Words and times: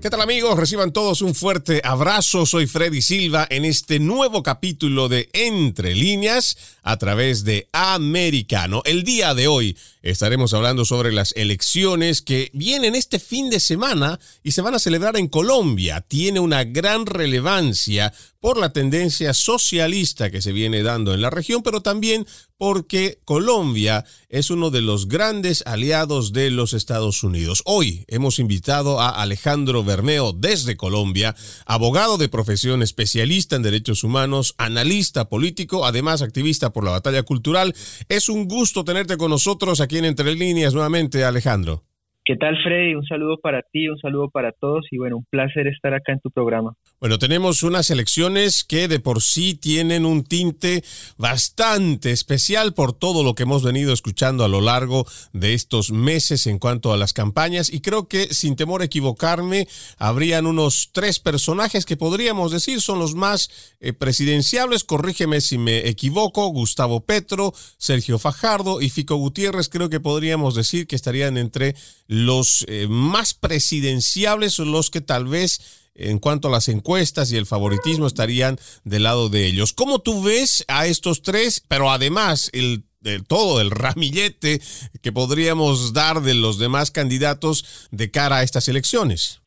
¿Qué 0.00 0.08
tal 0.08 0.22
amigos? 0.22 0.58
Reciban 0.58 0.94
todos 0.94 1.20
un 1.20 1.34
fuerte 1.34 1.82
abrazo. 1.84 2.46
Soy 2.46 2.66
Freddy 2.66 3.02
Silva 3.02 3.46
en 3.50 3.66
este 3.66 3.98
nuevo 3.98 4.42
capítulo 4.42 5.10
de 5.10 5.28
Entre 5.34 5.94
líneas 5.94 6.56
a 6.82 6.96
través 6.96 7.44
de 7.44 7.68
Americano. 7.72 8.80
El 8.86 9.04
día 9.04 9.34
de 9.34 9.46
hoy 9.46 9.76
estaremos 10.00 10.54
hablando 10.54 10.86
sobre 10.86 11.12
las 11.12 11.32
elecciones 11.36 12.22
que 12.22 12.50
vienen 12.54 12.94
este 12.94 13.18
fin 13.18 13.50
de 13.50 13.60
semana 13.60 14.18
y 14.42 14.52
se 14.52 14.62
van 14.62 14.74
a 14.74 14.78
celebrar 14.78 15.18
en 15.18 15.28
Colombia. 15.28 16.00
Tiene 16.00 16.40
una 16.40 16.64
gran 16.64 17.04
relevancia 17.04 18.14
por 18.40 18.56
la 18.56 18.72
tendencia 18.72 19.34
socialista 19.34 20.30
que 20.30 20.40
se 20.40 20.52
viene 20.52 20.82
dando 20.82 21.12
en 21.12 21.20
la 21.20 21.28
región, 21.28 21.62
pero 21.62 21.82
también 21.82 22.26
porque 22.60 23.18
Colombia 23.24 24.04
es 24.28 24.50
uno 24.50 24.68
de 24.68 24.82
los 24.82 25.08
grandes 25.08 25.62
aliados 25.64 26.34
de 26.34 26.50
los 26.50 26.74
Estados 26.74 27.22
Unidos. 27.22 27.62
Hoy 27.64 28.04
hemos 28.06 28.38
invitado 28.38 29.00
a 29.00 29.08
Alejandro 29.08 29.82
Bermeo 29.82 30.34
desde 30.34 30.76
Colombia, 30.76 31.34
abogado 31.64 32.18
de 32.18 32.28
profesión, 32.28 32.82
especialista 32.82 33.56
en 33.56 33.62
derechos 33.62 34.04
humanos, 34.04 34.54
analista 34.58 35.30
político, 35.30 35.86
además 35.86 36.20
activista 36.20 36.70
por 36.70 36.84
la 36.84 36.90
batalla 36.90 37.22
cultural. 37.22 37.74
Es 38.10 38.28
un 38.28 38.46
gusto 38.46 38.84
tenerte 38.84 39.16
con 39.16 39.30
nosotros 39.30 39.80
aquí 39.80 39.96
en 39.96 40.04
Entre 40.04 40.34
Líneas 40.34 40.74
nuevamente, 40.74 41.24
Alejandro. 41.24 41.89
¿Qué 42.30 42.36
tal, 42.36 42.56
Freddy? 42.62 42.94
Un 42.94 43.04
saludo 43.04 43.38
para 43.42 43.60
ti, 43.72 43.88
un 43.88 43.98
saludo 43.98 44.30
para 44.30 44.52
todos 44.52 44.86
y 44.92 44.98
bueno, 44.98 45.16
un 45.16 45.24
placer 45.28 45.66
estar 45.66 45.94
acá 45.94 46.12
en 46.12 46.20
tu 46.20 46.30
programa. 46.30 46.76
Bueno, 47.00 47.18
tenemos 47.18 47.64
unas 47.64 47.90
elecciones 47.90 48.62
que 48.62 48.86
de 48.86 49.00
por 49.00 49.20
sí 49.20 49.56
tienen 49.56 50.06
un 50.06 50.22
tinte 50.22 50.84
bastante 51.18 52.12
especial 52.12 52.72
por 52.72 52.92
todo 52.92 53.24
lo 53.24 53.34
que 53.34 53.42
hemos 53.42 53.64
venido 53.64 53.92
escuchando 53.92 54.44
a 54.44 54.48
lo 54.48 54.60
largo 54.60 55.06
de 55.32 55.54
estos 55.54 55.90
meses 55.90 56.46
en 56.46 56.60
cuanto 56.60 56.92
a 56.92 56.96
las 56.96 57.14
campañas 57.14 57.68
y 57.68 57.80
creo 57.80 58.06
que 58.06 58.32
sin 58.32 58.54
temor 58.54 58.82
a 58.82 58.84
equivocarme, 58.84 59.66
habrían 59.98 60.46
unos 60.46 60.90
tres 60.92 61.18
personajes 61.18 61.84
que 61.84 61.96
podríamos 61.96 62.52
decir 62.52 62.80
son 62.80 63.00
los 63.00 63.16
más 63.16 63.74
eh, 63.80 63.92
presidenciables, 63.92 64.84
corrígeme 64.84 65.40
si 65.40 65.58
me 65.58 65.88
equivoco, 65.88 66.46
Gustavo 66.50 67.00
Petro, 67.00 67.52
Sergio 67.76 68.20
Fajardo 68.20 68.80
y 68.80 68.88
Fico 68.88 69.16
Gutiérrez, 69.16 69.68
creo 69.68 69.90
que 69.90 69.98
podríamos 69.98 70.54
decir 70.54 70.86
que 70.86 70.94
estarían 70.94 71.36
entre 71.36 71.74
los 72.10 72.66
eh, 72.68 72.88
más 72.88 73.34
presidenciables 73.34 74.54
son 74.54 74.72
los 74.72 74.90
que 74.90 75.00
tal 75.00 75.28
vez 75.28 75.92
en 75.94 76.18
cuanto 76.18 76.48
a 76.48 76.50
las 76.50 76.68
encuestas 76.68 77.32
y 77.32 77.36
el 77.36 77.46
favoritismo 77.46 78.08
estarían 78.08 78.56
del 78.84 79.04
lado 79.04 79.28
de 79.28 79.46
ellos. 79.46 79.72
¿Cómo 79.72 80.00
tú 80.00 80.24
ves 80.24 80.64
a 80.66 80.86
estos 80.86 81.22
tres, 81.22 81.64
pero 81.68 81.90
además 81.90 82.50
el 82.52 82.82
todo 83.28 83.60
el 83.60 83.70
ramillete 83.70 84.58
que 85.02 85.12
podríamos 85.12 85.94
dar 85.94 86.20
de 86.20 86.34
los 86.34 86.58
demás 86.58 86.90
candidatos 86.90 87.88
de 87.92 88.10
cara 88.10 88.38
a 88.38 88.42
estas 88.42 88.68
elecciones? 88.68 89.40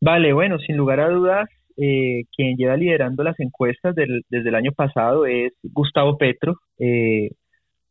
Vale, 0.00 0.32
bueno, 0.32 0.58
sin 0.58 0.76
lugar 0.76 1.00
a 1.00 1.10
dudas, 1.10 1.48
eh, 1.76 2.24
quien 2.34 2.56
lleva 2.56 2.76
liderando 2.76 3.22
las 3.22 3.38
encuestas 3.38 3.94
desde 3.94 4.48
el 4.48 4.54
año 4.54 4.72
pasado 4.72 5.26
es 5.26 5.52
Gustavo 5.62 6.16
Petro, 6.16 6.56
eh, 6.78 7.30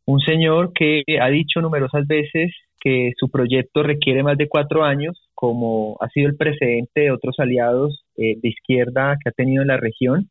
un 0.06 0.20
señor 0.20 0.72
que 0.72 1.02
ha 1.20 1.28
dicho 1.28 1.60
numerosas 1.60 2.06
veces 2.06 2.52
que 2.80 3.12
su 3.18 3.28
proyecto 3.28 3.82
requiere 3.82 4.22
más 4.22 4.38
de 4.38 4.48
cuatro 4.48 4.84
años, 4.84 5.28
como 5.34 5.96
ha 6.00 6.08
sido 6.08 6.28
el 6.28 6.36
precedente 6.36 7.00
de 7.02 7.10
otros 7.10 7.34
aliados 7.38 8.04
eh, 8.16 8.36
de 8.40 8.48
izquierda 8.48 9.16
que 9.22 9.28
ha 9.28 9.32
tenido 9.32 9.62
en 9.62 9.68
la 9.68 9.76
región. 9.76 10.28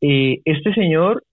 Eh, 0.00 0.40
este 0.44 0.72
señor, 0.74 1.24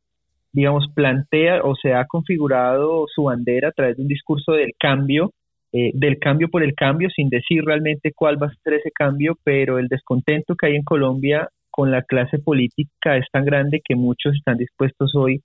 digamos, 0.51 0.87
plantea 0.95 1.61
o 1.63 1.75
se 1.75 1.93
ha 1.93 2.05
configurado 2.05 3.05
su 3.13 3.23
bandera 3.23 3.69
a 3.69 3.71
través 3.71 3.97
de 3.97 4.03
un 4.03 4.07
discurso 4.07 4.53
del 4.53 4.71
cambio, 4.79 5.31
eh, 5.71 5.91
del 5.93 6.17
cambio 6.17 6.49
por 6.49 6.63
el 6.63 6.73
cambio, 6.73 7.09
sin 7.15 7.29
decir 7.29 7.63
realmente 7.63 8.11
cuál 8.15 8.41
va 8.41 8.47
a 8.47 8.55
ser 8.63 8.73
ese 8.73 8.91
cambio, 8.91 9.37
pero 9.43 9.77
el 9.77 9.87
descontento 9.87 10.55
que 10.55 10.67
hay 10.67 10.75
en 10.75 10.83
Colombia 10.83 11.49
con 11.69 11.91
la 11.91 12.01
clase 12.01 12.39
política 12.39 13.17
es 13.17 13.25
tan 13.31 13.45
grande 13.45 13.81
que 13.83 13.95
muchos 13.95 14.35
están 14.35 14.57
dispuestos 14.57 15.13
hoy 15.15 15.41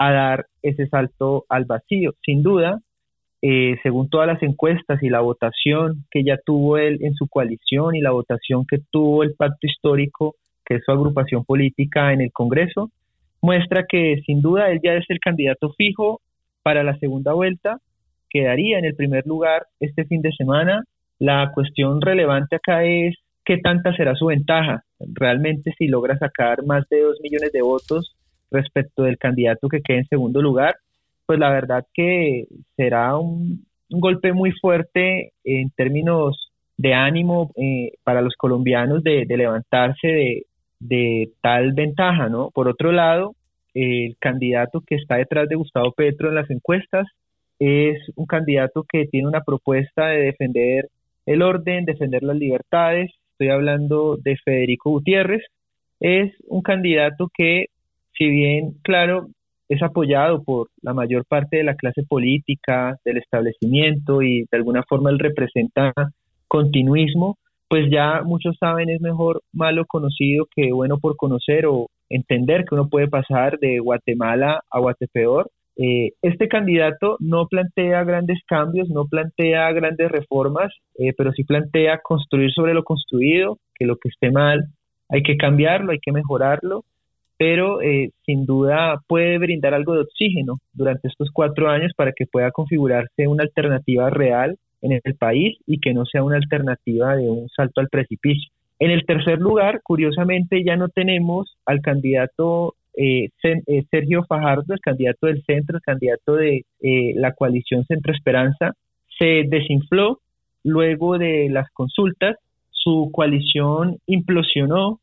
a 0.00 0.10
dar 0.10 0.46
ese 0.62 0.88
salto 0.88 1.44
al 1.50 1.66
vacío. 1.66 2.14
Sin 2.24 2.42
duda, 2.42 2.80
eh, 3.42 3.76
según 3.82 4.08
todas 4.08 4.26
las 4.26 4.42
encuestas 4.42 5.02
y 5.02 5.10
la 5.10 5.20
votación 5.20 6.06
que 6.10 6.24
ya 6.24 6.38
tuvo 6.44 6.78
él 6.78 6.98
en 7.02 7.12
su 7.12 7.28
coalición 7.28 7.94
y 7.94 8.00
la 8.00 8.10
votación 8.10 8.64
que 8.66 8.78
tuvo 8.90 9.22
el 9.22 9.34
pacto 9.34 9.66
histórico, 9.66 10.36
que 10.64 10.76
es 10.76 10.84
su 10.86 10.90
agrupación 10.90 11.44
política 11.44 12.14
en 12.14 12.22
el 12.22 12.32
Congreso, 12.32 12.90
muestra 13.42 13.84
que 13.86 14.22
sin 14.24 14.40
duda 14.40 14.70
él 14.70 14.80
ya 14.82 14.94
es 14.94 15.04
el 15.10 15.20
candidato 15.20 15.74
fijo 15.74 16.22
para 16.62 16.82
la 16.82 16.96
segunda 16.98 17.34
vuelta, 17.34 17.76
quedaría 18.30 18.78
en 18.78 18.86
el 18.86 18.94
primer 18.94 19.26
lugar 19.26 19.66
este 19.80 20.06
fin 20.06 20.22
de 20.22 20.32
semana. 20.32 20.82
La 21.18 21.52
cuestión 21.52 22.00
relevante 22.00 22.56
acá 22.56 22.84
es 22.84 23.16
qué 23.44 23.58
tanta 23.58 23.94
será 23.94 24.14
su 24.14 24.26
ventaja. 24.26 24.82
Realmente 24.98 25.74
si 25.76 25.88
logra 25.88 26.16
sacar 26.16 26.64
más 26.64 26.88
de 26.88 27.02
dos 27.02 27.18
millones 27.20 27.52
de 27.52 27.60
votos 27.60 28.16
respecto 28.50 29.04
del 29.04 29.18
candidato 29.18 29.68
que 29.68 29.80
quede 29.80 29.98
en 29.98 30.08
segundo 30.08 30.42
lugar, 30.42 30.76
pues 31.26 31.38
la 31.38 31.50
verdad 31.50 31.86
que 31.94 32.46
será 32.76 33.16
un, 33.16 33.66
golpe 33.88 34.32
muy 34.32 34.52
fuerte 34.52 35.32
en 35.42 35.70
términos 35.70 36.50
de 36.76 36.94
ánimo 36.94 37.50
eh, 37.56 37.92
para 38.04 38.22
los 38.22 38.34
colombianos 38.36 39.02
de, 39.02 39.26
levantarse 39.28 40.44
de, 40.78 41.30
tal 41.40 41.72
ventaja, 41.72 42.28
¿no? 42.28 42.50
Por 42.50 42.68
otro 42.68 42.92
lado, 42.92 43.34
el 43.74 44.16
candidato 44.18 44.80
que 44.86 44.94
está 44.94 45.16
detrás 45.16 45.48
de 45.48 45.56
Gustavo 45.56 45.92
Petro 45.92 46.28
en 46.28 46.36
las 46.36 46.50
encuestas 46.50 47.06
es 47.60 47.98
un 48.16 48.26
candidato 48.26 48.84
que 48.88 49.06
tiene 49.06 49.28
una 49.28 49.42
propuesta 49.42 50.06
de 50.06 50.22
defender 50.22 50.88
el 51.26 51.42
orden, 51.42 51.84
defender 51.84 52.22
las 52.22 52.36
libertades. 52.36 53.12
Estoy 53.32 53.50
hablando 53.50 54.16
de 54.16 54.36
Federico 54.44 54.90
Gutiérrez. 54.90 55.42
Es 56.00 56.32
un 56.48 56.62
candidato 56.62 57.30
que, 57.32 57.66
si 58.20 58.28
bien, 58.28 58.74
claro, 58.82 59.28
es 59.70 59.82
apoyado 59.82 60.42
por 60.42 60.68
la 60.82 60.92
mayor 60.92 61.24
parte 61.24 61.56
de 61.56 61.64
la 61.64 61.74
clase 61.74 62.02
política, 62.06 62.98
del 63.02 63.16
establecimiento 63.16 64.20
y 64.20 64.40
de 64.50 64.58
alguna 64.58 64.82
forma 64.86 65.08
él 65.08 65.18
representa 65.18 65.92
continuismo, 66.46 67.38
pues 67.68 67.90
ya 67.90 68.20
muchos 68.22 68.56
saben 68.58 68.90
es 68.90 69.00
mejor 69.00 69.40
malo 69.54 69.86
conocido 69.86 70.46
que 70.54 70.70
bueno 70.72 70.98
por 70.98 71.16
conocer 71.16 71.64
o 71.64 71.86
entender 72.10 72.64
que 72.64 72.74
uno 72.74 72.90
puede 72.90 73.08
pasar 73.08 73.58
de 73.58 73.78
Guatemala 73.78 74.60
a 74.70 74.80
Guatepeor. 74.80 75.48
Eh, 75.76 76.10
este 76.20 76.48
candidato 76.48 77.16
no 77.20 77.46
plantea 77.46 78.04
grandes 78.04 78.40
cambios, 78.46 78.90
no 78.90 79.06
plantea 79.06 79.72
grandes 79.72 80.10
reformas, 80.10 80.74
eh, 80.98 81.14
pero 81.16 81.32
sí 81.32 81.44
plantea 81.44 82.00
construir 82.02 82.52
sobre 82.52 82.74
lo 82.74 82.84
construido, 82.84 83.56
que 83.76 83.86
lo 83.86 83.96
que 83.96 84.10
esté 84.10 84.30
mal 84.30 84.66
hay 85.08 85.22
que 85.22 85.38
cambiarlo, 85.38 85.92
hay 85.92 86.00
que 86.00 86.12
mejorarlo 86.12 86.84
pero 87.40 87.80
eh, 87.80 88.10
sin 88.26 88.44
duda 88.44 89.00
puede 89.08 89.38
brindar 89.38 89.72
algo 89.72 89.94
de 89.94 90.02
oxígeno 90.02 90.58
durante 90.74 91.08
estos 91.08 91.30
cuatro 91.32 91.70
años 91.70 91.90
para 91.96 92.12
que 92.12 92.26
pueda 92.26 92.50
configurarse 92.50 93.26
una 93.26 93.44
alternativa 93.44 94.10
real 94.10 94.58
en 94.82 95.00
el 95.02 95.14
país 95.14 95.56
y 95.66 95.80
que 95.80 95.94
no 95.94 96.04
sea 96.04 96.22
una 96.22 96.36
alternativa 96.36 97.16
de 97.16 97.30
un 97.30 97.48
salto 97.48 97.80
al 97.80 97.88
precipicio. 97.88 98.52
En 98.78 98.90
el 98.90 99.06
tercer 99.06 99.38
lugar, 99.38 99.80
curiosamente, 99.82 100.62
ya 100.62 100.76
no 100.76 100.90
tenemos 100.90 101.56
al 101.64 101.80
candidato 101.80 102.74
eh, 102.94 103.30
eh, 103.42 103.84
Sergio 103.90 104.22
Fajardo, 104.24 104.74
el 104.74 104.80
candidato 104.80 105.26
del 105.26 105.42
centro, 105.44 105.78
el 105.78 105.82
candidato 105.82 106.34
de 106.34 106.66
la 107.14 107.32
coalición 107.32 107.86
Centro 107.86 108.12
Esperanza, 108.12 108.74
se 109.18 109.44
desinfló 109.48 110.20
luego 110.62 111.16
de 111.16 111.48
las 111.48 111.70
consultas, 111.70 112.36
su 112.68 113.08
coalición 113.10 113.96
implosionó 114.06 115.00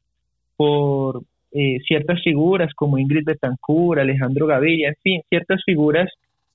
por 0.55 1.23
eh, 1.51 1.79
ciertas 1.87 2.21
figuras 2.23 2.73
como 2.73 2.97
Ingrid 2.97 3.25
Betancourt, 3.25 3.99
Alejandro 3.99 4.47
Gaviria, 4.47 4.89
en 4.89 4.95
fin, 5.01 5.21
ciertas 5.29 5.61
figuras 5.65 6.09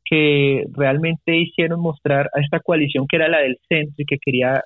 que 0.04 0.64
realmente 0.74 1.36
hicieron 1.36 1.80
mostrar 1.80 2.28
a 2.34 2.40
esta 2.40 2.60
coalición 2.60 3.06
que 3.08 3.16
era 3.16 3.28
la 3.28 3.38
del 3.38 3.58
centro 3.68 3.94
y 3.98 4.04
que 4.04 4.18
quería 4.18 4.62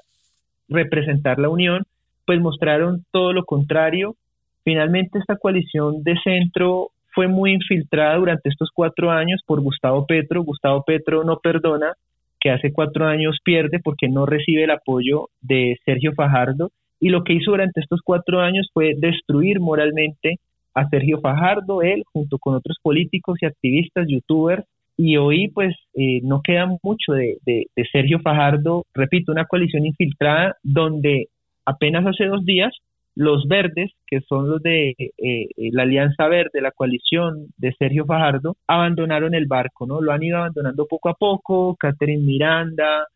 representar 0.69 1.39
la 1.39 1.49
unión, 1.49 1.85
pues 2.27 2.41
mostraron 2.41 3.05
todo 3.13 3.33
lo 3.33 3.45
contrario. 3.45 4.17
Finalmente 4.65 5.19
esta 5.19 5.37
coalición 5.37 6.03
de 6.03 6.17
centro 6.25 6.91
fue 7.15 7.29
muy 7.29 7.53
infiltrada 7.53 8.17
durante 8.17 8.49
estos 8.49 8.71
cuatro 8.75 9.11
años 9.11 9.41
por 9.47 9.61
Gustavo 9.61 10.07
Petro. 10.07 10.43
Gustavo 10.43 10.83
Petro 10.85 11.23
no 11.23 11.39
perdona, 11.39 11.93
que 12.41 12.51
hace 12.51 12.73
cuatro 12.73 13.07
años 13.07 13.39
pierde 13.45 13.79
porque 13.79 14.09
no 14.09 14.27
recibe 14.27 14.65
el 14.65 14.71
apoyo 14.71 15.29
de 15.41 15.79
Sergio 15.85 16.13
Fajardo 16.13 16.71
y 17.01 17.09
lo 17.11 17.25
que 17.25 17.35
hizo 17.35 17.51
durante 17.51 17.81
estos 17.81 18.01
cuatro 18.05 18.41
años 18.41 18.69
fue 18.73 18.95
destruir 18.97 19.61
moralmente 19.61 20.37
a 20.75 20.89
Sergio 20.89 21.21
Fajardo, 21.21 21.83
él 21.83 22.05
junto 22.13 22.39
con 22.39 22.55
otros 22.55 22.77
políticos 22.83 23.39
y 23.41 23.47
activistas, 23.47 24.07
youtubers, 24.09 24.65
y 24.97 25.17
hoy 25.17 25.49
pues 25.49 25.75
eh, 25.95 26.21
no 26.23 26.41
queda 26.43 26.67
mucho 26.83 27.13
de, 27.13 27.67
Sergio 27.93 28.21
Fajardo, 28.21 28.85
repito, 28.95 29.33
una 29.33 29.45
coalición 29.45 29.85
infiltrada 29.85 30.57
donde 30.63 31.29
apenas 31.65 32.07
hace 32.07 32.27
dos 32.27 32.45
días 32.45 32.73
los 33.15 33.47
verdes, 33.49 33.93
que 34.07 34.21
son 34.21 34.49
los 34.49 34.63
de 34.63 34.91
eh, 34.91 35.13
eh, 35.19 35.49
la 35.73 35.83
Alianza 35.85 36.29
Verde, 36.29 36.61
la 36.61 36.71
coalición 36.71 37.47
de 37.57 37.73
Sergio 37.79 38.05
Fajardo, 38.05 38.57
abandonaron 38.67 39.35
el 39.35 39.47
barco, 39.47 39.87
¿no? 39.87 40.03
Lo 40.03 40.13
han 40.13 40.23
ido 40.23 40.37
abandonando 40.37 40.87
poco 40.87 41.09
a 41.09 41.15
poco, 41.15 41.77
Catherine 41.77 42.23
Miranda, 42.23 43.07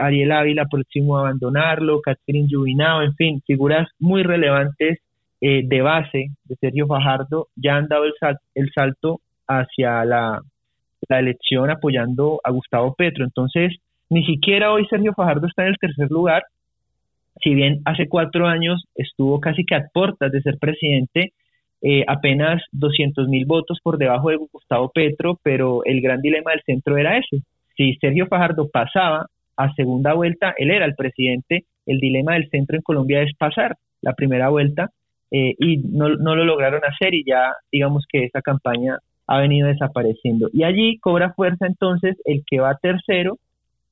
Ariel 0.00 0.32
Ávila 0.32 0.66
próximo 0.66 1.16
a 1.16 1.20
abandonarlo, 1.20 2.00
Catherine 2.00 2.48
Llubinao, 2.48 3.02
en 3.02 3.14
fin, 3.14 3.42
figuras 3.46 3.88
muy 3.98 4.22
relevantes 4.22 4.98
de 5.40 5.80
base 5.80 6.26
de 6.44 6.56
Sergio 6.56 6.86
Fajardo 6.86 7.48
ya 7.56 7.76
han 7.76 7.88
dado 7.88 8.04
el 8.04 8.70
salto 8.74 9.20
hacia 9.46 10.04
la 10.04 10.42
la 11.08 11.18
elección 11.18 11.70
apoyando 11.70 12.40
a 12.44 12.50
Gustavo 12.50 12.94
Petro. 12.94 13.24
Entonces, 13.24 13.76
ni 14.08 14.24
siquiera 14.24 14.72
hoy 14.72 14.86
Sergio 14.86 15.12
Fajardo 15.14 15.46
está 15.46 15.62
en 15.62 15.68
el 15.68 15.78
tercer 15.78 16.10
lugar, 16.10 16.44
si 17.42 17.54
bien 17.54 17.80
hace 17.84 18.08
cuatro 18.08 18.46
años 18.46 18.84
estuvo 18.94 19.40
casi 19.40 19.64
que 19.64 19.74
a 19.74 19.86
puertas 19.92 20.30
de 20.30 20.42
ser 20.42 20.58
presidente, 20.58 21.32
eh, 21.82 22.04
apenas 22.06 22.62
200 22.72 23.28
mil 23.28 23.46
votos 23.46 23.78
por 23.82 23.96
debajo 23.96 24.28
de 24.28 24.36
Gustavo 24.36 24.90
Petro, 24.92 25.38
pero 25.42 25.82
el 25.84 26.02
gran 26.02 26.20
dilema 26.20 26.50
del 26.50 26.62
centro 26.66 26.98
era 26.98 27.16
ese. 27.16 27.42
Si 27.76 27.94
Sergio 27.94 28.26
Fajardo 28.26 28.68
pasaba 28.68 29.26
a 29.62 29.72
segunda 29.74 30.14
vuelta, 30.14 30.54
él 30.56 30.70
era 30.70 30.86
el 30.86 30.94
presidente, 30.94 31.64
el 31.86 31.98
dilema 31.98 32.34
del 32.34 32.48
centro 32.50 32.76
en 32.76 32.82
Colombia 32.82 33.22
es 33.22 33.34
pasar 33.36 33.76
la 34.00 34.14
primera 34.14 34.48
vuelta 34.48 34.90
eh, 35.30 35.54
y 35.58 35.78
no, 35.78 36.08
no 36.08 36.34
lo 36.34 36.44
lograron 36.44 36.80
hacer 36.84 37.14
y 37.14 37.24
ya 37.24 37.52
digamos 37.70 38.04
que 38.08 38.24
esa 38.24 38.40
campaña 38.42 38.98
ha 39.26 39.38
venido 39.38 39.68
desapareciendo. 39.68 40.48
Y 40.52 40.64
allí 40.64 40.98
cobra 40.98 41.32
fuerza 41.34 41.66
entonces 41.66 42.16
el 42.24 42.42
que 42.44 42.60
va 42.60 42.78
tercero 42.80 43.38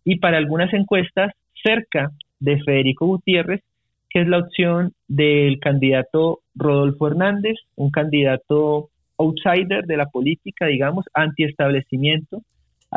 y 0.05 0.19
para 0.19 0.39
algunas 0.39 0.73
encuestas 0.73 1.33
cerca 1.63 2.11
de 2.41 2.61
Federico 2.63 3.07
Gutiérrez, 3.07 3.63
que 4.11 4.23
es 4.23 4.29
la 4.29 4.39
opción 4.39 4.93
del 5.07 5.61
candidato 5.61 6.41
Rodolfo 6.55 7.09
Hernández, 7.09 7.57
un 7.77 7.91
candidato 7.91 8.89
outsider 9.19 9.85
de 9.85 9.97
la 9.97 10.07
política, 10.07 10.67
digamos, 10.67 11.05
antiestablecimiento. 11.13 12.43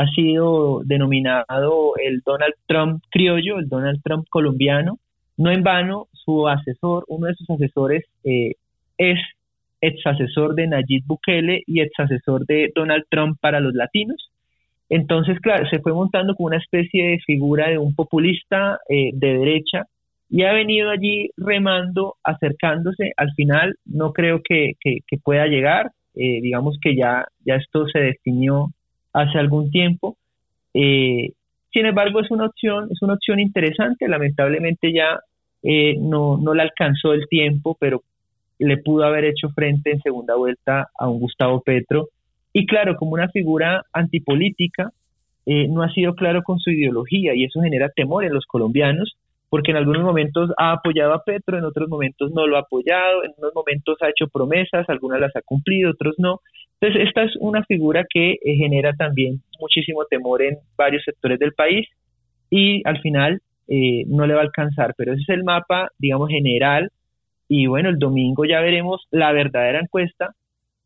Ha 0.01 0.07
sido 0.15 0.81
denominado 0.83 1.93
el 2.03 2.21
Donald 2.25 2.55
Trump 2.65 3.03
criollo, 3.11 3.59
el 3.59 3.69
Donald 3.69 4.01
Trump 4.03 4.25
colombiano. 4.31 4.97
No 5.37 5.51
en 5.51 5.61
vano, 5.61 6.07
su 6.13 6.47
asesor, 6.47 7.05
uno 7.07 7.27
de 7.27 7.35
sus 7.35 7.47
asesores, 7.51 8.03
eh, 8.23 8.53
es 8.97 9.19
ex 9.79 10.03
asesor 10.07 10.55
de 10.55 10.65
Nayib 10.65 11.03
Bukele 11.05 11.61
y 11.67 11.81
ex 11.81 11.91
asesor 11.99 12.47
de 12.47 12.71
Donald 12.73 13.03
Trump 13.11 13.37
para 13.39 13.59
los 13.59 13.75
latinos. 13.75 14.31
Entonces, 14.89 15.39
claro, 15.39 15.69
se 15.69 15.77
fue 15.81 15.93
montando 15.93 16.33
como 16.33 16.47
una 16.47 16.57
especie 16.57 17.11
de 17.11 17.19
figura 17.19 17.69
de 17.69 17.77
un 17.77 17.93
populista 17.93 18.79
eh, 18.89 19.11
de 19.13 19.37
derecha 19.37 19.85
y 20.31 20.45
ha 20.45 20.53
venido 20.53 20.89
allí 20.89 21.29
remando, 21.37 22.15
acercándose. 22.23 23.11
Al 23.17 23.31
final, 23.33 23.75
no 23.85 24.13
creo 24.13 24.41
que, 24.43 24.73
pueda 25.23 25.45
llegar. 25.45 25.91
Eh, 26.15 26.41
digamos 26.41 26.79
que 26.81 26.95
ya, 26.95 27.27
esto 27.45 27.85
se 27.87 27.99
definió 27.99 28.71
hace 29.13 29.37
algún 29.37 29.71
tiempo. 29.71 30.17
Eh, 30.73 31.31
sin 31.71 31.85
embargo, 31.85 32.19
es 32.19 32.31
una 32.31 32.45
opción, 32.47 32.89
es 32.91 33.01
una 33.01 33.13
opción 33.13 33.39
interesante. 33.39 34.07
Lamentablemente 34.07 34.93
ya 34.93 35.19
no, 35.63 36.37
no 36.37 36.53
le 36.53 36.63
alcanzó 36.63 37.13
el 37.13 37.27
tiempo, 37.29 37.77
pero 37.79 38.01
le 38.59 38.77
pudo 38.77 39.05
haber 39.05 39.25
hecho 39.25 39.49
frente 39.49 39.91
en 39.91 40.01
segunda 40.01 40.35
vuelta 40.35 40.89
a 40.97 41.09
un 41.09 41.19
Gustavo 41.19 41.61
Petro. 41.61 42.09
Y 42.53 42.65
claro, 42.65 42.95
como 42.95 43.11
una 43.13 43.29
figura 43.29 43.83
antipolítica, 43.93 44.91
eh, 45.45 45.67
no 45.67 45.81
ha 45.81 45.91
sido 45.91 46.13
claro 46.13 46.43
con 46.43 46.59
su 46.59 46.69
ideología 46.69 47.33
y 47.33 47.45
eso 47.45 47.61
genera 47.61 47.89
temor 47.89 48.23
en 48.25 48.33
los 48.33 48.45
colombianos, 48.45 49.17
porque 49.51 49.71
en 49.71 49.77
algunos 49.77 50.03
momentos 50.03 50.49
ha 50.57 50.71
apoyado 50.71 51.13
a 51.13 51.25
Petro, 51.25 51.57
en 51.57 51.65
otros 51.65 51.89
momentos 51.89 52.31
no 52.31 52.47
lo 52.47 52.55
ha 52.55 52.61
apoyado, 52.61 53.25
en 53.25 53.33
unos 53.37 53.53
momentos 53.53 53.97
ha 53.99 54.07
hecho 54.07 54.29
promesas, 54.31 54.87
algunas 54.87 55.19
las 55.19 55.35
ha 55.35 55.41
cumplido, 55.41 55.91
otros 55.91 56.15
no. 56.19 56.39
Entonces, 56.79 57.09
esta 57.09 57.23
es 57.23 57.35
una 57.37 57.61
figura 57.65 58.05
que 58.09 58.31
eh, 58.31 58.55
genera 58.55 58.93
también 58.93 59.41
muchísimo 59.59 60.05
temor 60.05 60.41
en 60.41 60.59
varios 60.77 61.03
sectores 61.03 61.37
del 61.37 61.51
país 61.51 61.85
y 62.49 62.81
al 62.87 63.01
final 63.01 63.41
eh, 63.67 64.05
no 64.07 64.25
le 64.25 64.35
va 64.35 64.39
a 64.39 64.43
alcanzar, 64.45 64.93
pero 64.95 65.11
ese 65.11 65.23
es 65.23 65.29
el 65.29 65.43
mapa, 65.43 65.89
digamos, 65.99 66.29
general 66.29 66.89
y 67.49 67.67
bueno, 67.67 67.89
el 67.89 67.99
domingo 67.99 68.45
ya 68.45 68.61
veremos 68.61 69.05
la 69.11 69.33
verdadera 69.33 69.81
encuesta 69.81 70.33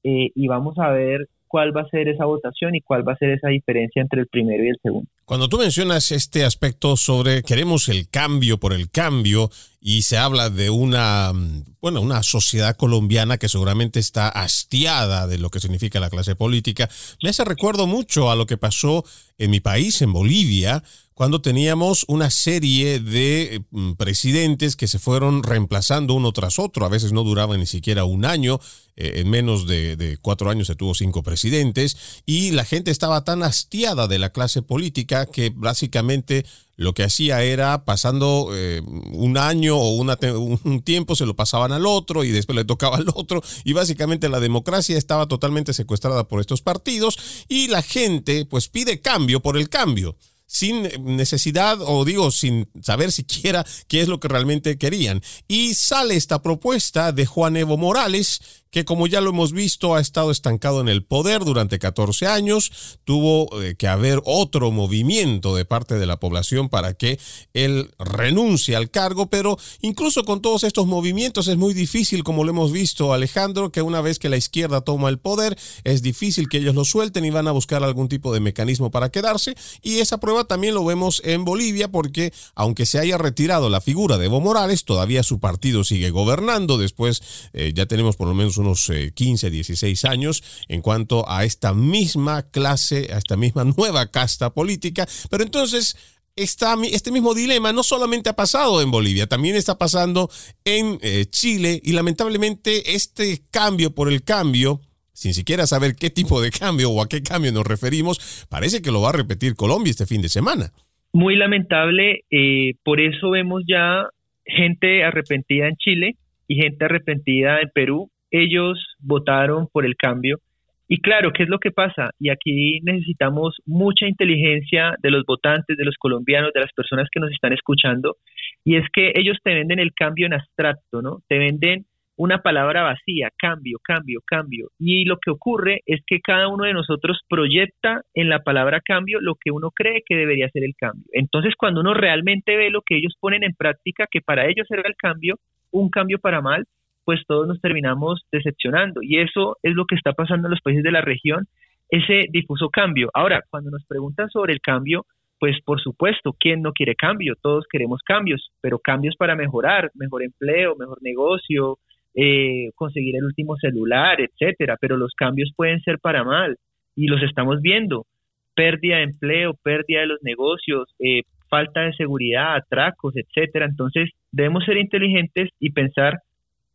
eh, 0.03 0.31
y 0.33 0.47
vamos 0.47 0.79
a 0.79 0.89
ver 0.89 1.27
cuál 1.47 1.77
va 1.77 1.81
a 1.81 1.89
ser 1.89 2.09
esa 2.09 2.25
votación 2.25 2.73
y 2.73 2.81
cuál 2.81 3.07
va 3.07 3.13
a 3.13 3.17
ser 3.17 3.29
esa 3.29 3.49
diferencia 3.49 4.01
entre 4.01 4.21
el 4.21 4.27
primero 4.27 4.63
y 4.63 4.69
el 4.69 4.77
segundo. 4.81 5.07
Cuando 5.25 5.49
tú 5.49 5.57
mencionas 5.57 6.11
este 6.11 6.45
aspecto 6.45 6.95
sobre 6.95 7.41
queremos 7.41 7.89
el 7.89 8.07
cambio 8.07 8.59
por 8.59 8.73
el 8.73 8.91
cambio 8.91 9.49
y 9.81 10.03
se 10.03 10.19
habla 10.19 10.51
de 10.51 10.69
una, 10.69 11.33
bueno, 11.81 11.99
una 12.01 12.21
sociedad 12.21 12.75
colombiana 12.77 13.39
que 13.39 13.49
seguramente 13.49 13.99
está 13.99 14.29
hastiada 14.29 15.25
de 15.25 15.39
lo 15.39 15.49
que 15.49 15.59
significa 15.59 15.99
la 15.99 16.11
clase 16.11 16.35
política, 16.35 16.91
me 17.23 17.29
hace 17.29 17.43
recuerdo 17.43 17.87
mucho 17.87 18.29
a 18.29 18.35
lo 18.35 18.45
que 18.45 18.57
pasó 18.57 19.03
en 19.39 19.49
mi 19.49 19.61
país, 19.61 19.99
en 20.03 20.13
Bolivia, 20.13 20.83
cuando 21.15 21.41
teníamos 21.41 22.03
una 22.09 22.29
serie 22.29 22.99
de 22.99 23.63
mm, 23.71 23.93
presidentes 23.93 24.75
que 24.75 24.87
se 24.87 24.99
fueron 24.99 25.43
reemplazando 25.43 26.13
uno 26.13 26.33
tras 26.33 26.59
otro. 26.59 26.85
A 26.85 26.89
veces 26.89 27.13
no 27.13 27.23
duraban 27.23 27.61
ni 27.61 27.65
siquiera 27.65 28.03
un 28.03 28.25
año. 28.25 28.59
Eh, 28.97 29.21
en 29.21 29.29
menos 29.29 29.65
de, 29.65 30.17
cuatro 30.21 30.49
años 30.49 30.67
se 30.67 30.75
tuvo 30.75 30.93
cinco 30.93 31.23
presidentes 31.23 32.21
y 32.25 32.51
la 32.51 32.65
gente 32.65 32.91
estaba 32.91 33.23
tan 33.23 33.43
hastiada 33.43 34.07
de 34.07 34.19
la 34.19 34.29
clase 34.29 34.61
política 34.61 35.25
que 35.25 35.51
básicamente 35.53 36.45
lo 36.77 36.93
que 36.93 37.03
hacía 37.03 37.43
era 37.43 37.85
pasando 37.85 38.49
eh, 38.53 38.81
un 39.11 39.37
año 39.37 39.77
o 39.77 39.89
un 39.91 40.81
tiempo 40.81 41.15
se 41.15 41.25
lo 41.25 41.35
pasaban 41.35 41.71
al 41.71 41.85
otro 41.85 42.23
y 42.23 42.31
después 42.31 42.55
le 42.55 42.65
tocaba 42.65 42.97
al 42.97 43.07
otro 43.13 43.41
y 43.65 43.73
básicamente 43.73 44.29
la 44.29 44.39
democracia 44.39 44.97
estaba 44.97 45.27
totalmente 45.27 45.73
secuestrada 45.73 46.27
por 46.27 46.39
estos 46.39 46.61
partidos 46.61 47.17
y 47.49 47.67
la 47.67 47.81
gente 47.81 48.45
pues 48.45 48.69
pide 48.69 49.01
cambio 49.01 49.41
por 49.41 49.57
el 49.57 49.67
cambio 49.67 50.15
sin 50.47 50.89
necesidad 51.15 51.79
o 51.81 52.05
digo 52.05 52.31
sin 52.31 52.69
saber 52.81 53.11
siquiera 53.11 53.65
qué 53.87 54.01
es 54.01 54.07
lo 54.07 54.19
que 54.19 54.27
realmente 54.27 54.77
querían. 54.77 55.21
Y 55.47 55.73
sale 55.73 56.15
esta 56.15 56.41
propuesta 56.41 57.11
de 57.11 57.25
Juan 57.25 57.57
Evo 57.57 57.77
Morales 57.77 58.41
que 58.71 58.85
como 58.85 59.07
ya 59.07 59.21
lo 59.21 59.29
hemos 59.29 59.53
visto 59.53 59.95
ha 59.95 60.01
estado 60.01 60.31
estancado 60.31 60.81
en 60.81 60.89
el 60.89 61.03
poder 61.03 61.45
durante 61.45 61.79
14 61.79 62.27
años, 62.27 62.99
tuvo 63.05 63.61
eh, 63.61 63.75
que 63.75 63.87
haber 63.87 64.21
otro 64.25 64.71
movimiento 64.71 65.55
de 65.55 65.65
parte 65.65 65.95
de 65.95 66.05
la 66.05 66.19
población 66.19 66.69
para 66.69 66.93
que 66.93 67.19
él 67.53 67.91
renuncie 67.99 68.75
al 68.75 68.89
cargo, 68.89 69.27
pero 69.27 69.57
incluso 69.81 70.25
con 70.25 70.41
todos 70.41 70.63
estos 70.63 70.87
movimientos 70.87 71.47
es 71.47 71.57
muy 71.57 71.73
difícil, 71.73 72.23
como 72.23 72.43
lo 72.43 72.51
hemos 72.51 72.71
visto 72.71 73.13
Alejandro, 73.13 73.71
que 73.71 73.81
una 73.81 74.01
vez 74.01 74.19
que 74.19 74.29
la 74.29 74.37
izquierda 74.37 74.81
toma 74.81 75.09
el 75.09 75.19
poder, 75.19 75.57
es 75.83 76.01
difícil 76.01 76.49
que 76.49 76.57
ellos 76.57 76.75
lo 76.75 76.85
suelten 76.85 77.25
y 77.25 77.29
van 77.29 77.47
a 77.47 77.51
buscar 77.51 77.83
algún 77.83 78.09
tipo 78.09 78.33
de 78.33 78.39
mecanismo 78.39 78.91
para 78.91 79.09
quedarse, 79.09 79.55
y 79.81 79.99
esa 79.99 80.19
prueba 80.19 80.45
también 80.45 80.73
lo 80.73 80.83
vemos 80.83 81.21
en 81.23 81.45
Bolivia, 81.45 81.89
porque 81.89 82.33
aunque 82.55 82.85
se 82.85 82.99
haya 82.99 83.17
retirado 83.17 83.69
la 83.69 83.81
figura 83.81 84.17
de 84.17 84.25
Evo 84.25 84.41
Morales, 84.41 84.83
todavía 84.83 85.23
su 85.23 85.39
partido 85.39 85.83
sigue 85.83 86.09
gobernando, 86.09 86.77
después 86.77 87.21
eh, 87.53 87.71
ya 87.73 87.85
tenemos 87.85 88.15
por 88.15 88.27
lo 88.27 88.33
menos 88.33 88.57
unos 88.65 88.91
15, 89.13 89.47
eh, 89.47 89.49
16 89.49 90.05
años 90.05 90.43
en 90.67 90.81
cuanto 90.81 91.29
a 91.29 91.45
esta 91.45 91.73
misma 91.73 92.49
clase, 92.49 93.09
a 93.13 93.17
esta 93.17 93.37
misma 93.37 93.63
nueva 93.77 94.11
casta 94.11 94.53
política. 94.53 95.07
Pero 95.29 95.43
entonces, 95.43 95.95
este 96.35 97.11
mismo 97.11 97.33
dilema 97.33 97.71
no 97.71 97.83
solamente 97.83 98.29
ha 98.29 98.35
pasado 98.35 98.81
en 98.81 98.91
Bolivia, 98.91 99.27
también 99.27 99.55
está 99.55 99.77
pasando 99.77 100.29
en 100.65 100.99
eh, 101.01 101.25
Chile 101.29 101.79
y 101.81 101.93
lamentablemente 101.93 102.95
este 102.95 103.39
cambio 103.51 103.95
por 103.95 104.11
el 104.11 104.23
cambio, 104.23 104.81
sin 105.13 105.33
siquiera 105.33 105.65
saber 105.65 105.95
qué 105.95 106.09
tipo 106.09 106.41
de 106.41 106.51
cambio 106.51 106.91
o 106.91 107.01
a 107.01 107.07
qué 107.07 107.23
cambio 107.23 107.53
nos 107.53 107.65
referimos, 107.65 108.47
parece 108.49 108.81
que 108.81 108.91
lo 108.91 109.01
va 109.01 109.09
a 109.09 109.13
repetir 109.13 109.55
Colombia 109.55 109.91
este 109.91 110.05
fin 110.05 110.21
de 110.21 110.29
semana. 110.29 110.71
Muy 111.13 111.37
lamentable, 111.37 112.25
eh, 112.29 112.73
por 112.83 112.99
eso 112.99 113.29
vemos 113.29 113.63
ya 113.65 114.09
gente 114.45 115.05
arrepentida 115.05 115.69
en 115.69 115.77
Chile 115.77 116.17
y 116.47 116.55
gente 116.55 116.83
arrepentida 116.83 117.61
en 117.61 117.69
Perú 117.73 118.11
ellos 118.43 118.95
votaron 118.99 119.67
por 119.71 119.85
el 119.85 119.95
cambio. 119.95 120.39
Y 120.87 121.01
claro, 121.01 121.31
¿qué 121.33 121.43
es 121.43 121.49
lo 121.49 121.57
que 121.57 121.71
pasa? 121.71 122.11
Y 122.19 122.29
aquí 122.29 122.79
necesitamos 122.83 123.57
mucha 123.65 124.05
inteligencia 124.05 124.95
de 125.01 125.09
los 125.09 125.23
votantes, 125.25 125.77
de 125.77 125.85
los 125.85 125.95
colombianos, 125.97 126.53
de 126.53 126.61
las 126.61 126.71
personas 126.73 127.07
que 127.11 127.19
nos 127.19 127.31
están 127.31 127.53
escuchando. 127.53 128.17
Y 128.63 128.75
es 128.75 128.85
que 128.93 129.13
ellos 129.15 129.37
te 129.43 129.55
venden 129.55 129.79
el 129.79 129.93
cambio 129.93 130.27
en 130.27 130.33
abstracto, 130.33 131.01
¿no? 131.01 131.21
Te 131.27 131.39
venden 131.39 131.85
una 132.17 132.41
palabra 132.41 132.83
vacía, 132.83 133.29
cambio, 133.37 133.79
cambio, 133.83 134.21
cambio. 134.25 134.69
Y 134.79 135.05
lo 135.05 135.17
que 135.17 135.31
ocurre 135.31 135.81
es 135.85 136.01
que 136.05 136.21
cada 136.21 136.47
uno 136.47 136.63
de 136.63 136.73
nosotros 136.73 137.21
proyecta 137.27 138.01
en 138.13 138.29
la 138.29 138.39
palabra 138.39 138.79
cambio 138.79 139.19
lo 139.19 139.35
que 139.35 139.51
uno 139.51 139.71
cree 139.71 140.03
que 140.05 140.15
debería 140.15 140.49
ser 140.49 140.63
el 140.63 140.75
cambio. 140.77 141.05
Entonces, 141.11 141.55
cuando 141.57 141.81
uno 141.81 141.93
realmente 141.93 142.55
ve 142.55 142.69
lo 142.69 142.81
que 142.81 142.97
ellos 142.97 143.15
ponen 143.19 143.43
en 143.43 143.53
práctica, 143.53 144.05
que 144.09 144.21
para 144.21 144.45
ellos 144.45 144.67
era 144.69 144.83
el 144.85 144.95
cambio, 144.95 145.35
un 145.71 145.89
cambio 145.89 146.19
para 146.19 146.41
mal, 146.41 146.65
pues 147.05 147.21
todos 147.27 147.47
nos 147.47 147.61
terminamos 147.61 148.25
decepcionando. 148.31 149.01
Y 149.01 149.19
eso 149.19 149.57
es 149.63 149.75
lo 149.75 149.85
que 149.85 149.95
está 149.95 150.13
pasando 150.13 150.47
en 150.47 150.51
los 150.51 150.61
países 150.61 150.83
de 150.83 150.91
la 150.91 151.01
región. 151.01 151.45
ese 151.87 152.25
difuso 152.31 152.69
cambio. 152.69 153.11
Ahora, 153.13 153.43
cuando 153.49 153.69
nos 153.69 153.85
preguntan 153.85 154.27
sobre 154.29 154.53
el 154.53 154.59
cambio, 154.59 155.05
pues 155.39 155.57
por 155.63 155.79
supuesto, 155.79 156.33
¿quién 156.39 156.63
no 156.63 156.73
quiere 156.73 156.95
cambio? 156.95 157.35
Todos 157.39 157.65
queremos 157.71 158.01
cambios, 158.01 158.49
pero 158.59 158.79
cambios 158.79 159.15
para 159.15 159.35
mejorar, 159.35 159.91
mejor 159.93 160.23
empleo, 160.23 160.75
mejor 160.75 160.97
negocio, 161.03 161.77
eh, 162.15 162.71
conseguir 162.73 163.17
el 163.17 163.25
último 163.25 163.55
celular, 163.57 164.19
etcétera. 164.19 164.77
Pero 164.81 164.97
los 164.97 165.13
cambios 165.13 165.51
pueden 165.55 165.79
ser 165.81 165.99
para 165.99 166.23
mal 166.23 166.57
y 166.95 167.07
los 167.07 167.21
estamos 167.21 167.61
viendo. 167.61 168.07
Pérdida 168.55 168.97
de 168.97 169.03
empleo, 169.03 169.53
pérdida 169.61 169.99
de 169.99 170.07
los 170.07 170.23
negocios, 170.23 170.87
eh, 170.97 171.21
falta 171.49 171.81
de 171.81 171.93
seguridad, 171.93 172.55
atracos, 172.55 173.13
etcétera. 173.15 173.65
Entonces, 173.65 174.09
debemos 174.31 174.65
ser 174.65 174.77
inteligentes 174.77 175.49
y 175.59 175.71
pensar 175.71 176.19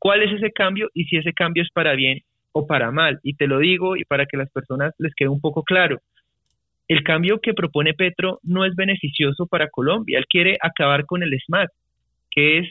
cuál 0.00 0.22
es 0.22 0.32
ese 0.32 0.50
cambio 0.50 0.88
y 0.94 1.04
si 1.04 1.16
ese 1.16 1.32
cambio 1.32 1.62
es 1.62 1.70
para 1.72 1.94
bien 1.94 2.18
o 2.52 2.66
para 2.66 2.90
mal. 2.90 3.20
Y 3.22 3.34
te 3.34 3.46
lo 3.46 3.58
digo 3.58 3.96
y 3.96 4.04
para 4.04 4.26
que 4.26 4.36
las 4.36 4.50
personas 4.50 4.92
les 4.98 5.14
quede 5.14 5.28
un 5.28 5.40
poco 5.40 5.62
claro. 5.62 5.98
El 6.88 7.04
cambio 7.04 7.38
que 7.40 7.54
propone 7.54 7.94
Petro 7.94 8.40
no 8.42 8.64
es 8.64 8.74
beneficioso 8.74 9.46
para 9.46 9.68
Colombia. 9.68 10.18
Él 10.18 10.26
quiere 10.28 10.56
acabar 10.60 11.06
con 11.06 11.22
el 11.22 11.38
SMAT, 11.46 11.68
que 12.32 12.58
es 12.58 12.68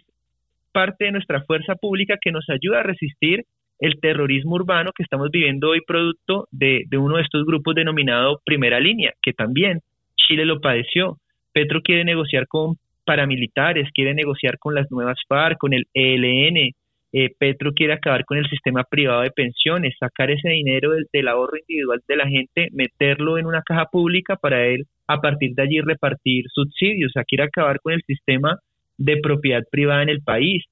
parte 0.73 1.05
de 1.05 1.11
nuestra 1.13 1.43
fuerza 1.43 1.75
pública 1.75 2.17
que 2.19 2.31
nos 2.31 2.49
ayuda 2.49 2.81
a 2.81 2.83
resistir 2.83 3.45
el 3.79 3.99
terrorismo 4.01 4.55
urbano 4.55 4.91
que 4.93 5.03
estamos 5.03 5.29
viviendo 5.31 5.69
hoy 5.69 5.79
producto 5.87 6.47
de, 6.51 6.85
uno 6.97 7.15
de 7.15 7.23
estos 7.23 7.45
grupos 7.45 7.75
denominado 7.75 8.41
Primera 8.43 8.79
Línea, 8.79 9.13
que 9.21 9.31
también 9.31 9.79
Chile 10.17 10.45
lo 10.45 10.59
padeció. 10.59 11.17
Petro 11.53 11.81
quiere 11.81 12.03
negociar 12.03 12.47
con 12.47 12.75
paramilitares, 13.05 13.89
quiere 13.93 14.13
negociar 14.13 14.59
con 14.59 14.75
las 14.75 14.91
nuevas 14.91 15.17
FARC, 15.27 15.57
con 15.57 15.73
el 15.73 15.87
ELN, 15.93 16.73
eh, 17.11 17.29
Petro 17.37 17.73
quiere 17.73 17.93
acabar 17.93 18.23
con 18.25 18.37
el 18.37 18.47
sistema 18.47 18.83
privado 18.83 19.21
de 19.21 19.31
pensiones, 19.31 19.95
sacar 19.99 20.29
ese 20.29 20.49
dinero 20.49 20.91
del, 21.11 21.27
ahorro 21.27 21.57
individual 21.57 22.01
de 22.07 22.15
la 22.15 22.27
gente, 22.27 22.69
meterlo 22.71 23.37
en 23.37 23.47
una 23.47 23.63
caja 23.63 23.85
pública 23.85 24.35
para 24.35 24.67
él 24.67 24.85
a 25.07 25.19
partir 25.19 25.55
de 25.55 25.63
allí 25.63 25.79
repartir 25.81 26.45
subsidios, 26.53 27.11
o 27.11 27.13
sea, 27.13 27.23
quiere 27.23 27.45
acabar 27.45 27.79
con 27.81 27.93
el 27.93 28.03
sistema 28.03 28.59
de 28.97 29.17
propiedad 29.17 29.63
privada 29.71 30.03
en 30.03 30.09
el 30.09 30.21
país. 30.21 30.63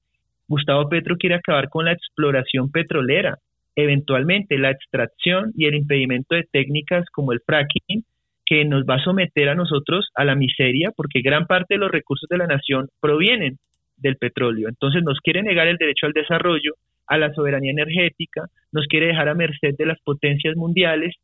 Gustavo 0.46 0.88
Petro 0.88 1.16
quiere 1.16 1.34
acabar 1.34 1.68
con 1.68 1.86
la 1.86 1.92
exploración 1.92 2.70
petrolera, 2.70 3.38
eventualmente 3.74 4.58
la 4.58 4.70
extracción 4.70 5.52
y 5.56 5.66
el 5.66 5.74
impedimento 5.74 6.36
de 6.36 6.46
técnicas 6.50 7.04
como 7.10 7.32
el 7.32 7.40
fracking, 7.44 8.04
que 8.46 8.64
nos 8.64 8.84
va 8.84 8.94
a 8.94 9.04
someter 9.04 9.48
a 9.48 9.54
nosotros 9.54 10.08
a 10.14 10.24
la 10.24 10.34
miseria 10.34 10.90
porque 10.96 11.20
gran 11.20 11.46
parte 11.46 11.74
de 11.74 11.78
los 11.78 11.90
recursos 11.90 12.28
de 12.30 12.38
la 12.38 12.46
nación 12.46 12.88
provienen 13.00 13.58
del 13.98 14.16
petróleo. 14.16 14.68
Entonces 14.68 15.02
nos 15.02 15.18
quiere 15.20 15.42
negar 15.42 15.68
el 15.68 15.76
derecho 15.76 16.06
al 16.06 16.12
desarrollo, 16.12 16.74
a 17.06 17.18
la 17.18 17.32
soberanía 17.32 17.72
energética, 17.72 18.46
nos 18.72 18.86
quiere 18.86 19.06
dejar 19.06 19.28
a 19.28 19.34
merced 19.34 19.74
de 19.76 19.86
las 19.86 19.98
potencias 20.00 20.56
mundiales 20.56 21.14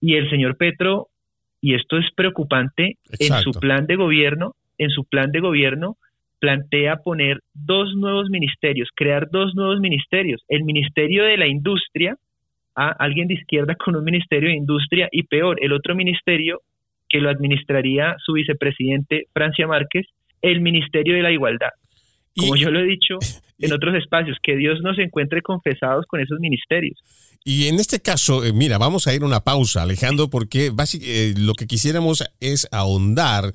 y 0.00 0.14
el 0.14 0.28
señor 0.30 0.56
Petro, 0.56 1.08
y 1.60 1.74
esto 1.74 1.98
es 1.98 2.06
preocupante, 2.14 2.96
en 3.18 3.32
su 3.42 3.52
plan 3.52 3.86
de 3.86 3.96
gobierno, 3.96 4.54
en 4.78 4.90
su 4.90 5.04
plan 5.04 5.30
de 5.30 5.40
gobierno 5.40 5.96
plantea 6.40 6.96
poner 6.96 7.40
dos 7.52 7.94
nuevos 7.94 8.30
ministerios, 8.30 8.88
crear 8.94 9.28
dos 9.30 9.54
nuevos 9.54 9.78
ministerios, 9.78 10.42
el 10.48 10.64
Ministerio 10.64 11.24
de 11.24 11.36
la 11.36 11.46
Industria, 11.46 12.16
a 12.74 12.88
alguien 12.92 13.28
de 13.28 13.34
izquierda 13.34 13.74
con 13.74 13.94
un 13.94 14.04
Ministerio 14.04 14.48
de 14.48 14.56
Industria 14.56 15.08
y 15.12 15.24
peor, 15.24 15.58
el 15.60 15.72
otro 15.72 15.94
ministerio 15.94 16.60
que 17.08 17.20
lo 17.20 17.28
administraría 17.28 18.16
su 18.24 18.32
vicepresidente 18.32 19.26
Francia 19.34 19.66
Márquez, 19.66 20.06
el 20.40 20.60
Ministerio 20.60 21.14
de 21.14 21.22
la 21.22 21.32
Igualdad. 21.32 21.70
Como 22.40 22.56
yo 22.56 22.70
lo 22.70 22.80
he 22.80 22.86
dicho 22.86 23.18
en 23.58 23.72
otros 23.72 23.94
espacios, 23.94 24.38
que 24.42 24.56
Dios 24.56 24.80
nos 24.82 24.98
encuentre 24.98 25.42
confesados 25.42 26.06
con 26.06 26.20
esos 26.20 26.38
ministerios. 26.40 26.98
Y 27.44 27.68
en 27.68 27.80
este 27.80 28.00
caso, 28.00 28.44
eh, 28.44 28.52
mira, 28.52 28.78
vamos 28.78 29.06
a 29.06 29.14
ir 29.14 29.22
a 29.22 29.26
una 29.26 29.40
pausa, 29.40 29.82
Alejandro, 29.82 30.28
porque 30.28 30.72
eh, 31.00 31.34
lo 31.38 31.54
que 31.54 31.66
quisiéramos 31.66 32.24
es 32.40 32.68
ahondar 32.70 33.54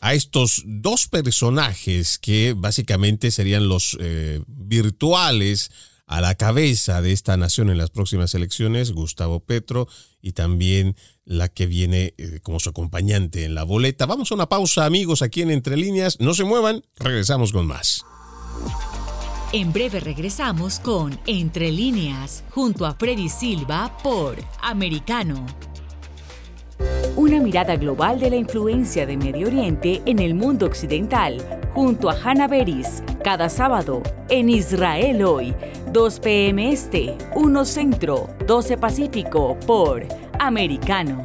a 0.00 0.14
estos 0.14 0.62
dos 0.66 1.06
personajes 1.08 2.18
que 2.18 2.54
básicamente 2.56 3.30
serían 3.30 3.68
los 3.68 3.96
eh, 4.00 4.40
virtuales 4.46 5.70
a 6.06 6.20
la 6.20 6.34
cabeza 6.36 7.02
de 7.02 7.12
esta 7.12 7.36
nación 7.36 7.68
en 7.68 7.78
las 7.78 7.90
próximas 7.90 8.34
elecciones, 8.34 8.92
Gustavo 8.92 9.40
Petro, 9.40 9.88
y 10.22 10.32
también 10.32 10.94
la 11.24 11.48
que 11.48 11.66
viene 11.66 12.14
como 12.42 12.60
su 12.60 12.70
acompañante 12.70 13.44
en 13.44 13.56
la 13.56 13.64
boleta. 13.64 14.06
Vamos 14.06 14.30
a 14.30 14.36
una 14.36 14.48
pausa, 14.48 14.84
amigos, 14.84 15.22
aquí 15.22 15.42
en 15.42 15.50
Entre 15.50 15.76
Líneas. 15.76 16.20
No 16.20 16.32
se 16.34 16.44
muevan, 16.44 16.84
regresamos 16.96 17.50
con 17.50 17.66
más. 17.66 18.04
En 19.52 19.72
breve 19.72 20.00
regresamos 20.00 20.80
con 20.80 21.18
Entre 21.26 21.70
líneas, 21.70 22.44
junto 22.50 22.84
a 22.84 22.94
Freddy 22.94 23.28
Silva 23.28 23.96
por 24.02 24.36
Americano. 24.60 25.46
Una 27.16 27.40
mirada 27.40 27.76
global 27.76 28.20
de 28.20 28.28
la 28.28 28.36
influencia 28.36 29.06
de 29.06 29.16
Medio 29.16 29.46
Oriente 29.46 30.02
en 30.04 30.18
el 30.18 30.34
mundo 30.34 30.66
occidental, 30.66 31.40
junto 31.74 32.10
a 32.10 32.16
Hannah 32.22 32.48
Beris, 32.48 33.02
cada 33.24 33.48
sábado 33.48 34.02
en 34.28 34.50
Israel 34.50 35.24
hoy, 35.24 35.54
2 35.92 36.20
p.m. 36.20 36.70
Este, 36.70 37.16
1 37.34 37.64
Centro, 37.64 38.28
12 38.46 38.76
Pacífico, 38.76 39.56
por 39.66 40.06
Americano. 40.38 41.24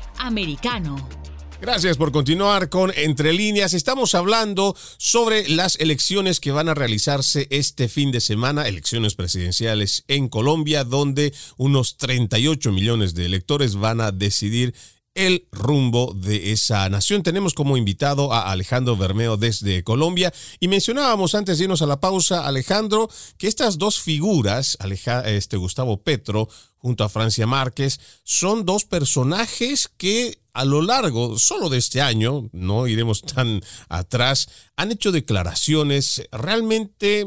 Americano. 0.21 1.09
Gracias 1.59 1.97
por 1.97 2.11
continuar 2.11 2.69
con 2.69 2.91
Entre 2.95 3.33
líneas. 3.33 3.73
Estamos 3.73 4.15
hablando 4.15 4.75
sobre 4.97 5.49
las 5.49 5.79
elecciones 5.79 6.39
que 6.39 6.51
van 6.51 6.69
a 6.69 6.73
realizarse 6.73 7.47
este 7.49 7.87
fin 7.87 8.11
de 8.11 8.21
semana, 8.21 8.67
elecciones 8.67 9.15
presidenciales 9.15 10.03
en 10.07 10.29
Colombia, 10.29 10.83
donde 10.83 11.33
unos 11.57 11.97
38 11.97 12.71
millones 12.71 13.13
de 13.13 13.25
electores 13.25 13.75
van 13.75 13.99
a 14.01 14.11
decidir 14.11 14.73
el 15.13 15.47
rumbo 15.51 16.13
de 16.13 16.51
esa 16.51 16.87
nación. 16.89 17.23
Tenemos 17.23 17.53
como 17.53 17.77
invitado 17.77 18.31
a 18.31 18.51
Alejandro 18.51 18.95
Bermeo 18.95 19.37
desde 19.37 19.83
Colombia 19.83 20.33
y 20.59 20.67
mencionábamos 20.67 21.35
antes 21.35 21.57
de 21.57 21.65
irnos 21.65 21.81
a 21.81 21.87
la 21.87 21.99
pausa, 21.99 22.47
Alejandro, 22.47 23.09
que 23.37 23.47
estas 23.47 23.77
dos 23.77 23.99
figuras, 23.99 24.77
este 25.25 25.57
Gustavo 25.57 26.01
Petro 26.01 26.47
junto 26.81 27.03
a 27.03 27.09
Francia 27.09 27.45
Márquez, 27.45 27.99
son 28.23 28.65
dos 28.65 28.85
personajes 28.85 29.87
que 29.97 30.39
a 30.53 30.65
lo 30.65 30.81
largo 30.81 31.37
solo 31.37 31.69
de 31.69 31.77
este 31.77 32.01
año, 32.01 32.49
no 32.51 32.87
iremos 32.87 33.21
tan 33.21 33.61
atrás, 33.87 34.49
han 34.75 34.91
hecho 34.91 35.11
declaraciones 35.11 36.27
realmente 36.31 37.25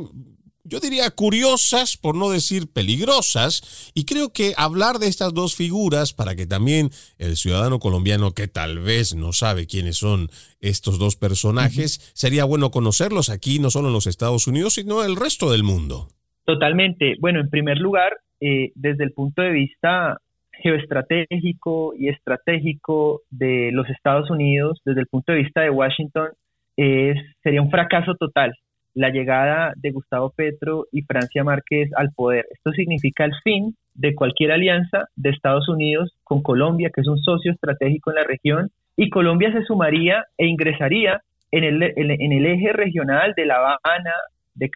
yo 0.66 0.80
diría 0.80 1.10
curiosas, 1.10 1.98
por 1.98 2.16
no 2.16 2.30
decir 2.30 2.72
peligrosas, 2.72 3.92
y 3.94 4.06
creo 4.06 4.32
que 4.32 4.54
hablar 4.56 4.98
de 4.98 5.08
estas 5.08 5.34
dos 5.34 5.54
figuras 5.54 6.14
para 6.14 6.34
que 6.34 6.46
también 6.46 6.90
el 7.18 7.36
ciudadano 7.36 7.78
colombiano 7.78 8.32
que 8.32 8.48
tal 8.48 8.78
vez 8.78 9.14
no 9.14 9.34
sabe 9.34 9.66
quiénes 9.66 9.98
son 9.98 10.30
estos 10.60 10.98
dos 10.98 11.16
personajes, 11.16 12.12
sería 12.14 12.44
bueno 12.44 12.70
conocerlos 12.70 13.28
aquí, 13.28 13.58
no 13.58 13.70
solo 13.70 13.88
en 13.88 13.94
los 13.94 14.06
Estados 14.06 14.46
Unidos, 14.46 14.74
sino 14.74 15.04
en 15.04 15.10
el 15.10 15.16
resto 15.16 15.52
del 15.52 15.64
mundo. 15.64 16.08
Totalmente. 16.46 17.16
Bueno, 17.20 17.40
en 17.40 17.50
primer 17.50 17.78
lugar, 17.78 18.23
eh, 18.46 18.72
desde 18.74 19.04
el 19.04 19.12
punto 19.12 19.40
de 19.40 19.52
vista 19.52 20.18
geoestratégico 20.52 21.94
y 21.98 22.10
estratégico 22.10 23.22
de 23.30 23.70
los 23.72 23.88
Estados 23.88 24.30
Unidos, 24.30 24.82
desde 24.84 25.00
el 25.00 25.06
punto 25.06 25.32
de 25.32 25.38
vista 25.38 25.62
de 25.62 25.70
Washington, 25.70 26.28
es, 26.76 27.16
sería 27.42 27.62
un 27.62 27.70
fracaso 27.70 28.14
total 28.16 28.52
la 28.92 29.08
llegada 29.08 29.72
de 29.76 29.92
Gustavo 29.92 30.30
Petro 30.36 30.84
y 30.92 31.02
Francia 31.02 31.42
Márquez 31.42 31.90
al 31.96 32.10
poder. 32.14 32.44
Esto 32.50 32.70
significa 32.72 33.24
el 33.24 33.32
fin 33.42 33.74
de 33.94 34.14
cualquier 34.14 34.52
alianza 34.52 35.08
de 35.16 35.30
Estados 35.30 35.68
Unidos 35.68 36.12
con 36.22 36.42
Colombia, 36.42 36.90
que 36.94 37.00
es 37.00 37.08
un 37.08 37.18
socio 37.18 37.50
estratégico 37.50 38.10
en 38.10 38.16
la 38.16 38.24
región, 38.24 38.70
y 38.94 39.08
Colombia 39.08 39.52
se 39.52 39.64
sumaría 39.64 40.26
e 40.36 40.46
ingresaría 40.46 41.22
en 41.50 41.64
el, 41.64 41.82
en 41.82 42.32
el 42.32 42.46
eje 42.46 42.72
regional 42.72 43.32
de 43.34 43.46
La 43.46 43.56
Habana, 43.56 44.12
de, 44.54 44.70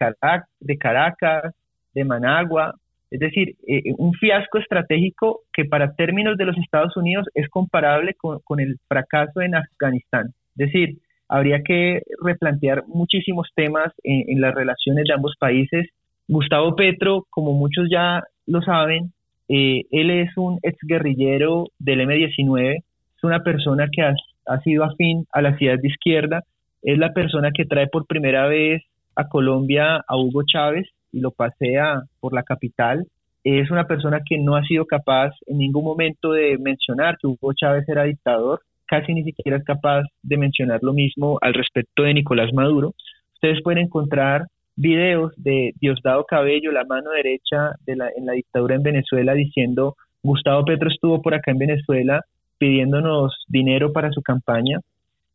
de 0.61 0.79
Caracas, 0.79 1.55
de 1.95 2.05
Managua, 2.05 2.75
es 3.11 3.21
decir, 3.21 3.57
eh, 3.67 3.83
un 3.97 4.13
fiasco 4.13 4.59
estratégico 4.59 5.41
que 5.53 5.65
para 5.65 5.95
términos 5.95 6.37
de 6.37 6.45
los 6.45 6.59
Estados 6.59 6.97
Unidos 6.97 7.27
es 7.35 7.49
comparable 7.49 8.15
con, 8.15 8.61
el 8.61 8.77
fracaso 8.87 9.41
en 9.41 9.55
Afganistán. 9.55 10.35
Es 10.57 10.71
decir, 10.71 10.99
habría 11.29 11.63
que 11.63 12.03
replantear 12.23 12.85
muchísimos 12.87 13.49
temas 13.55 13.93
en, 14.03 14.41
las 14.41 14.55
relaciones 14.55 15.05
de 15.07 15.15
ambos 15.15 15.35
países. 15.39 15.89
Gustavo 16.27 16.77
Petro, 16.77 17.27
como 17.31 17.55
muchos 17.55 17.89
ya 17.91 18.23
lo 18.47 18.61
saben, 18.61 19.13
eh, 19.49 19.85
él 19.91 20.11
es 20.11 20.37
un 20.37 20.59
exguerrillero 20.63 21.69
del 21.79 22.03
M-19, 22.03 22.77
es 22.77 23.25
una 23.25 23.41
persona 23.41 23.89
que 23.91 24.03
ha, 24.03 24.15
sido 24.61 24.85
afín 24.85 25.27
a 25.33 25.41
las 25.41 25.61
ideas 25.61 25.81
de 25.81 25.89
izquierda, 25.89 26.43
es 26.83 26.99
la 26.99 27.13
persona 27.13 27.51
que 27.53 27.65
trae 27.65 27.87
por 27.87 28.07
primera 28.07 28.47
vez 28.47 28.83
a 29.17 29.29
Colombia 29.29 30.05
a 30.07 30.17
Hugo 30.17 30.43
Chávez 30.47 30.87
y 31.13 31.21
lo 31.21 31.31
pasea 31.31 32.03
por 32.21 32.33
la 32.33 32.43
capital. 32.43 33.07
Es 33.45 33.71
una 33.71 33.87
persona 33.87 34.21
que 34.25 34.39
no 34.39 34.57
ha 34.57 34.63
sido 34.65 34.85
capaz 34.85 35.33
en 35.47 35.59
ningún 35.59 35.85
momento 35.85 36.33
de 36.33 36.59
mencionar 36.59 37.17
que 37.19 37.27
Hugo 37.27 37.53
Chávez 37.55 37.89
era 37.89 38.05
dictador 38.05 38.61
casi 38.89 39.13
ni 39.13 39.23
siquiera 39.23 39.59
es 39.59 39.65
capaz 39.65 40.05
de 40.23 40.37
mencionar 40.37 40.81
lo 40.83 40.93
mismo 40.93 41.39
al 41.43 41.55
respecto 41.55 42.03
de 42.03 42.15
Nicolás 42.15 42.53
Maduro. 42.53 42.95
Ustedes 43.35 43.63
pueden 43.63 43.85
encontrar 43.85 44.47
videos 44.75 45.33
de 45.37 45.75
Diosdado 45.81 46.25
Cabello, 46.25 46.73
la 46.73 46.85
mano 46.85 47.11
derecha 47.11 47.73
de 47.87 47.97
la, 47.97 48.09
en 48.17 48.27
la 48.27 48.33
dictadura 48.33 48.75
en 48.75 48.83
Venezuela, 48.83 49.35
diciendo 49.35 49.95
Gustavo 50.23 50.65
Petro 50.65 50.89
estuvo 50.89 51.21
por 51.21 51.35
acá 51.35 51.53
en 51.53 51.59
Venezuela 51.59 52.23
pidiéndonos 52.59 53.45
dinero 53.47 53.93
para 53.93 54.11
su 54.11 54.23
campaña. 54.23 54.81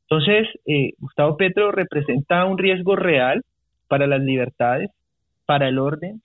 Entonces, 0.09 0.47
eh, 0.65 0.91
Gustavo 0.99 1.37
Petro 1.37 1.71
representa 1.71 2.43
un 2.45 2.57
riesgo 2.57 2.95
real 2.95 3.43
para 3.87 4.07
las 4.07 4.21
libertades, 4.21 4.89
para 5.45 5.67
el 5.67 5.79
orden. 5.79 6.21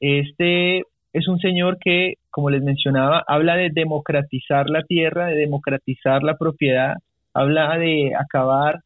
Este 0.00 0.84
es 1.12 1.28
un 1.28 1.38
señor 1.38 1.78
que, 1.78 2.14
como 2.30 2.50
les 2.50 2.62
mencionaba, 2.62 3.22
habla 3.26 3.56
de 3.56 3.70
democratizar 3.70 4.70
la 4.70 4.82
tierra, 4.82 5.26
de 5.26 5.36
democratizar 5.36 6.22
la 6.22 6.36
propiedad, 6.36 6.94
habla 7.34 7.76
de 7.78 8.12
acabar 8.14 8.80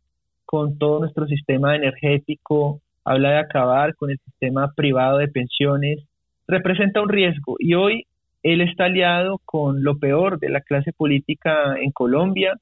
con 0.45 0.79
todo 0.79 1.01
nuestro 1.01 1.27
sistema 1.27 1.77
energético, 1.77 2.81
habla 3.05 3.31
de 3.31 3.39
acabar 3.39 3.95
con 3.95 4.11
el 4.11 4.19
sistema 4.19 4.73
privado 4.75 5.19
de 5.19 5.29
pensiones, 5.29 5.99
representa 6.47 7.03
un 7.03 7.09
riesgo 7.09 7.57
y 7.59 7.75
hoy 7.75 8.07
él 8.43 8.61
está 8.61 8.85
aliado 8.85 9.41
con 9.45 9.83
lo 9.83 9.99
peor 9.99 10.39
de 10.39 10.51
la 10.51 10.61
clase 10.61 10.93
política 10.93 11.77
en 11.81 11.91
Colombia, 11.91 12.55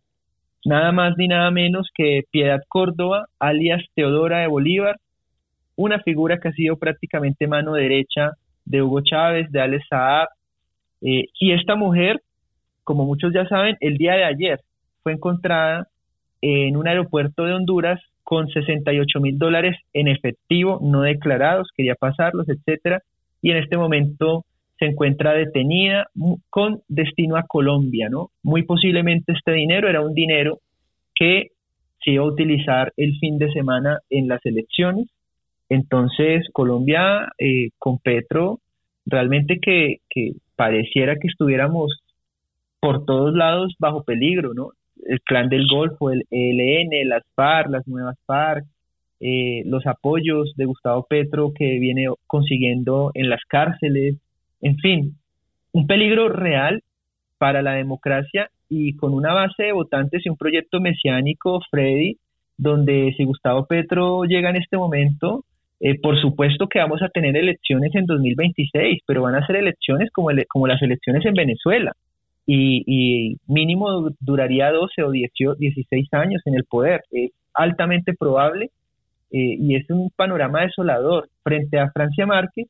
nada 0.64 0.92
más 0.92 1.14
ni 1.16 1.28
nada 1.28 1.50
menos 1.50 1.88
que 1.94 2.22
Piedad 2.30 2.60
Córdoba, 2.68 3.26
alias 3.38 3.82
Teodora 3.94 4.38
de 4.40 4.46
Bolívar, 4.46 4.96
una 5.76 6.00
figura 6.00 6.38
que 6.38 6.48
ha 6.48 6.52
sido 6.52 6.76
prácticamente 6.76 7.46
mano 7.46 7.74
derecha 7.74 8.32
de 8.64 8.82
Hugo 8.82 9.00
Chávez, 9.02 9.50
de 9.50 9.60
Alex 9.60 9.84
Saab. 9.88 10.28
Eh, 11.00 11.24
y 11.38 11.52
esta 11.52 11.74
mujer, 11.74 12.20
como 12.84 13.04
muchos 13.04 13.32
ya 13.32 13.46
saben, 13.48 13.76
el 13.80 13.96
día 13.96 14.14
de 14.14 14.24
ayer 14.24 14.60
fue 15.02 15.12
encontrada 15.12 15.88
en 16.40 16.76
un 16.76 16.88
aeropuerto 16.88 17.44
de 17.44 17.54
Honduras 17.54 18.00
con 18.22 18.48
68 18.48 19.20
mil 19.20 19.38
dólares 19.38 19.76
en 19.92 20.08
efectivo 20.08 20.78
no 20.82 21.02
declarados, 21.02 21.68
quería 21.76 21.94
pasarlos, 21.94 22.48
etcétera, 22.48 23.02
y 23.40 23.50
en 23.50 23.58
este 23.58 23.76
momento 23.76 24.44
se 24.78 24.86
encuentra 24.86 25.32
detenida 25.32 26.06
con 26.50 26.80
destino 26.88 27.36
a 27.36 27.44
Colombia, 27.46 28.08
¿no? 28.10 28.30
Muy 28.42 28.64
posiblemente 28.64 29.32
este 29.32 29.52
dinero 29.52 29.88
era 29.88 30.00
un 30.00 30.14
dinero 30.14 30.58
que 31.14 31.48
se 32.02 32.12
iba 32.12 32.24
a 32.24 32.28
utilizar 32.28 32.92
el 32.96 33.16
fin 33.18 33.38
de 33.38 33.52
semana 33.52 33.98
en 34.10 34.28
las 34.28 34.44
elecciones 34.44 35.08
entonces, 35.72 36.46
Colombia 36.52 37.32
eh, 37.38 37.70
con 37.78 37.98
Petro, 37.98 38.60
realmente 39.06 39.58
que, 39.58 40.00
pareciera 40.54 41.14
que 41.14 41.28
estuviéramos 41.28 41.98
por 42.78 43.06
todos 43.06 43.34
lados 43.34 43.74
bajo 43.78 44.04
peligro, 44.04 44.52
¿no? 44.52 44.72
El 45.06 45.22
clan 45.22 45.48
del 45.48 45.66
Golfo, 45.66 46.10
el 46.10 46.24
ELN, 46.30 47.08
las 47.08 47.22
FARC, 47.34 47.70
las 47.70 47.88
nuevas 47.88 48.18
FARC, 48.26 48.66
eh, 49.20 49.62
los 49.64 49.86
apoyos 49.86 50.52
de 50.56 50.66
Gustavo 50.66 51.06
Petro 51.08 51.52
que 51.56 51.78
viene 51.78 52.04
consiguiendo 52.26 53.10
en 53.14 53.30
las 53.30 53.40
cárceles, 53.48 54.16
en 54.60 54.76
fin, 54.76 55.16
un 55.72 55.86
peligro 55.86 56.28
real 56.28 56.82
para 57.38 57.62
la 57.62 57.72
democracia 57.72 58.50
y 58.68 58.94
con 58.96 59.14
una 59.14 59.32
base 59.32 59.62
de 59.62 59.72
votantes 59.72 60.26
y 60.26 60.28
un 60.28 60.36
proyecto 60.36 60.80
mesiánico, 60.80 61.60
Freddy, 61.70 62.18
donde 62.58 63.14
si 63.16 63.24
Gustavo 63.24 63.64
Petro 63.64 64.24
llega 64.24 64.50
en 64.50 64.56
este 64.56 64.76
momento, 64.76 65.46
eh, 65.84 65.98
por 66.00 66.16
supuesto 66.20 66.68
que 66.68 66.78
vamos 66.78 67.02
a 67.02 67.08
tener 67.08 67.36
elecciones 67.36 67.92
en 67.96 68.06
2026, 68.06 69.00
pero 69.04 69.22
van 69.22 69.34
a 69.34 69.44
ser 69.44 69.56
elecciones 69.56 70.10
como, 70.12 70.28
como 70.48 70.68
las 70.68 70.80
elecciones 70.80 71.26
en 71.26 71.34
Venezuela. 71.34 71.90
Y, 72.46 73.36
mínimo 73.48 74.10
duraría 74.20 74.70
12 74.70 75.02
o 75.02 75.10
16 75.10 76.08
años 76.12 76.40
en 76.44 76.54
el 76.54 76.64
poder. 76.64 77.02
Es 77.10 77.32
altamente 77.52 78.14
probable 78.14 78.66
eh, 79.32 79.56
y 79.58 79.74
es 79.74 79.90
un 79.90 80.10
panorama 80.14 80.62
desolador. 80.62 81.28
Frente 81.42 81.80
a 81.80 81.90
Francia 81.90 82.26
Márquez, 82.26 82.68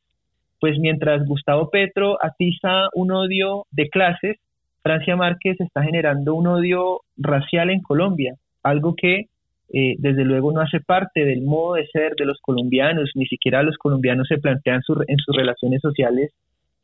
pues 0.58 0.78
mientras 0.78 1.26
Gustavo 1.26 1.68
Petro 1.68 2.16
atiza 2.22 2.88
un 2.94 3.12
odio 3.12 3.66
de 3.72 3.90
clases, 3.90 4.38
Francia 4.82 5.16
Márquez 5.16 5.60
está 5.60 5.82
generando 5.82 6.34
un 6.34 6.46
odio 6.46 7.00
racial 7.18 7.68
en 7.68 7.82
Colombia, 7.82 8.36
algo 8.62 8.94
que 8.96 9.26
eh, 9.74 9.94
desde 9.98 10.24
luego 10.24 10.52
no 10.52 10.60
hace 10.60 10.80
parte 10.80 11.24
del 11.24 11.42
modo 11.42 11.74
de 11.74 11.86
ser 11.86 12.14
de 12.16 12.26
los 12.26 12.38
colombianos, 12.42 13.10
ni 13.14 13.26
siquiera 13.26 13.62
los 13.62 13.78
colombianos 13.78 14.28
se 14.28 14.36
plantean 14.36 14.82
en 15.06 15.16
sus 15.16 15.34
relaciones 15.34 15.80
sociales 15.80 16.32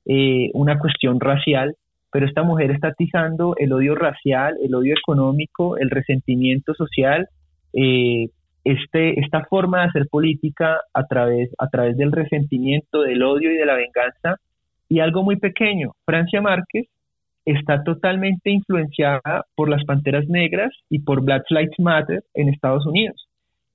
eh, 0.07 0.48
una 0.55 0.79
cuestión 0.79 1.20
racial, 1.20 1.74
pero 2.11 2.24
esta 2.24 2.42
mujer 2.44 2.70
está 2.70 2.88
atizando 2.88 3.55
el 3.59 3.74
odio 3.74 3.94
racial, 3.94 4.57
el 4.64 4.74
odio 4.74 4.94
económico, 4.94 5.77
el 5.77 5.90
resentimiento 5.90 6.72
social, 6.72 7.29
eh, 7.74 8.29
este, 8.64 9.20
esta 9.20 9.44
forma 9.44 9.83
de 9.83 9.88
hacer 9.88 10.07
política 10.11 10.81
a 10.94 11.07
través, 11.07 11.51
a 11.59 11.68
través 11.68 11.98
del 11.98 12.11
resentimiento, 12.11 13.03
del 13.03 13.22
odio 13.22 13.53
y 13.53 13.57
de 13.57 13.66
la 13.66 13.74
venganza. 13.74 14.40
Y 14.88 15.01
algo 15.01 15.22
muy 15.22 15.37
pequeño, 15.37 15.92
Francia 16.07 16.40
Márquez 16.40 16.87
está 17.52 17.82
totalmente 17.82 18.50
influenciada 18.50 19.44
por 19.54 19.70
las 19.70 19.84
Panteras 19.84 20.28
Negras 20.28 20.70
y 20.90 21.00
por 21.00 21.22
Black 21.22 21.44
Lives 21.50 21.78
Matter 21.78 22.22
en 22.34 22.48
Estados 22.48 22.87
Unidos. 22.87 23.26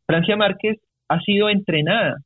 Francia 0.06 0.36
Márquez 0.36 0.80
ha 1.10 1.20
sido 1.22 1.50
entrenada 1.50 2.18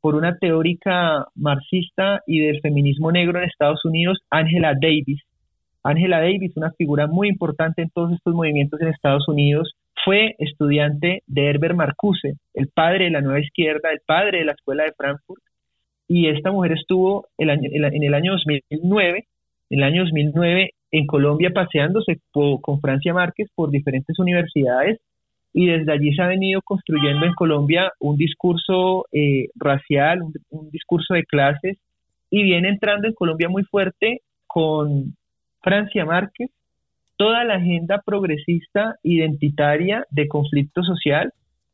por 0.00 0.14
una 0.14 0.36
teórica 0.36 1.26
marxista 1.34 2.22
y 2.26 2.40
del 2.40 2.60
feminismo 2.60 3.12
negro 3.12 3.38
en 3.38 3.44
Estados 3.44 3.84
Unidos, 3.84 4.18
Angela 4.30 4.74
Davis. 4.80 5.22
Angela 5.84 6.20
Davis, 6.20 6.56
una 6.56 6.72
figura 6.72 7.06
muy 7.06 7.28
importante 7.28 7.82
en 7.82 7.90
todos 7.90 8.12
estos 8.12 8.34
movimientos 8.34 8.80
en 8.80 8.88
Estados 8.88 9.28
Unidos, 9.28 9.74
fue 10.04 10.34
estudiante 10.38 11.22
de 11.26 11.50
Herbert 11.50 11.76
Marcuse, 11.76 12.34
el 12.54 12.68
padre 12.68 13.04
de 13.04 13.10
la 13.10 13.20
nueva 13.20 13.40
izquierda, 13.40 13.90
el 13.92 14.00
padre 14.06 14.38
de 14.38 14.44
la 14.46 14.52
escuela 14.52 14.84
de 14.84 14.92
Frankfurt, 14.96 15.42
y 16.08 16.28
esta 16.28 16.50
mujer 16.50 16.72
estuvo 16.72 17.28
en 17.38 17.50
el 17.50 18.14
año 18.14 18.32
2009, 18.32 19.26
en 19.70 19.78
el 19.78 19.84
año 19.84 20.02
2009 20.02 20.70
en 20.92 21.06
Colombia 21.06 21.50
paseándose 21.50 22.20
con 22.32 22.80
Francia 22.80 23.14
Márquez 23.14 23.48
por 23.54 23.70
diferentes 23.70 24.18
universidades 24.18 24.98
y 25.52 25.66
desde 25.66 25.92
allí 25.92 26.14
se 26.14 26.22
ha 26.22 26.28
venido 26.28 26.62
construyendo 26.62 27.26
en 27.26 27.34
Colombia 27.34 27.92
un 27.98 28.16
discurso 28.16 29.06
eh, 29.12 29.48
racial, 29.56 30.22
un, 30.22 30.70
discurso 30.70 31.14
de 31.14 31.24
clases, 31.24 31.78
y 32.30 32.44
viene 32.44 32.68
entrando 32.68 33.08
en 33.08 33.14
Colombia 33.14 33.48
muy 33.48 33.64
fuerte 33.64 34.20
con 34.46 35.16
Francia 35.60 36.04
Márquez, 36.04 36.50
toda 37.16 37.44
la 37.44 37.54
agenda 37.54 38.00
progresista 38.04 38.94
identitaria 39.02 40.06
de 40.10 40.28
conflicto 40.28 40.82
social, 40.84 41.32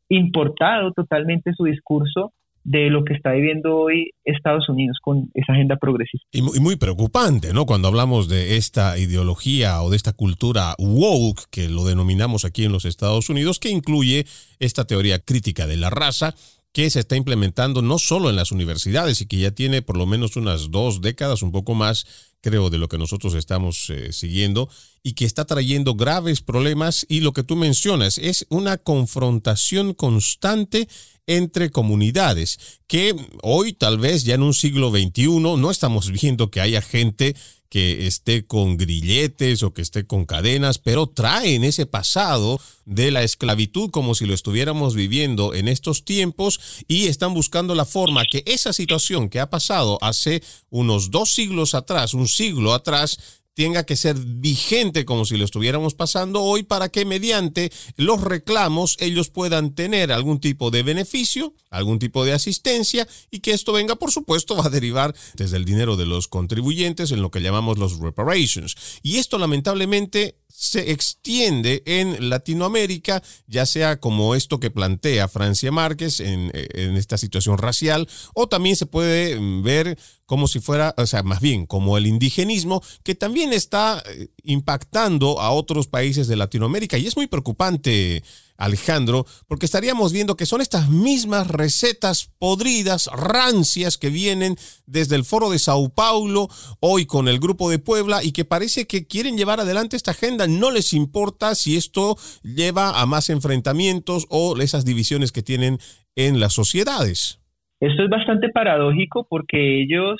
importado 0.09 0.91
totalmente 0.93 1.53
su 1.53 1.65
discurso 1.65 2.33
de 2.67 2.89
lo 2.89 3.05
que 3.05 3.13
está 3.13 3.31
viviendo 3.31 3.77
hoy 3.77 4.11
Estados 4.25 4.67
Unidos 4.67 4.97
con 5.01 5.31
esa 5.33 5.53
agenda 5.53 5.77
progresista. 5.77 6.27
Y 6.33 6.41
muy, 6.41 6.75
preocupante, 6.75 7.53
¿no? 7.53 7.65
Cuando 7.65 7.87
hablamos 7.87 8.27
de 8.27 8.57
esta 8.57 8.97
ideología 8.97 9.81
o 9.81 9.89
de 9.89 9.95
esta 9.95 10.11
cultura 10.11 10.75
woke, 10.77 11.45
que 11.49 11.69
lo 11.69 11.85
denominamos 11.85 12.43
aquí 12.43 12.65
en 12.65 12.73
los 12.73 12.83
Estados 12.83 13.29
Unidos, 13.29 13.59
que 13.59 13.69
incluye 13.69 14.25
esta 14.59 14.83
teoría 14.83 15.19
crítica 15.19 15.65
de 15.65 15.77
la 15.77 15.89
raza, 15.89 16.35
que 16.73 16.89
se 16.89 16.99
está 16.99 17.15
implementando 17.15 17.81
no 17.81 17.99
solo 17.99 18.29
en 18.29 18.35
las 18.35 18.51
universidades 18.51 19.21
y 19.21 19.27
que 19.27 19.37
ya 19.37 19.51
tiene 19.51 19.81
por 19.81 19.95
lo 19.95 20.05
menos 20.05 20.35
unas 20.35 20.69
dos 20.69 20.99
décadas, 20.99 21.43
un 21.43 21.53
poco 21.53 21.73
más, 21.73 22.35
creo, 22.41 22.69
de 22.69 22.79
lo 22.79 22.89
que 22.89 22.97
nosotros 22.97 23.33
estamos 23.35 23.89
eh, 23.91 24.11
siguiendo, 24.11 24.67
y 25.03 25.13
que 25.13 25.23
está 25.23 25.45
trayendo 25.45 25.95
graves 25.95 26.41
problemas. 26.41 27.05
Y 27.07 27.21
lo 27.21 27.31
que 27.31 27.43
tú 27.43 27.55
mencionas 27.55 28.17
es 28.17 28.45
una 28.49 28.77
confrontación 28.77 29.93
constante 29.93 30.89
entre 31.27 31.69
comunidades, 31.69 32.79
que 32.87 33.15
hoy 33.43 33.73
tal 33.73 33.99
vez 33.99 34.23
ya 34.23 34.35
en 34.35 34.43
un 34.43 34.53
siglo 34.53 34.89
XXI 34.89 35.27
no 35.39 35.69
estamos 35.69 36.09
viendo 36.11 36.49
que 36.49 36.61
haya 36.61 36.81
gente 36.81 37.35
que 37.69 38.07
esté 38.07 38.45
con 38.45 38.77
grilletes 38.77 39.63
o 39.63 39.73
que 39.73 39.81
esté 39.81 40.05
con 40.05 40.25
cadenas, 40.25 40.77
pero 40.77 41.07
traen 41.07 41.63
ese 41.63 41.85
pasado 41.85 42.59
de 42.85 43.11
la 43.11 43.23
esclavitud 43.23 43.89
como 43.89 44.15
si 44.15 44.25
lo 44.25 44.33
estuviéramos 44.33 44.95
viviendo 44.95 45.53
en 45.53 45.67
estos 45.67 46.05
tiempos 46.05 46.59
y 46.87 47.07
están 47.07 47.33
buscando 47.33 47.75
la 47.75 47.85
forma 47.85 48.25
que 48.25 48.43
esa 48.45 48.73
situación 48.73 49.29
que 49.29 49.39
ha 49.39 49.49
pasado 49.49 49.97
hace 50.01 50.41
unos 50.69 51.11
dos 51.11 51.31
siglos 51.31 51.73
atrás, 51.73 52.13
un 52.13 52.27
siglo 52.27 52.73
atrás, 52.73 53.19
tenga 53.57 53.87
que 53.87 53.95
ser 53.95 54.15
vigente 54.19 55.03
como 55.03 55.25
si 55.25 55.35
lo 55.35 55.43
estuviéramos 55.43 55.95
pasando 55.95 56.43
hoy 56.43 56.61
para 56.61 56.89
que 56.89 57.05
mediante 57.05 57.71
los 57.95 58.21
reclamos 58.21 58.97
ellos 58.99 59.31
puedan 59.31 59.73
tener 59.73 60.11
algún 60.11 60.39
tipo 60.39 60.69
de 60.69 60.83
beneficio, 60.83 61.55
algún 61.71 61.97
tipo 61.97 62.23
de 62.23 62.33
asistencia 62.33 63.07
y 63.31 63.39
que 63.39 63.53
esto 63.53 63.73
venga, 63.73 63.95
por 63.95 64.11
supuesto, 64.11 64.55
va 64.55 64.67
a 64.67 64.69
derivar 64.69 65.15
desde 65.33 65.57
el 65.57 65.65
dinero 65.65 65.95
de 65.97 66.05
los 66.05 66.27
contribuyentes 66.27 67.11
en 67.11 67.23
lo 67.23 67.31
que 67.31 67.41
llamamos 67.41 67.79
los 67.79 67.97
reparations. 67.97 68.75
Y 69.01 69.17
esto 69.17 69.39
lamentablemente 69.39 70.37
se 70.57 70.91
extiende 70.91 71.83
en 71.85 72.29
Latinoamérica, 72.29 73.21
ya 73.45 73.65
sea 73.65 73.99
como 73.99 74.33
esto 74.33 74.59
que 74.59 74.71
plantea 74.71 75.27
Francia 75.27 75.71
Márquez 75.71 76.19
en, 76.19 76.51
esta 76.97 77.17
situación 77.17 77.57
racial, 77.57 78.07
o 78.33 78.47
también 78.47 78.75
se 78.75 78.85
puede 78.85 79.37
ver 79.61 79.99
como 80.27 80.47
si 80.49 80.59
fuera, 80.59 80.93
o 80.97 81.07
sea, 81.07 81.23
más 81.23 81.39
bien 81.39 81.65
como 81.65 81.97
el 81.97 82.05
indigenismo, 82.05 82.83
que 83.03 83.15
también 83.15 83.53
está 83.53 84.03
eh, 84.05 84.27
impactando 84.43 85.39
a 85.39 85.51
otros 85.51 85.87
países 85.87 86.27
de 86.27 86.35
Latinoamérica. 86.35 86.97
Y 86.97 87.07
es 87.07 87.15
muy 87.15 87.27
preocupante, 87.27 88.23
Alejandro, 88.57 89.25
porque 89.47 89.65
estaríamos 89.65 90.11
viendo 90.11 90.35
que 90.35 90.45
son 90.45 90.59
estas 90.59 90.89
mismas 90.89 91.47
recetas 91.47 92.29
podridas, 92.39 93.07
rancias, 93.07 93.97
que 93.97 94.09
vienen 94.09 94.57
desde 94.85 95.15
el 95.15 95.23
foro 95.23 95.49
de 95.49 95.59
Sao 95.59 95.87
Paulo, 95.89 96.49
hoy 96.81 97.05
con 97.05 97.29
el 97.29 97.39
grupo 97.39 97.69
de 97.69 97.79
Puebla, 97.79 98.21
y 98.21 98.33
que 98.33 98.43
parece 98.43 98.85
que 98.85 99.07
quieren 99.07 99.37
llevar 99.37 99.61
adelante 99.61 99.95
esta 99.95 100.11
agenda. 100.11 100.45
No 100.45 100.71
les 100.71 100.91
importa 100.91 101.55
si 101.55 101.77
esto 101.77 102.17
lleva 102.43 102.99
a 102.99 103.05
más 103.05 103.29
enfrentamientos 103.29 104.25
o 104.27 104.57
esas 104.57 104.83
divisiones 104.83 105.31
que 105.31 105.41
tienen 105.41 105.79
en 106.17 106.41
las 106.41 106.51
sociedades. 106.51 107.39
Esto 107.79 108.03
es 108.03 108.09
bastante 108.09 108.49
paradójico 108.49 109.27
porque 109.29 109.81
ellos 109.81 110.19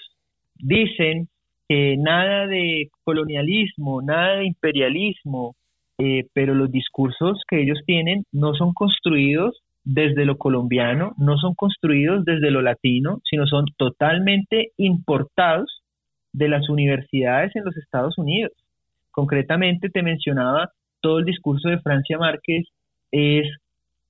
dicen 0.56 1.28
que 1.68 1.98
nada 1.98 2.48
de 2.48 2.90
colonialismo, 3.04 4.02
nada 4.02 4.38
de 4.38 4.46
imperialismo, 4.46 5.56
eh, 5.98 6.26
pero 6.34 6.54
los 6.54 6.72
discursos 6.72 7.42
que 7.48 7.62
ellos 7.62 7.80
tienen 7.86 8.24
no 8.32 8.54
son 8.54 8.74
construidos 8.74 9.62
desde 9.84 10.26
lo 10.26 10.38
colombiano, 10.38 11.14
no 11.18 11.38
son 11.38 11.56
construidos 11.56 12.26
desde 12.26 12.52
lo 12.52 12.62
latino, 12.62 13.22
sino 13.24 13.48
son 13.48 13.66
totalmente 13.78 14.72
importados 14.78 15.82
de 16.34 16.50
las 16.50 16.70
universidades 16.70 17.56
en 17.56 17.64
los 17.64 17.76
Estados 17.78 18.18
Unidos. 18.18 18.52
Concretamente 19.12 19.90
te 19.90 20.04
mencionaba 20.04 20.70
todo 21.02 21.20
el 21.20 21.26
discurso 21.26 21.70
de 21.70 21.80
Francia 21.80 22.18
Márquez 22.18 22.68
es 23.12 23.48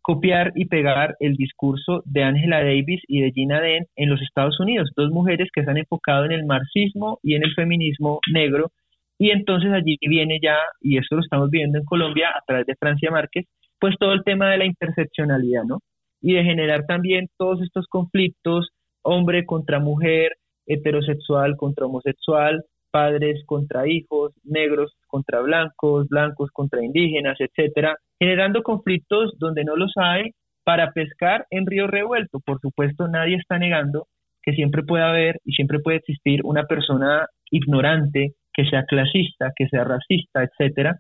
copiar 0.08 0.54
y 0.56 0.68
pegar 0.68 1.18
el 1.20 1.36
discurso 1.36 2.02
de 2.06 2.24
Angela 2.24 2.60
Davis 2.60 3.02
y 3.10 3.20
de 3.20 3.32
Gina 3.32 3.60
Den 3.60 3.88
en 3.98 4.10
los 4.10 4.22
Estados 4.22 4.58
Unidos, 4.58 4.90
dos 4.96 5.12
mujeres 5.12 5.50
que 5.54 5.66
se 5.66 5.70
han 5.70 5.78
enfocado 5.78 6.24
en 6.24 6.32
el 6.32 6.46
marxismo 6.46 7.20
y 7.22 7.36
en 7.36 7.44
el 7.44 7.54
feminismo 7.54 8.22
negro 8.32 8.72
y 9.20 9.32
entonces 9.32 9.72
allí 9.74 9.98
viene 10.02 10.40
ya, 10.42 10.58
y 10.80 10.98
esto 10.98 11.16
lo 11.16 11.22
estamos 11.22 11.50
viendo 11.50 11.78
en 11.78 11.86
Colombia 11.86 12.30
a 12.30 12.42
través 12.46 12.68
de 12.68 12.76
Francia 12.76 13.10
Márquez, 13.12 13.46
pues 13.80 13.96
todo 14.00 14.14
el 14.14 14.24
tema 14.24 14.50
de 14.50 14.60
la 14.60 14.66
interseccionalidad, 14.66 15.64
¿no? 15.64 15.80
Y 16.22 16.36
de 16.36 16.44
generar 16.44 16.86
también 16.86 17.28
todos 17.38 17.62
estos 17.62 17.88
conflictos, 17.88 18.70
hombre 19.02 19.46
contra 19.46 19.80
mujer, 19.80 20.34
heterosexual 20.68 21.58
contra 21.58 21.88
homosexual, 21.88 22.64
padres 22.92 23.44
contra 23.46 23.88
hijos, 23.88 24.34
negros 24.44 24.94
contra 25.08 25.42
blancos, 25.42 26.08
blancos 26.08 26.50
contra 26.52 26.84
indígenas, 26.84 27.38
etcétera, 27.40 27.98
generando 28.20 28.64
conflictos 28.64 29.34
donde 29.38 29.64
no 29.64 29.76
los 29.76 29.94
hay 29.96 30.32
para 30.64 30.92
pescar 30.92 31.46
en 31.50 31.66
río 31.66 31.88
revuelto. 31.88 32.40
Por 32.46 32.60
supuesto, 32.60 33.08
nadie 33.08 33.38
está 33.38 33.58
negando 33.58 34.08
que 34.42 34.54
siempre 34.54 34.84
puede 34.84 35.04
haber 35.04 35.40
y 35.44 35.54
siempre 35.54 35.80
puede 35.80 35.98
existir 35.98 36.42
una 36.44 36.64
persona 36.64 37.28
ignorante 37.52 38.34
que 38.54 38.66
sea 38.66 38.84
clasista, 38.86 39.52
que 39.56 39.68
sea 39.68 39.84
racista, 39.84 40.44
etcétera, 40.44 41.00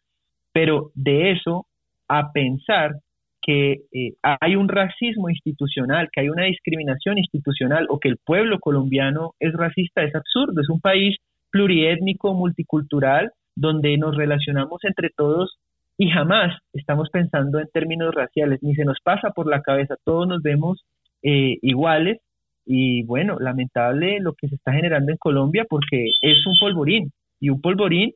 pero 0.53 0.91
de 0.95 1.31
eso 1.31 1.65
a 2.07 2.31
pensar 2.31 2.95
que 3.41 3.77
eh, 3.93 4.11
hay 4.21 4.55
un 4.55 4.67
racismo 4.67 5.29
institucional, 5.29 6.09
que 6.11 6.21
hay 6.21 6.29
una 6.29 6.43
discriminación 6.43 7.17
institucional 7.17 7.87
o 7.89 7.99
que 7.99 8.09
el 8.09 8.17
pueblo 8.17 8.59
colombiano 8.59 9.31
es 9.39 9.53
racista 9.53 10.03
es 10.03 10.13
absurdo. 10.13 10.61
Es 10.61 10.69
un 10.69 10.81
país 10.81 11.15
pluriétnico, 11.49 12.33
multicultural, 12.33 13.31
donde 13.55 13.97
nos 13.97 14.17
relacionamos 14.17 14.83
entre 14.83 15.09
todos 15.15 15.57
y 15.97 16.09
jamás 16.09 16.55
estamos 16.73 17.09
pensando 17.09 17.59
en 17.59 17.67
términos 17.73 18.13
raciales, 18.13 18.61
ni 18.61 18.75
se 18.75 18.85
nos 18.85 18.99
pasa 19.03 19.31
por 19.31 19.47
la 19.47 19.61
cabeza, 19.61 19.95
todos 20.03 20.27
nos 20.27 20.41
vemos 20.43 20.85
eh, 21.23 21.57
iguales 21.61 22.19
y 22.65 23.03
bueno, 23.03 23.37
lamentable 23.39 24.19
lo 24.19 24.33
que 24.33 24.47
se 24.47 24.55
está 24.55 24.73
generando 24.73 25.11
en 25.11 25.17
Colombia 25.17 25.65
porque 25.67 26.11
es 26.21 26.45
un 26.45 26.55
polvorín, 26.59 27.11
y 27.39 27.49
un 27.49 27.61
polvorín 27.61 28.11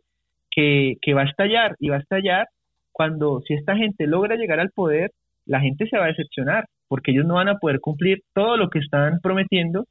que, 0.50 0.98
va 1.16 1.22
a 1.22 1.30
estallar 1.30 1.76
y 1.80 1.90
va 1.90 1.98
a 1.98 2.00
estallar 2.00 2.48
cuando 2.92 3.42
si 3.48 3.54
esta 3.54 3.76
gente 3.76 4.06
logra 4.06 4.36
llegar 4.36 4.60
al 4.60 4.72
poder, 4.72 5.12
la 5.46 5.62
gente 5.62 5.88
se 5.88 5.98
va 5.98 6.06
a 6.06 6.10
decepcionar 6.10 6.66
porque 6.88 7.12
ellos 7.12 7.26
no 7.26 7.36
van 7.36 7.48
a 7.48 7.58
poder 7.58 7.80
cumplir 7.80 8.22
todo 8.34 8.58
lo 8.58 8.70
que 8.70 8.80
están 8.80 9.20
prometiendo 9.22 9.86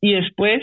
y 0.00 0.14
después 0.14 0.62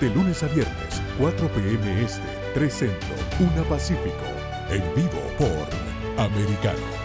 de 0.00 0.10
lunes 0.10 0.42
a 0.42 0.46
viernes, 0.48 1.02
4 1.18 1.48
p.m. 1.48 2.02
Este, 2.02 2.22
3 2.54 2.72
Centro, 2.72 3.08
1 3.40 3.64
Pacífico. 3.64 4.24
En 4.70 4.82
vivo 4.94 5.20
por 5.38 6.24
Americano. 6.24 7.04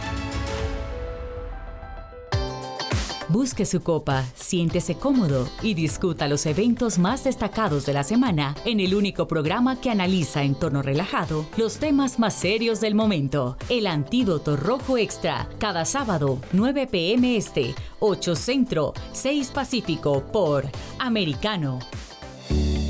Busque 3.30 3.66
su 3.66 3.84
copa, 3.84 4.26
siéntese 4.34 4.96
cómodo 4.96 5.48
y 5.62 5.76
discuta 5.76 6.28
los 6.28 6.48
eventos 6.48 6.98
más 6.98 7.26
destacados 7.26 7.86
de 7.86 7.94
la 7.94 8.04
semana 8.04 8.56
en 8.66 8.80
el 8.80 8.96
único 8.96 9.28
programa 9.28 9.80
que 9.80 9.92
analiza 9.92 10.42
en 10.42 10.56
tono 10.56 10.82
relajado 10.82 11.46
los 11.56 11.78
temas 11.78 12.18
más 12.18 12.34
serios 12.34 12.82
del 12.82 12.96
momento. 12.96 13.56
El 13.70 13.86
Antídoto 13.86 14.58
Rojo 14.58 14.98
Extra, 14.98 15.48
cada 15.60 15.86
sábado, 15.86 16.40
9 16.54 16.88
p.m. 16.88 17.38
Este, 17.38 17.76
8 18.00 18.36
Centro, 18.36 18.94
6 19.12 19.52
Pacífico 19.52 20.24
por 20.32 20.66
Americano. 20.98 21.78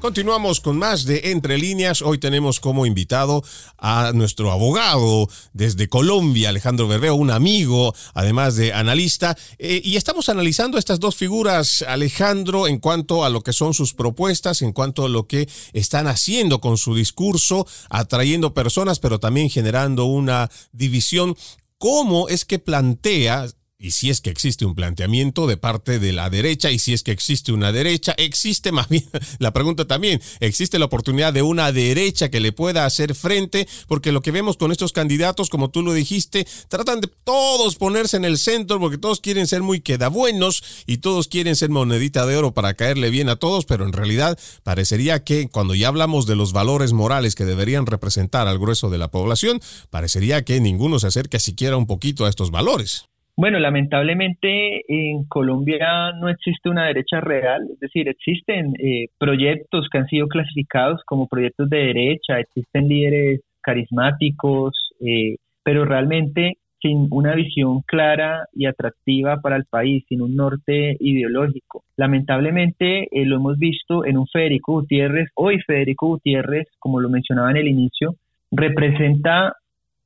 Continuamos 0.00 0.62
con 0.62 0.78
más 0.78 1.04
de 1.04 1.30
Entre 1.30 1.58
líneas. 1.58 2.00
Hoy 2.00 2.16
tenemos 2.16 2.58
como 2.58 2.86
invitado 2.86 3.44
a 3.76 4.12
nuestro 4.14 4.50
abogado 4.50 5.28
desde 5.52 5.90
Colombia, 5.90 6.48
Alejandro 6.48 6.88
Berbeo, 6.88 7.14
un 7.14 7.30
amigo, 7.30 7.94
además 8.14 8.56
de 8.56 8.72
analista. 8.72 9.36
Eh, 9.58 9.82
y 9.84 9.96
estamos 9.96 10.30
analizando 10.30 10.78
estas 10.78 11.00
dos 11.00 11.16
figuras, 11.16 11.82
Alejandro, 11.86 12.66
en 12.66 12.78
cuanto 12.78 13.26
a 13.26 13.28
lo 13.28 13.42
que 13.42 13.52
son 13.52 13.74
sus 13.74 13.92
propuestas, 13.92 14.62
en 14.62 14.72
cuanto 14.72 15.04
a 15.04 15.10
lo 15.10 15.26
que 15.26 15.46
están 15.74 16.06
haciendo 16.06 16.62
con 16.62 16.78
su 16.78 16.94
discurso, 16.94 17.66
atrayendo 17.90 18.54
personas, 18.54 19.00
pero 19.00 19.20
también 19.20 19.50
generando 19.50 20.06
una 20.06 20.50
división 20.72 21.36
cómo 21.76 22.28
es 22.28 22.46
que 22.46 22.58
plantea 22.58 23.48
y 23.80 23.92
si 23.92 24.10
es 24.10 24.20
que 24.20 24.28
existe 24.28 24.66
un 24.66 24.74
planteamiento 24.74 25.46
de 25.46 25.56
parte 25.56 25.98
de 25.98 26.12
la 26.12 26.28
derecha, 26.28 26.70
y 26.70 26.78
si 26.78 26.92
es 26.92 27.02
que 27.02 27.12
existe 27.12 27.50
una 27.50 27.72
derecha, 27.72 28.14
existe 28.18 28.72
más 28.72 28.90
bien, 28.90 29.08
la 29.38 29.52
pregunta 29.54 29.86
también, 29.86 30.20
existe 30.38 30.78
la 30.78 30.84
oportunidad 30.84 31.32
de 31.32 31.40
una 31.40 31.72
derecha 31.72 32.30
que 32.30 32.40
le 32.40 32.52
pueda 32.52 32.84
hacer 32.84 33.14
frente, 33.14 33.66
porque 33.88 34.12
lo 34.12 34.20
que 34.20 34.32
vemos 34.32 34.58
con 34.58 34.70
estos 34.70 34.92
candidatos, 34.92 35.48
como 35.48 35.70
tú 35.70 35.80
lo 35.82 35.94
dijiste, 35.94 36.46
tratan 36.68 37.00
de 37.00 37.08
todos 37.24 37.76
ponerse 37.76 38.18
en 38.18 38.26
el 38.26 38.36
centro, 38.36 38.78
porque 38.78 38.98
todos 38.98 39.20
quieren 39.20 39.46
ser 39.46 39.62
muy 39.62 39.80
quedabuenos 39.80 40.62
y 40.86 40.98
todos 40.98 41.28
quieren 41.28 41.56
ser 41.56 41.70
monedita 41.70 42.26
de 42.26 42.36
oro 42.36 42.52
para 42.52 42.74
caerle 42.74 43.08
bien 43.08 43.30
a 43.30 43.36
todos, 43.36 43.64
pero 43.64 43.86
en 43.86 43.94
realidad 43.94 44.38
parecería 44.62 45.24
que 45.24 45.48
cuando 45.48 45.74
ya 45.74 45.88
hablamos 45.88 46.26
de 46.26 46.36
los 46.36 46.52
valores 46.52 46.92
morales 46.92 47.34
que 47.34 47.46
deberían 47.46 47.86
representar 47.86 48.46
al 48.46 48.58
grueso 48.58 48.90
de 48.90 48.98
la 48.98 49.10
población, 49.10 49.58
parecería 49.88 50.44
que 50.44 50.60
ninguno 50.60 50.98
se 50.98 51.06
acerca 51.06 51.38
siquiera 51.38 51.78
un 51.78 51.86
poquito 51.86 52.26
a 52.26 52.28
estos 52.28 52.50
valores. 52.50 53.06
Bueno, 53.40 53.58
lamentablemente 53.58 54.82
en 54.86 55.24
Colombia 55.24 56.12
no 56.12 56.28
existe 56.28 56.68
una 56.68 56.88
derecha 56.88 57.22
real, 57.22 57.68
es 57.72 57.80
decir, 57.80 58.06
existen 58.06 58.74
eh, 58.78 59.06
proyectos 59.16 59.88
que 59.90 59.96
han 59.96 60.06
sido 60.08 60.28
clasificados 60.28 61.00
como 61.06 61.26
proyectos 61.26 61.70
de 61.70 61.78
derecha, 61.78 62.38
existen 62.38 62.86
líderes 62.86 63.40
carismáticos, 63.62 64.92
eh, 65.00 65.36
pero 65.62 65.86
realmente 65.86 66.58
sin 66.82 67.08
una 67.10 67.34
visión 67.34 67.80
clara 67.86 68.44
y 68.52 68.66
atractiva 68.66 69.40
para 69.40 69.56
el 69.56 69.64
país, 69.64 70.04
sin 70.06 70.20
un 70.20 70.36
norte 70.36 70.98
ideológico. 71.00 71.82
Lamentablemente 71.96 73.04
eh, 73.10 73.24
lo 73.24 73.36
hemos 73.36 73.56
visto 73.56 74.04
en 74.04 74.18
un 74.18 74.26
Federico 74.26 74.72
Gutiérrez. 74.72 75.30
Hoy 75.34 75.60
Federico 75.66 76.08
Gutiérrez, 76.08 76.68
como 76.78 77.00
lo 77.00 77.08
mencionaba 77.08 77.50
en 77.52 77.56
el 77.56 77.68
inicio, 77.68 78.16
representa 78.50 79.54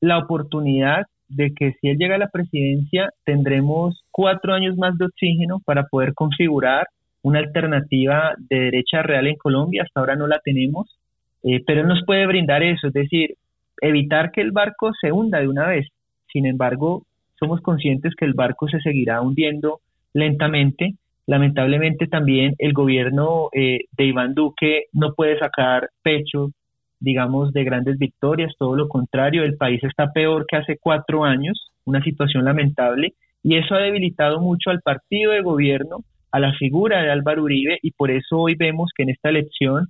la 0.01 0.18
oportunidad 0.18 1.07
de 1.35 1.53
que 1.55 1.73
si 1.81 1.88
él 1.88 1.99
llega 1.99 2.16
a 2.16 2.18
la 2.18 2.29
presidencia 2.29 3.11
tendremos 3.25 4.05
cuatro 4.11 4.55
años 4.55 4.77
más 4.77 4.97
de 4.99 5.07
oxígeno 5.07 5.61
para 5.64 5.85
poder 5.85 6.14
configurar 6.14 6.87
una 7.23 7.38
alternativa 7.38 8.35
de 8.38 8.61
derecha 8.61 9.03
real 9.03 9.27
en 9.27 9.37
Colombia. 9.37 9.83
Hasta 9.83 10.01
ahora 10.01 10.14
no 10.14 10.27
la 10.27 10.40
tenemos, 10.44 10.99
eh, 11.42 11.62
pero 11.66 11.81
él 11.81 11.88
nos 11.88 12.05
puede 12.05 12.27
brindar 12.27 12.62
eso, 12.62 12.88
es 12.88 12.92
decir, 12.92 13.35
evitar 13.81 14.31
que 14.31 14.42
el 14.42 14.53
barco 14.53 14.92
se 15.01 15.11
hunda 15.11 15.40
de 15.40 15.49
una 15.49 15.66
vez. 15.66 15.88
Sin 16.33 16.47
embargo, 16.47 17.05
somos 17.38 17.61
conscientes 17.61 18.14
que 18.14 18.25
el 18.25 18.35
barco 18.35 18.68
se 18.68 18.81
seguirá 18.81 19.20
hundiendo 19.23 19.81
lentamente. 20.12 20.94
Lamentablemente 21.27 22.07
también 22.07 22.55
el 22.59 22.75
gobierno 22.75 23.49
eh, 23.53 23.81
de 23.97 24.05
Iván 24.05 24.35
Duque 24.35 24.85
no 24.92 25.14
puede 25.14 25.38
sacar 25.38 25.88
pecho 26.03 26.51
digamos, 27.00 27.52
de 27.52 27.64
grandes 27.64 27.98
victorias, 27.98 28.52
todo 28.59 28.76
lo 28.76 28.88
contrario, 28.88 29.44
el 29.44 29.57
país 29.57 29.83
está 29.85 30.12
peor 30.12 30.46
que 30.48 30.57
hace 30.57 30.78
cuatro 30.80 31.24
años, 31.24 31.70
una 31.85 32.02
situación 32.02 32.44
lamentable, 32.44 33.14
y 33.42 33.57
eso 33.57 33.74
ha 33.74 33.78
debilitado 33.78 34.40
mucho 34.40 34.70
al 34.70 34.80
partido 34.80 35.33
de 35.33 35.42
gobierno, 35.42 35.98
a 36.33 36.40
la 36.40 36.52
figura 36.54 37.02
de 37.02 37.11
Álvaro 37.11 37.42
Uribe, 37.42 37.78
y 37.83 37.90
por 37.92 38.11
eso 38.11 38.38
hoy 38.38 38.54
vemos 38.57 38.90
que 38.96 39.04
en 39.04 39.11
esta 39.11 39.28
elección, 39.28 39.88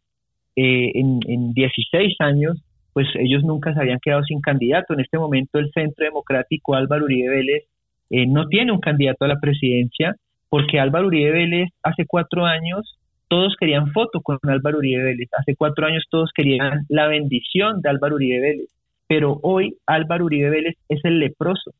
eh, 0.56 0.90
en, 0.94 1.20
en 1.26 1.52
16 1.52 2.16
años, 2.20 2.62
pues 2.94 3.08
ellos 3.18 3.42
nunca 3.42 3.74
se 3.74 3.80
habían 3.80 3.98
quedado 4.00 4.22
sin 4.22 4.40
candidato. 4.40 4.94
En 4.94 5.00
este 5.00 5.18
momento 5.18 5.58
el 5.58 5.70
Centro 5.72 6.04
Democrático 6.04 6.74
Álvaro 6.74 7.04
Uribe 7.04 7.28
Vélez 7.28 7.64
eh, 8.10 8.26
no 8.26 8.46
tiene 8.46 8.72
un 8.72 8.80
candidato 8.80 9.24
a 9.24 9.28
la 9.28 9.40
presidencia, 9.40 10.14
porque 10.48 10.78
Álvaro 10.78 11.08
Uribe 11.08 11.32
Vélez 11.32 11.70
hace 11.82 12.06
cuatro 12.06 12.46
años 12.46 12.98
todos 13.34 13.56
querían 13.58 13.90
foto 13.90 14.20
con 14.20 14.38
Álvaro 14.44 14.78
Uribe 14.78 15.02
Vélez. 15.02 15.28
Hace 15.36 15.56
cuatro 15.56 15.86
años 15.86 16.04
todos 16.08 16.30
querían 16.32 16.84
la 16.88 17.08
bendición 17.08 17.82
de 17.82 17.90
Álvaro 17.90 18.14
Uribe 18.14 18.38
Vélez. 18.38 18.68
Pero 19.08 19.40
hoy 19.42 19.74
Álvaro 19.88 20.26
Uribe 20.26 20.50
Vélez 20.50 20.76
es 20.88 21.04
el 21.04 21.18
leproso. 21.18 21.72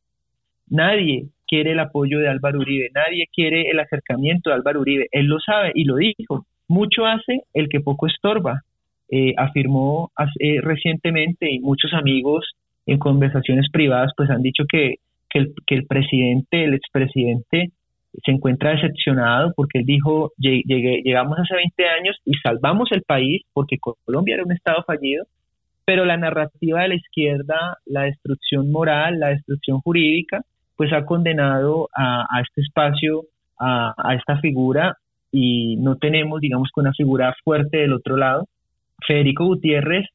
Nadie 0.68 1.28
quiere 1.46 1.70
el 1.70 1.78
apoyo 1.78 2.18
de 2.18 2.28
Álvaro 2.28 2.58
Uribe, 2.58 2.88
nadie 2.92 3.28
quiere 3.32 3.70
el 3.70 3.78
acercamiento 3.78 4.50
de 4.50 4.56
Álvaro 4.56 4.80
Uribe. 4.80 5.06
Él 5.12 5.26
lo 5.26 5.38
sabe 5.38 5.70
y 5.76 5.84
lo 5.84 5.94
dijo. 5.94 6.44
Mucho 6.66 7.06
hace 7.06 7.42
el 7.52 7.68
que 7.68 7.78
poco 7.78 8.08
estorba. 8.08 8.62
Eh, 9.08 9.34
afirmó 9.36 10.10
eh, 10.40 10.60
recientemente 10.60 11.52
y 11.52 11.60
muchos 11.60 11.92
amigos 11.92 12.50
en 12.84 12.98
conversaciones 12.98 13.68
privadas 13.70 14.10
pues 14.16 14.28
han 14.28 14.42
dicho 14.42 14.64
que, 14.68 14.96
que, 15.30 15.38
el, 15.38 15.54
que 15.68 15.76
el 15.76 15.86
presidente, 15.86 16.64
el 16.64 16.74
expresidente, 16.74 17.70
se 18.24 18.32
encuentra 18.32 18.70
decepcionado 18.70 19.52
porque 19.56 19.80
él 19.80 19.86
dijo, 19.86 20.32
llegamos 20.38 21.38
hace 21.38 21.54
20 21.54 21.88
años 21.88 22.16
y 22.24 22.34
salvamos 22.42 22.90
el 22.92 23.02
país 23.02 23.42
porque 23.52 23.78
Colombia 23.78 24.34
era 24.34 24.44
un 24.44 24.52
Estado 24.52 24.82
fallido, 24.84 25.26
pero 25.84 26.04
la 26.04 26.16
narrativa 26.16 26.82
de 26.82 26.88
la 26.88 26.94
izquierda, 26.94 27.78
la 27.86 28.02
destrucción 28.02 28.70
moral, 28.70 29.18
la 29.18 29.28
destrucción 29.28 29.80
jurídica, 29.80 30.42
pues 30.76 30.92
ha 30.92 31.04
condenado 31.04 31.88
a, 31.94 32.26
este 32.42 32.62
espacio, 32.62 33.24
a, 33.58 34.14
esta 34.16 34.38
figura 34.38 34.96
y 35.30 35.76
no 35.76 35.96
tenemos, 35.96 36.40
digamos, 36.40 36.70
que 36.74 36.80
una 36.80 36.92
figura 36.92 37.34
fuerte 37.44 37.78
del 37.78 37.92
otro 37.92 38.16
lado. 38.16 38.46
Federico 39.06 39.44
Gutiérrez 39.44 40.06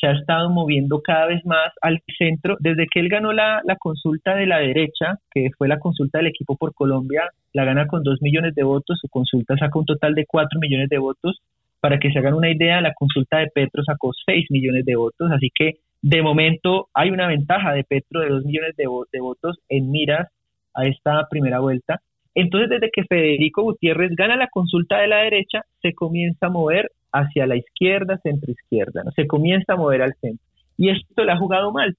se 0.00 0.06
ha 0.06 0.12
estado 0.12 0.48
moviendo 0.50 1.02
cada 1.02 1.26
vez 1.26 1.44
más 1.44 1.72
al 1.82 2.00
centro. 2.16 2.56
Desde 2.60 2.86
que 2.86 3.00
él 3.00 3.08
ganó 3.08 3.32
la, 3.32 3.62
consulta 3.78 4.34
de 4.34 4.46
la 4.46 4.58
derecha, 4.58 5.18
que 5.30 5.48
fue 5.56 5.68
la 5.68 5.78
consulta 5.78 6.18
del 6.18 6.28
equipo 6.28 6.56
por 6.56 6.74
Colombia, 6.74 7.28
la 7.52 7.64
gana 7.64 7.86
con 7.86 8.02
dos 8.02 8.20
millones 8.22 8.54
de 8.54 8.62
votos, 8.62 8.98
su 9.00 9.08
consulta 9.08 9.56
saca 9.56 9.78
un 9.78 9.84
total 9.84 10.14
de 10.14 10.26
cuatro 10.26 10.60
millones 10.60 10.88
de 10.88 10.98
votos. 10.98 11.40
Para 11.80 11.98
que 11.98 12.10
se 12.10 12.18
hagan 12.18 12.34
una 12.34 12.50
idea, 12.50 12.80
la 12.82 12.92
consulta 12.92 13.38
de 13.38 13.48
Petro 13.54 13.82
sacó 13.82 14.10
seis 14.26 14.46
millones 14.50 14.84
de 14.84 14.96
votos, 14.96 15.30
así 15.32 15.48
que 15.54 15.78
de 16.02 16.22
momento 16.22 16.88
hay 16.94 17.10
una 17.10 17.26
ventaja 17.26 17.72
de 17.72 17.84
Petro 17.84 18.20
de 18.20 18.28
dos 18.28 18.44
millones 18.44 18.76
de, 18.76 18.84
de 19.12 19.20
votos 19.20 19.58
en 19.68 19.90
miras 19.90 20.28
a 20.74 20.86
esta 20.86 21.26
primera 21.30 21.60
vuelta. 21.60 22.00
Entonces, 22.34 22.70
desde 22.70 22.90
que 22.90 23.04
Federico 23.04 23.62
Gutiérrez 23.62 24.12
gana 24.16 24.36
la 24.36 24.48
consulta 24.48 24.98
de 24.98 25.08
la 25.08 25.18
derecha, 25.18 25.62
se 25.82 25.94
comienza 25.94 26.46
a 26.46 26.50
mover 26.50 26.90
hacia 27.12 27.46
la 27.46 27.56
izquierda, 27.56 28.18
centro-izquierda, 28.22 29.02
¿no? 29.04 29.10
se 29.12 29.26
comienza 29.26 29.72
a 29.72 29.76
mover 29.76 30.02
al 30.02 30.14
centro. 30.20 30.44
Y 30.76 30.90
esto 30.90 31.24
le 31.24 31.32
ha 31.32 31.38
jugado 31.38 31.72
mal, 31.72 31.96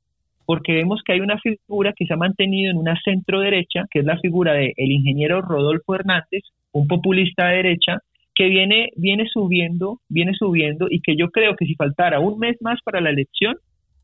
porque 0.52 0.74
vemos 0.74 1.02
que 1.06 1.14
hay 1.14 1.22
una 1.22 1.40
figura 1.40 1.94
que 1.96 2.06
se 2.06 2.14
ha 2.14 2.18
mantenido 2.18 2.72
en 2.72 2.78
una 2.78 3.00
centro-derecha, 3.06 3.86
que 3.90 4.00
es 4.00 4.06
la 4.06 4.20
figura 4.20 4.52
del 4.52 4.74
el 4.76 4.92
ingeniero 4.92 5.42
Rodolfo 5.42 5.96
Hernández, 5.96 6.44
un 6.74 6.90
populista 6.90 7.48
de 7.48 7.56
derecha, 7.56 8.00
que 8.36 8.50
viene, 8.50 8.90
viene 8.98 9.30
subiendo, 9.32 10.02
viene 10.10 10.34
subiendo, 10.34 10.88
y 10.90 11.00
que 11.00 11.16
yo 11.16 11.30
creo 11.30 11.56
que 11.56 11.66
si 11.66 11.76
faltara 11.76 12.20
un 12.20 12.38
mes 12.38 12.58
más 12.60 12.82
para 12.84 13.00
la 13.00 13.12
elección, 13.12 13.56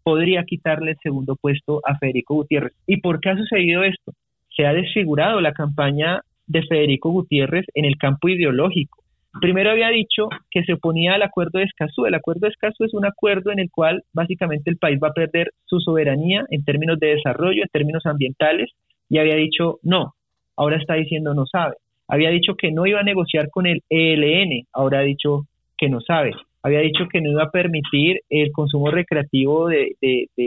podría 0.04 0.46
quitarle 0.46 0.92
el 0.92 0.98
segundo 1.04 1.36
puesto 1.36 1.82
a 1.84 1.98
Federico 1.98 2.36
Gutiérrez. 2.36 2.72
¿Y 2.88 3.02
por 3.02 3.20
qué 3.20 3.32
ha 3.32 3.36
sucedido 3.36 3.84
esto? 3.84 4.14
Se 4.56 4.66
ha 4.66 4.72
desfigurado 4.72 5.42
la 5.42 5.52
campaña 5.52 6.22
de 6.46 6.64
Federico 6.66 7.10
Gutiérrez 7.12 7.66
en 7.74 7.84
el 7.84 7.98
campo 7.98 8.30
ideológico. 8.30 9.04
Primero 9.40 9.72
había 9.72 9.90
dicho 9.90 10.30
que 10.50 10.64
se 10.64 10.74
oponía 10.74 11.14
al 11.16 11.22
acuerdo 11.22 11.60
de 11.60 11.66
Escazú. 11.66 12.06
El 12.06 12.16
acuerdo 12.16 12.42
de 12.42 12.50
Escazú 12.50 12.84
es 12.86 12.94
un 12.94 13.06
acuerdo 13.06 13.52
en 13.52 13.60
el 13.60 13.70
cual 13.70 14.04
básicamente 14.14 14.70
el 14.70 14.78
país 14.78 15.00
va 15.02 15.10
a 15.10 15.14
perder 15.14 15.52
su 15.66 15.80
soberanía 15.80 16.46
en 16.50 16.64
términos 16.64 17.00
de 17.00 17.16
desarrollo, 17.16 17.62
en 17.62 17.70
términos 17.70 18.06
ambientales, 18.06 18.72
y 19.10 19.20
había 19.20 19.36
dicho 19.36 19.80
no. 19.84 20.14
Ahora 20.56 20.78
está 20.78 20.96
diciendo 20.96 21.34
no 21.34 21.46
sabe. 21.46 21.76
Había 22.08 22.30
dicho 22.30 22.56
que 22.56 22.72
no 22.72 22.86
iba 22.86 23.00
a 23.00 23.04
negociar 23.04 23.50
con 23.50 23.68
el 23.68 23.84
ELN, 23.90 24.66
ahora 24.74 25.00
ha 25.00 25.04
dicho 25.04 25.46
que 25.78 25.90
no 25.90 26.00
sabe. 26.02 26.32
Había 26.64 26.80
dicho 26.80 27.08
que 27.12 27.22
no 27.22 27.32
iba 27.32 27.44
a 27.44 27.52
permitir 27.52 28.22
el 28.30 28.52
consumo 28.52 28.90
recreativo 28.90 29.68
de, 29.68 29.96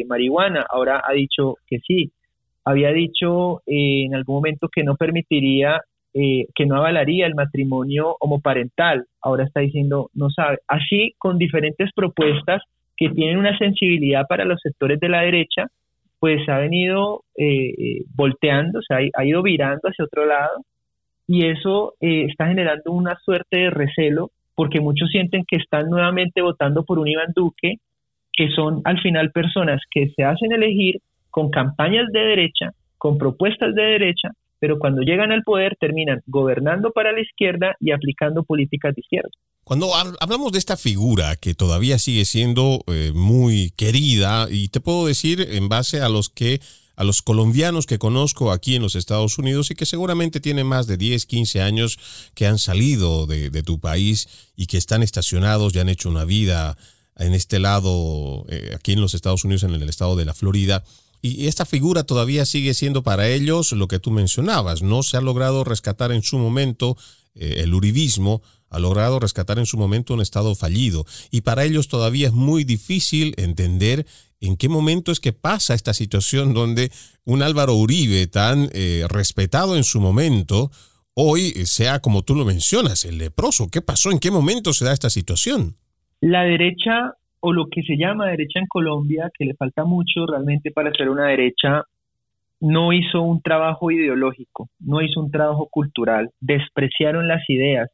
marihuana, 0.07 0.67
ahora 0.69 1.03
ha 1.07 1.13
dicho 1.13 1.57
que 1.67 1.79
sí. 1.79 2.11
Había 2.65 2.93
dicho 2.93 3.63
eh, 3.67 4.05
en 4.07 4.15
algún 4.15 4.37
momento 4.37 4.69
que 4.69 4.83
no 4.83 4.97
permitiría 4.97 5.81
eh, 6.15 6.47
que 6.55 6.67
no 6.67 6.77
avalaría 6.77 7.27
el 7.27 7.35
matrimonio 7.35 8.17
homoparental, 8.21 9.07
ahora 9.23 9.45
está 9.45 9.61
diciendo 9.61 10.11
no 10.15 10.31
sabe. 10.31 10.59
Así, 10.67 11.15
con 11.19 11.39
diferentes 11.39 11.91
propuestas 11.95 12.63
que 12.97 13.11
tienen 13.11 13.39
una 13.39 13.57
sensibilidad 13.57 14.27
para 14.29 14.45
los 14.45 14.61
sectores 14.61 15.01
de 15.01 15.09
la 15.09 15.23
derecha, 15.23 15.69
pues 16.19 16.47
ha 16.49 16.59
venido 16.59 17.23
eh, 17.37 18.03
volteando, 18.15 18.81
se 18.83 19.11
ha, 19.15 19.25
ido 19.25 19.43
virando 19.43 19.89
hacia 19.89 20.05
otro 20.05 20.27
lado 20.27 20.63
y 21.27 21.47
eso 21.47 21.95
eh, 22.01 22.27
está 22.29 22.49
generando 22.49 22.93
una 22.93 23.17
suerte 23.25 23.57
de 23.57 23.71
recelo 23.71 24.31
porque 24.55 24.81
muchos 24.81 25.09
sienten 25.09 25.45
que 25.49 25.57
están 25.57 25.89
nuevamente 25.89 26.43
votando 26.43 26.85
por 26.85 26.99
un 26.99 27.09
Iván 27.09 27.33
Duque, 27.35 27.77
que 28.33 28.51
son 28.51 28.83
al 28.85 29.01
final 29.01 29.31
personas 29.31 29.81
que 29.91 30.11
se 30.11 30.23
hacen 30.23 30.53
elegir 30.53 31.01
con 31.31 31.51
campañas 31.51 32.07
de 32.13 32.21
derecha, 32.21 32.73
con 32.99 33.17
propuestas 33.17 33.75
de 33.75 33.83
derecha, 33.83 34.29
pero 34.61 34.79
cuando 34.79 35.03
llegan 35.03 35.33
al 35.33 35.43
poder 35.43 35.77
terminan 35.81 36.23
gobernando 36.27 36.93
para 36.93 37.13
la 37.13 37.21
izquierda 37.21 37.75
y 37.81 37.91
aplicando 37.91 38.45
políticas 38.45 38.95
de 38.95 39.01
izquierda. 39.01 39.31
Cuando 39.65 39.91
hablamos 40.21 40.53
de 40.53 40.59
esta 40.59 40.77
figura 40.77 41.37
que 41.37 41.55
todavía 41.55 41.99
sigue 41.99 42.25
siendo 42.25 42.85
eh, 42.87 43.13
muy 43.15 43.73
querida, 43.77 44.47
y 44.51 44.69
te 44.69 44.81
puedo 44.81 45.07
decir 45.07 45.41
en 45.41 45.69
base 45.69 46.01
a 46.01 46.09
los 46.09 46.29
que 46.29 46.61
a 46.97 47.05
los 47.05 47.23
colombianos 47.23 47.87
que 47.87 47.99
conozco 47.99 48.53
aquí 48.53 48.77
en 48.77 48.83
los 48.83 48.95
Estados 48.95 49.39
Unidos 49.39 49.71
y 49.71 49.75
que 49.75 49.87
seguramente 49.87 50.39
tienen 50.39 50.67
más 50.67 50.87
de 50.87 50.99
10, 50.99 51.25
15 51.25 51.63
años 51.63 52.31
que 52.35 52.47
han 52.47 52.59
salido 52.59 53.27
de, 53.27 53.49
de 53.49 53.63
tu 53.63 53.81
país 53.81 54.51
y 54.55 54.67
que 54.67 54.77
están 54.77 55.03
estacionados 55.03 55.75
y 55.75 55.79
han 55.79 55.89
hecho 55.89 56.11
una 56.11 56.27
vida 56.27 56.77
en 57.21 57.35
este 57.35 57.59
lado, 57.59 58.45
eh, 58.49 58.73
aquí 58.75 58.93
en 58.93 59.01
los 59.01 59.15
Estados 59.15 59.45
Unidos, 59.45 59.63
en 59.63 59.75
el 59.75 59.89
estado 59.89 60.17
de 60.17 60.25
la 60.25 60.35
Florida. 60.35 60.83
Y 61.23 61.47
esta 61.49 61.67
figura 61.67 62.05
todavía 62.05 62.47
sigue 62.47 62.73
siendo 62.73 63.03
para 63.03 63.29
ellos 63.29 63.73
lo 63.73 63.89
que 63.89 63.99
tú 63.99 64.11
mencionabas. 64.11 64.83
No 64.83 65.03
se 65.03 65.17
ha 65.17 65.21
logrado 65.21 65.65
rescatar 65.65 66.13
en 66.13 66.23
su 66.23 66.39
momento 66.39 66.97
eh, 67.35 67.57
el 67.59 67.75
uribismo, 67.75 68.43
ha 68.71 68.79
logrado 68.79 69.19
rescatar 69.19 69.59
en 69.59 69.67
su 69.67 69.77
momento 69.77 70.15
un 70.15 70.23
estado 70.23 70.55
fallido. 70.55 71.05
Y 71.31 71.43
para 71.43 71.65
ellos 71.65 71.89
todavía 71.89 72.29
es 72.29 72.33
muy 72.33 72.65
difícil 72.65 73.35
entender 73.37 74.07
en 74.41 74.57
qué 74.57 74.69
momento 74.69 75.13
es 75.13 75.21
que 75.21 75.33
pasa 75.33 75.75
esta 75.75 75.93
situación 75.93 76.55
donde 76.55 76.91
un 77.25 77.43
Álvaro 77.43 77.75
Uribe 77.75 78.27
tan 78.27 78.71
eh, 78.73 79.05
respetado 79.09 79.77
en 79.77 79.85
su 79.85 80.01
momento, 80.01 80.71
hoy 81.15 81.53
sea 81.67 82.01
como 82.01 82.23
tú 82.23 82.35
lo 82.35 82.47
mencionas, 82.47 83.05
el 83.05 83.19
leproso. 83.19 83.69
¿Qué 83.69 83.83
pasó? 83.83 84.11
¿En 84.11 84.19
qué 84.19 84.31
momento 84.31 84.73
se 84.73 84.87
da 84.87 84.93
esta 84.93 85.11
situación? 85.11 85.77
La 86.21 86.43
derecha 86.43 87.15
o 87.41 87.53
lo 87.53 87.67
que 87.67 87.83
se 87.83 87.97
llama 87.97 88.29
derecha 88.29 88.61
en 88.61 88.67
Colombia, 88.67 89.31
que 89.37 89.45
le 89.45 89.55
falta 89.55 89.85
mucho 89.85 90.27
realmente 90.27 90.71
para 90.71 90.93
ser 90.93 91.09
una 91.09 91.27
derecha, 91.27 91.85
no 92.61 92.93
hizo 92.93 93.23
un 93.23 93.41
trabajo 93.41 93.91
ideológico, 93.91 94.69
no 94.79 95.01
hizo 95.01 95.21
un 95.21 95.31
trabajo 95.31 95.69
cultural, 95.71 96.31
despreciaron 96.41 97.27
las 97.27 97.49
ideas, 97.49 97.91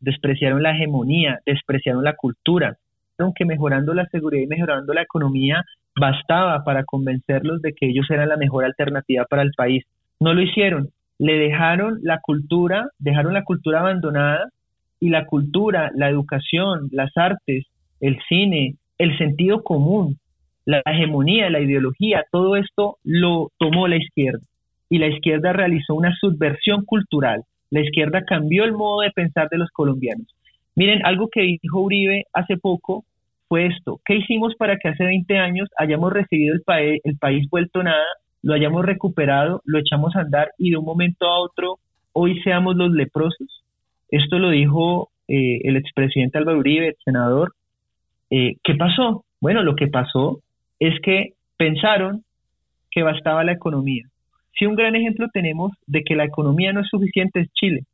despreciaron 0.00 0.62
la 0.62 0.72
hegemonía, 0.72 1.40
despreciaron 1.46 2.04
la 2.04 2.14
cultura, 2.14 2.76
aunque 3.18 3.44
mejorando 3.44 3.94
la 3.94 4.06
seguridad 4.06 4.42
y 4.42 4.46
mejorando 4.46 4.92
la 4.92 5.02
economía 5.02 5.64
bastaba 5.98 6.64
para 6.64 6.84
convencerlos 6.84 7.62
de 7.62 7.72
que 7.72 7.88
ellos 7.88 8.10
eran 8.10 8.28
la 8.28 8.36
mejor 8.36 8.64
alternativa 8.64 9.24
para 9.24 9.42
el 9.42 9.52
país. 9.56 9.84
No 10.20 10.34
lo 10.34 10.42
hicieron, 10.42 10.90
le 11.18 11.38
dejaron 11.38 12.00
la 12.02 12.20
cultura, 12.20 12.88
dejaron 12.98 13.34
la 13.34 13.44
cultura 13.44 13.80
abandonada 13.80 14.48
y 15.00 15.10
la 15.10 15.26
cultura, 15.26 15.90
la 15.94 16.08
educación, 16.08 16.88
las 16.92 17.16
artes, 17.16 17.66
el 18.00 18.18
cine, 18.28 18.76
el 19.00 19.16
sentido 19.16 19.62
común, 19.62 20.18
la 20.66 20.82
hegemonía, 20.84 21.48
la 21.48 21.60
ideología, 21.60 22.22
todo 22.30 22.56
esto 22.56 22.98
lo 23.02 23.50
tomó 23.58 23.88
la 23.88 23.96
izquierda. 23.96 24.40
Y 24.90 24.98
la 24.98 25.08
izquierda 25.08 25.54
realizó 25.54 25.94
una 25.94 26.14
subversión 26.20 26.84
cultural. 26.84 27.42
La 27.70 27.80
izquierda 27.80 28.22
cambió 28.26 28.64
el 28.64 28.72
modo 28.72 29.00
de 29.00 29.10
pensar 29.10 29.48
de 29.48 29.56
los 29.56 29.70
colombianos. 29.70 30.26
Miren, 30.76 31.00
algo 31.06 31.28
que 31.32 31.40
dijo 31.40 31.80
Uribe 31.80 32.24
hace 32.34 32.58
poco 32.58 33.04
fue 33.48 33.66
esto. 33.66 34.00
¿Qué 34.04 34.16
hicimos 34.16 34.54
para 34.56 34.76
que 34.76 34.88
hace 34.88 35.04
20 35.04 35.38
años 35.38 35.68
hayamos 35.78 36.12
recibido 36.12 36.54
el, 36.54 36.60
país, 36.60 37.00
el 37.04 37.16
país 37.16 37.48
vuelto 37.48 37.82
nada, 37.82 38.04
lo 38.42 38.52
hayamos 38.52 38.84
recuperado, 38.84 39.62
lo 39.64 39.78
echamos 39.78 40.14
a 40.14 40.20
andar 40.20 40.50
y 40.58 40.70
de 40.70 40.76
un 40.76 40.84
momento 40.84 41.26
a 41.26 41.40
otro 41.40 41.78
hoy 42.12 42.38
seamos 42.42 42.76
los 42.76 42.90
leprosos? 42.90 43.64
Esto 44.10 44.38
lo 44.38 44.50
dijo 44.50 45.08
eh, 45.26 45.60
el 45.62 45.76
expresidente 45.76 46.36
Álvaro 46.36 46.58
Uribe, 46.58 46.88
el 46.88 46.96
senador, 47.02 47.54
eh, 48.30 48.54
¿Qué 48.62 48.74
pasó? 48.74 49.24
Bueno, 49.40 49.62
lo 49.62 49.74
que 49.74 49.88
pasó 49.88 50.40
es 50.78 50.98
que 51.00 51.32
pensaron 51.56 52.24
que 52.90 53.02
bastaba 53.02 53.44
la 53.44 53.52
economía. 53.52 54.04
Si 54.58 54.66
un 54.66 54.74
gran 54.74 54.94
ejemplo 54.94 55.28
tenemos 55.32 55.72
de 55.86 56.02
que 56.02 56.16
la 56.16 56.24
economía 56.24 56.72
no 56.72 56.80
es 56.80 56.88
suficiente 56.88 57.40
es 57.40 57.52
Chile. 57.52 57.84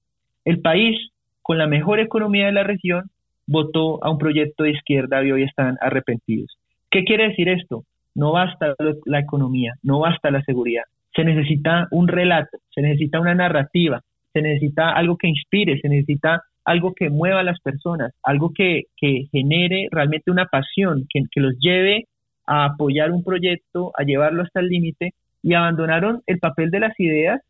El 0.45 0.61
país 0.61 1.11
con 1.43 1.59
la 1.59 1.67
mejor 1.67 2.01
economía 2.01 2.47
de 2.47 2.53
la 2.53 2.65
región 2.65 3.05
votó 3.47 4.03
a 4.05 4.11
un 4.11 4.19
proyecto 4.19 4.65
de 4.65 4.71
izquierda 4.71 5.23
y 5.25 5.33
hoy 5.33 5.43
están 5.45 5.77
arrepentidos. 5.81 6.57
¿Qué 6.91 7.05
quiere 7.05 7.29
decir 7.29 7.49
esto? 7.49 7.85
No 8.15 8.33
basta 8.33 8.75
la 9.05 9.21
economía, 9.21 9.75
no 9.83 10.01
basta 10.01 10.31
la 10.31 10.43
seguridad. 10.43 10.85
Se 11.15 11.25
necesita 11.25 11.87
un 11.91 12.09
relato, 12.09 12.59
se 12.75 12.83
necesita 12.83 13.21
una 13.21 13.35
narrativa, 13.35 14.01
se 14.33 14.43
necesita 14.43 14.91
algo 14.91 15.17
que 15.17 15.29
inspire, 15.29 15.79
se 15.81 15.89
necesita 15.89 16.43
algo 16.67 16.93
que 16.95 17.11
mueva 17.11 17.41
a 17.41 17.45
las 17.45 17.61
personas, 17.61 18.13
algo 18.23 18.53
que, 18.53 18.83
genere 19.31 19.89
realmente 19.91 20.33
una 20.33 20.47
pasión, 20.47 21.07
que, 21.09 21.23
que, 21.31 21.41
los 21.41 21.55
lleve 21.61 22.07
a 22.45 22.65
apoyar 22.67 23.13
un 23.13 23.23
proyecto, 23.23 23.93
a 23.97 24.03
llevarlo 24.03 24.43
hasta 24.43 24.61
el 24.61 24.69
límite, 24.69 25.15
y 25.43 25.55
abandonaron 25.55 26.23
el 26.27 26.41
papel 26.41 26.71
de 26.73 26.81
las 26.81 26.99
ideas, 26.99 27.41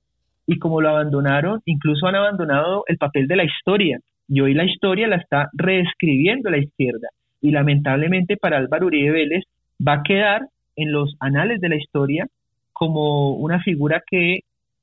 y 0.47 0.59
como 0.59 0.83
lo 0.83 0.91
abandonaron, 0.91 1.63
incluso 1.65 2.07
han 2.07 2.15
abandonado 2.15 2.85
el 2.89 2.99
papel 2.99 3.27
de 3.27 3.37
la 3.37 3.45
historia, 3.45 3.99
y 4.29 4.41
hoy 4.41 4.53
la 4.53 4.65
historia 4.65 5.09
la 5.09 5.17
está 5.17 5.49
reescribiendo 5.55 6.51
la 6.51 6.59
izquierda, 6.59 7.09
y 7.41 7.53
lamentablemente 7.53 8.37
para 8.37 8.59
Álvaro 8.59 8.87
Uribe 8.87 9.13
Vélez 9.13 9.45
va 9.87 9.95
a 9.95 10.03
quedar 10.03 10.43
en 10.77 10.93
los 10.93 11.17
anales 11.21 11.61
de 11.61 11.71
la 11.71 11.77
historia 11.77 12.27
como 12.75 13.31
una 13.33 13.63
figura 13.63 14.03
que 14.07 14.41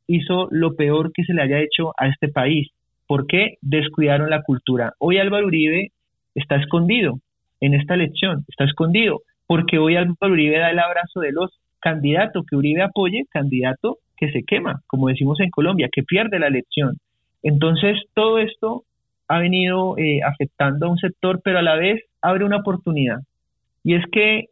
hizo 0.07 0.47
lo 0.49 0.75
peor 0.75 1.11
que 1.13 1.23
se 1.23 1.33
le 1.33 1.43
haya 1.43 1.59
hecho 1.59 1.93
a 1.97 2.07
este 2.07 2.29
país, 2.29 2.69
¿Por 3.13 3.27
qué 3.27 3.57
descuidaron 3.61 4.31
la 4.31 4.41
cultura? 4.41 4.93
Hoy 4.97 5.19
Álvaro 5.19 5.45
Uribe 5.45 5.91
está 6.33 6.55
escondido 6.55 7.19
en 7.61 7.75
esta 7.75 7.93
elección, 7.93 8.43
está 8.47 8.63
escondido, 8.63 9.21
porque 9.45 9.77
hoy 9.77 9.97
Álvaro 9.97 10.33
Uribe 10.33 10.57
da 10.57 10.71
el 10.71 10.79
abrazo 10.79 11.19
de 11.19 11.31
los 11.31 11.51
candidatos 11.79 12.43
que 12.49 12.55
Uribe 12.55 12.81
apoye, 12.81 13.25
candidato 13.29 13.99
que 14.17 14.31
se 14.31 14.41
quema, 14.41 14.81
como 14.87 15.09
decimos 15.09 15.39
en 15.41 15.51
Colombia, 15.51 15.89
que 15.91 16.01
pierde 16.01 16.39
la 16.39 16.47
elección. 16.47 16.97
Entonces, 17.43 18.01
todo 18.15 18.39
esto 18.39 18.81
ha 19.27 19.37
venido 19.37 19.95
eh, 19.99 20.21
afectando 20.25 20.87
a 20.87 20.89
un 20.89 20.97
sector, 20.97 21.39
pero 21.43 21.59
a 21.59 21.61
la 21.61 21.75
vez 21.75 22.01
abre 22.19 22.45
una 22.45 22.61
oportunidad. 22.61 23.19
Y 23.83 23.93
es 23.93 24.03
que 24.11 24.45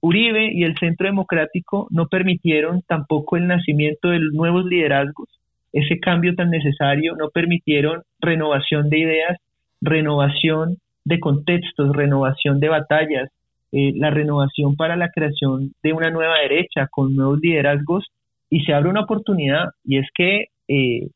Uribe 0.00 0.50
y 0.52 0.64
el 0.64 0.76
Centro 0.78 1.06
Democrático 1.06 1.86
no 1.90 2.08
permitieron 2.08 2.82
tampoco 2.88 3.36
el 3.36 3.46
nacimiento 3.46 4.08
de 4.08 4.18
nuevos 4.32 4.64
liderazgos 4.64 5.28
ese 5.72 5.98
cambio 6.00 6.34
tan 6.34 6.50
necesario, 6.50 7.14
no 7.16 7.30
permitieron 7.30 8.02
renovación 8.20 8.88
de 8.88 8.98
ideas, 8.98 9.38
renovación 9.80 10.78
de 11.04 11.20
contextos, 11.20 11.94
renovación 11.94 12.60
de 12.60 12.68
batallas, 12.68 13.30
eh, 13.72 13.92
la 13.94 14.10
renovación 14.10 14.76
para 14.76 14.96
la 14.96 15.10
creación 15.10 15.72
de 15.82 15.92
una 15.92 16.10
nueva 16.10 16.38
derecha 16.40 16.88
con 16.90 17.14
nuevos 17.14 17.40
liderazgos. 17.40 18.06
Y 18.50 18.64
se 18.64 18.72
abre 18.72 18.90
una 18.90 19.02
oportunidad 19.02 19.70
y 19.84 19.98
es 19.98 20.08
que 20.12 20.46
eh, 20.66 21.08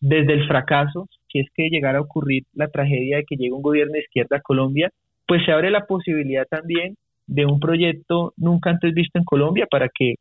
desde 0.00 0.32
el 0.32 0.46
fracaso, 0.46 1.08
si 1.30 1.40
es 1.40 1.48
que 1.54 1.68
llegara 1.68 1.98
a 1.98 2.02
ocurrir 2.02 2.44
la 2.54 2.68
tragedia 2.68 3.18
de 3.18 3.24
que 3.24 3.36
llegue 3.36 3.52
un 3.52 3.62
gobierno 3.62 3.92
de 3.92 4.00
izquierda 4.00 4.38
a 4.38 4.40
Colombia, 4.40 4.90
pues 5.26 5.44
se 5.44 5.52
abre 5.52 5.70
la 5.70 5.84
posibilidad 5.84 6.46
también 6.48 6.96
de 7.26 7.46
un 7.46 7.60
proyecto 7.60 8.32
nunca 8.36 8.70
antes 8.70 8.92
visto 8.94 9.18
en 9.18 9.24
Colombia 9.24 9.66
para 9.70 9.88
que 9.94 10.14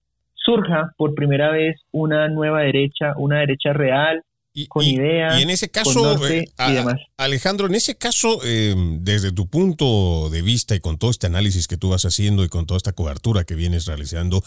surja 0.50 0.94
por 0.98 1.14
primera 1.14 1.52
vez 1.52 1.78
una 1.92 2.28
nueva 2.28 2.62
derecha, 2.62 3.14
una 3.18 3.40
derecha 3.40 3.74
real, 3.74 4.24
con 4.68 4.84
ideas. 4.84 5.40
Y 5.40 5.44
en 5.44 5.52
ese 5.52 5.70
caso, 5.70 6.28
eh, 6.28 6.46
Alejandro, 7.18 7.68
en 7.68 7.76
ese 7.76 7.96
caso, 7.96 8.40
eh, 8.44 8.74
desde 9.00 9.32
tu 9.32 9.48
punto 9.48 10.30
de 10.30 10.42
vista 10.42 10.76
y 10.76 10.80
con 10.80 10.98
todo 10.98 11.12
este 11.12 11.28
análisis 11.28 11.68
que 11.68 11.78
tú 11.78 11.90
vas 11.90 12.04
haciendo 12.04 12.44
y 12.44 12.50
con 12.50 12.66
toda 12.66 12.78
esta 12.78 12.94
cobertura 12.94 13.44
que 13.44 13.56
vienes 13.56 13.86
realizando, 13.86 14.44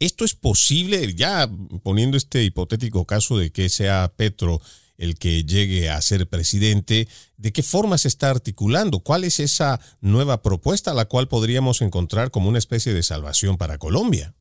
¿esto 0.00 0.24
es 0.24 0.34
posible, 0.34 1.14
ya 1.14 1.48
poniendo 1.82 2.16
este 2.16 2.42
hipotético 2.42 3.04
caso 3.04 3.38
de 3.38 3.52
que 3.52 3.68
sea 3.68 4.12
Petro 4.16 4.60
el 4.96 5.18
que 5.18 5.44
llegue 5.44 5.90
a 5.90 6.00
ser 6.00 6.28
presidente, 6.28 7.08
¿de 7.36 7.52
qué 7.52 7.62
forma 7.62 7.98
se 7.98 8.08
está 8.08 8.30
articulando? 8.30 9.00
¿Cuál 9.00 9.24
es 9.24 9.40
esa 9.40 9.80
nueva 10.00 10.42
propuesta 10.42 10.92
a 10.92 10.94
la 10.94 11.06
cual 11.06 11.28
podríamos 11.28 11.82
encontrar 11.82 12.30
como 12.30 12.48
una 12.48 12.58
especie 12.58 12.92
de 12.92 13.02
salvación 13.02 13.56
para 13.56 13.78
Colombia? 13.78 14.34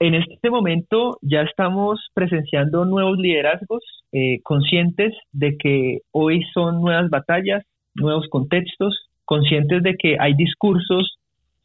En 0.00 0.14
este 0.14 0.48
momento 0.48 1.18
ya 1.22 1.42
estamos 1.42 2.10
presenciando 2.14 2.84
nuevos 2.84 3.18
liderazgos, 3.18 3.82
eh, 4.12 4.40
conscientes 4.44 5.12
de 5.32 5.56
que 5.56 5.98
hoy 6.12 6.44
son 6.54 6.80
nuevas 6.82 7.10
batallas, 7.10 7.64
nuevos 7.96 8.28
contextos, 8.28 9.08
conscientes 9.24 9.82
de 9.82 9.96
que 9.96 10.16
hay 10.20 10.34
discursos 10.34 11.18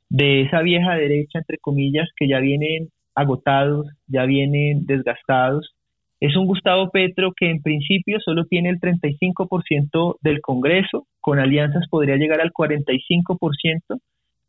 de 0.09 0.41
esa 0.41 0.63
vieja 0.63 0.95
derecha, 0.95 1.39
entre 1.39 1.59
comillas, 1.59 2.09
que 2.17 2.27
ya 2.27 2.39
vienen 2.39 2.89
agotados, 3.13 3.87
ya 4.07 4.25
vienen 4.25 4.85
desgastados. 4.87 5.75
Es 6.19 6.35
un 6.35 6.47
Gustavo 6.47 6.89
Petro 6.89 7.33
que 7.37 7.51
en 7.51 7.61
principio 7.61 8.19
solo 8.19 8.45
tiene 8.45 8.69
el 8.69 8.79
35% 8.79 10.17
del 10.21 10.41
Congreso, 10.41 11.05
con 11.21 11.37
alianzas 11.37 11.87
podría 11.87 12.15
llegar 12.15 12.41
al 12.41 12.51
45%. 12.51 13.99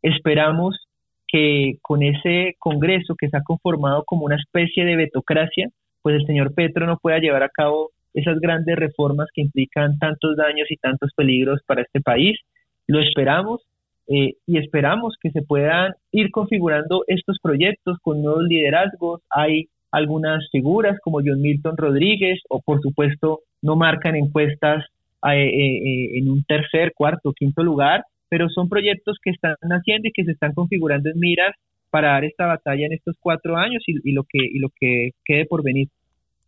Esperamos 0.01 0.84
que 1.27 1.73
con 1.81 2.03
ese 2.03 2.55
Congreso 2.59 3.15
que 3.15 3.29
se 3.29 3.37
ha 3.37 3.43
conformado 3.43 4.03
como 4.05 4.25
una 4.25 4.35
especie 4.35 4.85
de 4.85 4.95
vetocracia, 4.95 5.69
pues 6.01 6.15
el 6.15 6.25
señor 6.25 6.53
Petro 6.53 6.85
no 6.85 6.97
pueda 6.97 7.19
llevar 7.19 7.43
a 7.43 7.49
cabo 7.49 7.91
esas 8.13 8.39
grandes 8.39 8.75
reformas 8.75 9.27
que 9.33 9.41
implican 9.41 9.97
tantos 9.99 10.37
daños 10.37 10.69
y 10.69 10.77
tantos 10.77 11.11
peligros 11.15 11.61
para 11.65 11.81
este 11.81 11.99
país. 11.99 12.39
Lo 12.87 12.99
esperamos 12.99 13.61
eh, 14.07 14.33
y 14.45 14.57
esperamos 14.57 15.15
que 15.19 15.31
se 15.31 15.41
puedan 15.41 15.93
ir 16.11 16.31
configurando 16.31 17.03
estos 17.07 17.37
proyectos 17.41 17.97
con 18.01 18.21
nuevos 18.21 18.43
liderazgos. 18.43 19.21
Hay 19.29 19.67
algunas 19.91 20.47
figuras 20.51 20.99
como 21.01 21.19
John 21.25 21.41
Milton 21.41 21.75
Rodríguez 21.77 22.39
o 22.49 22.61
por 22.61 22.81
supuesto 22.81 23.41
no 23.61 23.75
marcan 23.75 24.15
encuestas 24.15 24.85
eh, 25.27 25.47
eh, 25.47 26.19
en 26.19 26.29
un 26.29 26.43
tercer, 26.43 26.93
cuarto, 26.93 27.33
quinto 27.33 27.63
lugar, 27.63 28.05
pero 28.35 28.49
son 28.49 28.67
proyectos 28.67 29.15
que 29.23 29.29
están 29.29 29.55
haciendo 29.61 30.09
y 30.09 30.11
que 30.11 30.25
se 30.25 30.31
están 30.31 30.51
configurando 30.51 31.09
en 31.09 31.17
miras 31.17 31.55
para 31.89 32.09
dar 32.09 32.25
esta 32.25 32.45
batalla 32.45 32.85
en 32.85 32.91
estos 32.91 33.15
cuatro 33.17 33.55
años 33.55 33.81
y, 33.87 34.11
lo 34.11 34.23
que 34.23 34.39
y 34.39 34.59
lo 34.59 34.67
que 34.77 35.11
quede 35.23 35.45
por 35.45 35.63
venir. 35.63 35.87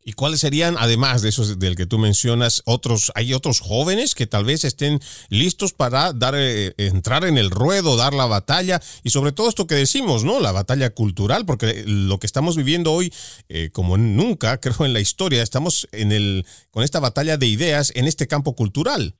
¿Y 0.03 0.11
cuáles 0.11 0.41
serían, 0.41 0.75
además 0.77 1.21
de 1.21 1.29
esos 1.29 1.59
del 1.59 1.77
que 1.77 1.85
tú 1.85 1.97
mencionas, 1.97 2.61
otros, 2.65 3.13
hay 3.15 3.33
otros 3.33 3.61
jóvenes 3.61 4.15
que 4.15 4.27
tal 4.27 4.43
vez 4.43 4.65
estén 4.65 4.99
listos 5.29 5.71
para 5.71 6.11
dar, 6.11 6.33
eh, 6.35 6.73
entrar 6.77 7.23
en 7.23 7.37
el 7.37 7.51
ruedo, 7.51 7.95
dar 7.95 8.13
la 8.13 8.25
batalla 8.25 8.81
y 9.01 9.11
sobre 9.11 9.31
todo 9.31 9.47
esto 9.47 9.65
que 9.65 9.75
decimos, 9.75 10.25
¿no? 10.25 10.41
La 10.41 10.51
batalla 10.51 10.89
cultural, 10.89 11.45
porque 11.45 11.85
lo 11.87 12.17
que 12.17 12.27
estamos 12.27 12.57
viviendo 12.57 12.91
hoy, 12.91 13.13
eh, 13.47 13.69
como 13.71 13.97
nunca, 13.97 14.57
creo 14.61 14.85
en 14.85 14.91
la 14.91 14.99
historia, 14.99 15.41
estamos 15.41 15.87
en 15.93 16.11
el, 16.11 16.43
con 16.69 16.83
esta 16.83 16.99
batalla 16.99 17.37
de 17.37 17.47
ideas 17.47 17.93
en 17.95 18.07
este 18.07 18.27
campo 18.27 18.55
cultural. 18.57 19.13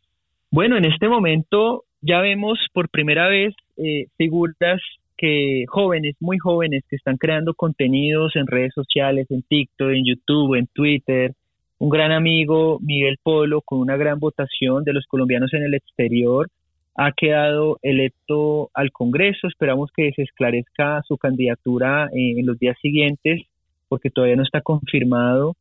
Bueno, 0.51 0.78
en 0.78 0.86
este 0.86 1.07
momento 1.09 1.86
ya 2.01 2.21
vemos 2.21 2.59
por 2.73 2.89
primera 2.89 3.27
vez 3.27 3.53
eh, 3.77 4.07
figuras 4.17 4.81
que 5.17 5.65
jóvenes, 5.67 6.15
muy 6.19 6.37
jóvenes, 6.37 6.83
que 6.89 6.95
están 6.95 7.17
creando 7.17 7.53
contenidos 7.55 8.35
en 8.35 8.45
redes 8.45 8.73
sociales, 8.73 9.25
en 9.31 9.41
TikTok, 9.41 9.89
en 9.89 10.05
YouTube, 10.05 10.55
en 10.55 10.67
Twitter. 10.67 11.33
Un 11.79 11.89
gran 11.89 12.11
amigo, 12.11 12.79
Miguel 12.81 13.17
Polo, 13.21 13.61
con 13.61 13.79
una 13.79 13.97
gran 13.97 14.19
votación 14.19 14.83
de 14.83 14.93
los 14.93 15.05
colombianos 15.07 15.53
en 15.53 15.63
el 15.63 15.73
exterior, 15.73 16.49
ha 16.95 17.11
quedado 17.11 17.77
electo 17.81 18.69
al 18.73 18.91
Congreso. 18.91 19.47
Esperamos 19.47 19.91
que 19.95 20.11
se 20.15 20.23
esclarezca 20.23 21.01
su 21.07 21.17
candidatura 21.17 22.09
en 22.11 22.45
los 22.45 22.57
días 22.59 22.77
siguientes, 22.81 23.41
porque 23.87 24.09
todavía 24.09 24.35
no 24.35 24.43
está 24.43 24.61
confirmado, 24.61 25.55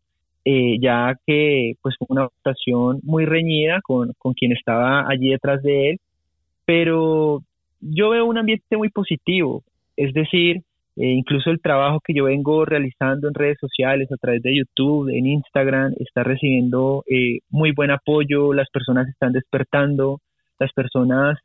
eh, 0.45 0.78
ya 0.80 1.18
que 1.26 1.74
pues 1.82 1.95
una 2.09 2.24
votación 2.24 3.01
muy 3.03 3.24
reñida 3.26 3.80
con, 3.82 4.12
con 4.18 4.32
quien 4.32 4.53
estaba 4.53 5.09
allí 5.09 5.30
detrás 5.30 5.62
de 5.62 5.91
él. 5.91 6.01
Pero 6.67 7.43
yo 7.81 8.11
veo 8.11 8.27
un 8.27 8.39
ambiente 8.39 8.77
muy 8.77 8.91
positivo, 8.91 9.62
es 9.97 10.12
decir, 10.12 10.62
eh, 10.97 11.12
incluso 11.12 11.51
el 11.51 11.61
trabajo 11.61 12.01
que 12.01 12.14
yo 12.14 12.25
vengo 12.25 12.64
realizando 12.64 13.29
en 13.29 13.35
redes 13.35 13.59
sociales, 13.61 14.11
a 14.11 14.17
través 14.17 14.43
de 14.43 14.57
YouTube, 14.57 15.11
en 15.11 15.27
Instagram, 15.27 15.93
está 15.99 16.23
recibiendo 16.23 17.05
eh, 17.07 17.41
muy 17.51 17.73
buen 17.73 17.91
apoyo, 17.91 18.53
las 18.53 18.69
personas 18.71 19.07
están 19.09 19.33
despertando, 19.33 20.21
las 20.59 20.73
personas 20.73 21.39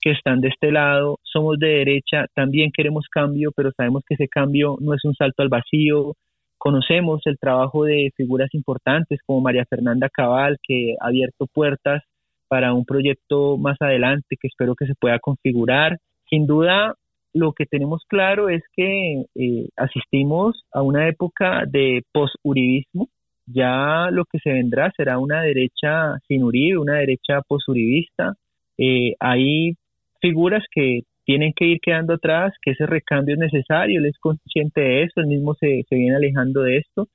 que 0.00 0.12
están 0.12 0.40
de 0.40 0.48
este 0.48 0.70
lado, 0.70 1.18
somos 1.22 1.58
de 1.58 1.68
derecha, 1.68 2.26
también 2.34 2.70
queremos 2.70 3.06
cambio, 3.10 3.50
pero 3.56 3.72
sabemos 3.72 4.04
que 4.06 4.14
ese 4.14 4.28
cambio 4.28 4.76
no 4.80 4.94
es 4.94 5.04
un 5.04 5.14
salto 5.14 5.42
al 5.42 5.48
vacío. 5.48 6.14
Conocemos 6.56 7.22
el 7.24 7.38
trabajo 7.38 7.84
de 7.84 8.12
figuras 8.16 8.52
importantes 8.52 9.20
como 9.26 9.40
María 9.40 9.64
Fernanda 9.64 10.08
Cabal, 10.08 10.58
que 10.62 10.94
ha 11.00 11.06
abierto 11.08 11.46
puertas 11.46 12.02
para 12.48 12.72
un 12.72 12.84
proyecto 12.84 13.56
más 13.58 13.76
adelante 13.80 14.36
que 14.40 14.48
espero 14.48 14.74
que 14.74 14.86
se 14.86 14.94
pueda 14.94 15.18
configurar. 15.18 15.98
Sin 16.28 16.46
duda, 16.46 16.94
lo 17.34 17.52
que 17.52 17.66
tenemos 17.66 18.02
claro 18.08 18.48
es 18.48 18.62
que 18.74 19.24
eh, 19.34 19.68
asistimos 19.76 20.64
a 20.72 20.82
una 20.82 21.08
época 21.08 21.64
de 21.66 22.02
post-uribismo. 22.12 23.08
Ya 23.46 24.08
lo 24.10 24.24
que 24.24 24.38
se 24.40 24.52
vendrá 24.52 24.92
será 24.96 25.18
una 25.18 25.42
derecha 25.42 26.18
sin 26.26 26.42
Uribe, 26.42 26.78
una 26.78 26.96
derecha 26.98 27.40
post-uribista. 27.46 28.34
Eh, 28.76 29.14
hay 29.20 29.72
figuras 30.20 30.64
que 30.70 31.00
tienen 31.24 31.52
que 31.54 31.66
ir 31.66 31.80
quedando 31.80 32.14
atrás, 32.14 32.54
que 32.62 32.72
ese 32.72 32.86
recambio 32.86 33.34
es 33.34 33.40
necesario, 33.40 34.00
él 34.00 34.06
es 34.06 34.18
consciente 34.18 34.80
de 34.80 35.02
eso, 35.02 35.20
él 35.20 35.26
mismo 35.26 35.54
se, 35.54 35.82
se 35.88 35.96
viene 35.96 36.16
alejando 36.16 36.62
de 36.62 36.78
esto. 36.78 37.06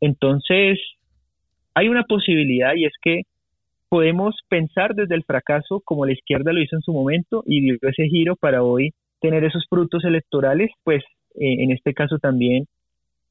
Entonces, 0.00 0.78
hay 1.74 1.88
una 1.88 2.04
posibilidad 2.04 2.74
y 2.74 2.84
es 2.84 2.92
que 3.02 3.22
podemos 3.88 4.36
pensar 4.48 4.94
desde 4.94 5.14
el 5.14 5.24
fracaso 5.24 5.80
como 5.84 6.06
la 6.06 6.12
izquierda 6.12 6.52
lo 6.52 6.60
hizo 6.60 6.76
en 6.76 6.82
su 6.82 6.92
momento 6.92 7.42
y 7.46 7.60
dio 7.60 7.76
ese 7.82 8.08
giro 8.08 8.36
para 8.36 8.62
hoy 8.62 8.92
tener 9.20 9.44
esos 9.44 9.66
frutos 9.68 10.04
electorales, 10.04 10.70
pues 10.84 11.02
eh, 11.34 11.62
en 11.62 11.72
este 11.72 11.94
caso 11.94 12.18
también 12.18 12.66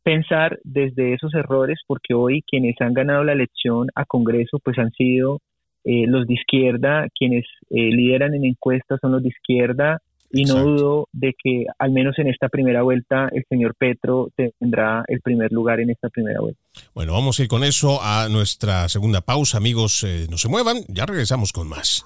pensar 0.03 0.59
desde 0.63 1.13
esos 1.13 1.33
errores, 1.33 1.79
porque 1.87 2.13
hoy 2.13 2.43
quienes 2.47 2.75
han 2.79 2.93
ganado 2.93 3.23
la 3.23 3.33
elección 3.33 3.87
a 3.95 4.05
Congreso, 4.05 4.59
pues 4.63 4.77
han 4.77 4.91
sido 4.91 5.39
eh, 5.83 6.05
los 6.07 6.27
de 6.27 6.35
izquierda, 6.35 7.07
quienes 7.17 7.45
eh, 7.71 7.89
lideran 7.91 8.33
en 8.35 8.45
encuestas 8.45 8.99
son 9.01 9.13
los 9.13 9.23
de 9.23 9.29
izquierda, 9.29 9.99
y 10.36 10.43
no 10.43 10.61
dudo 10.63 11.07
de 11.13 11.33
que 11.41 11.65
al 11.79 11.91
menos 11.91 12.19
en 12.19 12.27
esta 12.27 12.49
primera 12.49 12.83
vuelta 12.83 13.29
el 13.31 13.45
señor 13.47 13.73
Petro 13.77 14.29
tendrá 14.59 15.05
el 15.07 15.21
primer 15.21 15.51
lugar 15.51 15.79
en 15.79 15.91
esta 15.91 16.09
primera 16.09 16.41
vuelta. 16.41 16.59
Bueno, 16.93 17.13
vamos 17.13 17.39
a 17.39 17.43
ir 17.43 17.47
con 17.47 17.63
eso 17.63 17.99
a 18.01 18.27
nuestra 18.29 18.89
segunda 18.89 19.21
pausa. 19.21 19.57
Amigos, 19.57 20.03
eh, 20.03 20.27
no 20.29 20.38
se 20.38 20.49
muevan, 20.49 20.77
ya 20.89 21.05
regresamos 21.05 21.53
con 21.53 21.69
más. 21.69 22.05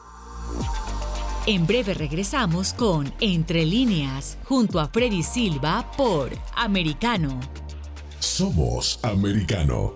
En 1.48 1.66
breve 1.66 1.96
regresamos 1.96 2.74
con 2.74 3.12
Entre 3.20 3.66
líneas, 3.66 4.38
junto 4.44 4.80
a 4.80 4.88
Freddy 4.90 5.24
Silva 5.24 5.90
por 5.98 6.30
Americano. 6.56 7.40
Somos 8.20 9.00
Americano. 9.04 9.96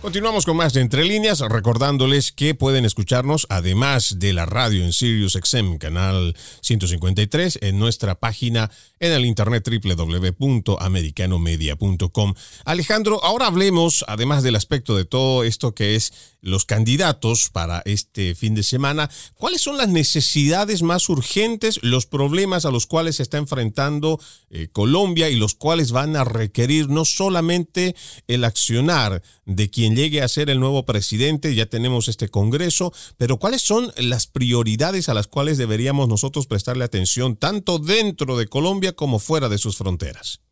Continuamos 0.00 0.44
con 0.44 0.58
más 0.58 0.74
de 0.74 0.82
Entre 0.82 1.04
Líneas, 1.04 1.40
recordándoles 1.40 2.30
que 2.30 2.54
pueden 2.54 2.84
escucharnos, 2.84 3.46
además 3.48 4.18
de 4.18 4.34
la 4.34 4.46
radio 4.46 4.84
en 4.84 4.92
Sirius 4.92 5.36
XM, 5.42 5.78
canal 5.78 6.36
153, 6.60 7.58
en 7.62 7.78
nuestra 7.78 8.14
página 8.14 8.70
en 9.00 9.12
el 9.12 9.24
internet 9.24 9.66
www.americanomedia.com. 9.68 12.34
Alejandro, 12.64 13.24
ahora 13.24 13.46
hablemos, 13.46 14.04
además 14.06 14.42
del 14.42 14.56
aspecto 14.56 14.94
de 14.96 15.06
todo 15.06 15.44
esto 15.44 15.74
que 15.74 15.96
es 15.96 16.12
los 16.40 16.64
candidatos 16.64 17.50
para 17.50 17.82
este 17.84 18.34
fin 18.36 18.54
de 18.54 18.62
semana, 18.62 19.10
¿cuáles 19.34 19.60
son 19.62 19.76
las 19.76 19.88
necesidades 19.88 20.82
más 20.82 21.08
urgentes, 21.08 21.80
los 21.82 22.06
problemas 22.06 22.64
a 22.64 22.70
los 22.70 22.86
cuales 22.86 23.16
se 23.16 23.24
está 23.24 23.38
enfrentando 23.38 24.20
eh, 24.50 24.68
Colombia 24.70 25.28
y 25.28 25.34
los 25.36 25.54
cuales 25.54 25.90
van 25.90 26.14
a 26.14 26.22
requerir 26.22 26.88
no 26.88 27.04
solamente 27.04 27.96
el 28.28 28.44
accionar 28.44 29.22
de 29.44 29.70
quien 29.70 29.85
llegue 29.94 30.22
a 30.22 30.28
ser 30.28 30.50
el 30.50 30.58
nuevo 30.58 30.84
presidente, 30.84 31.54
ya 31.54 31.66
tenemos 31.66 32.08
este 32.08 32.28
Congreso, 32.28 32.92
pero 33.18 33.36
cuáles 33.36 33.62
son 33.62 33.88
las 33.98 34.26
prioridades 34.26 35.08
a 35.08 35.14
las 35.14 35.28
cuales 35.28 35.58
deberíamos 35.58 36.08
nosotros 36.08 36.46
prestarle 36.46 36.84
atención, 36.84 37.36
tanto 37.36 37.78
dentro 37.78 38.36
de 38.36 38.46
Colombia 38.46 38.92
como 38.94 39.18
fuera 39.18 39.48
de 39.48 39.58
sus 39.58 39.78
fronteras? 39.78 40.42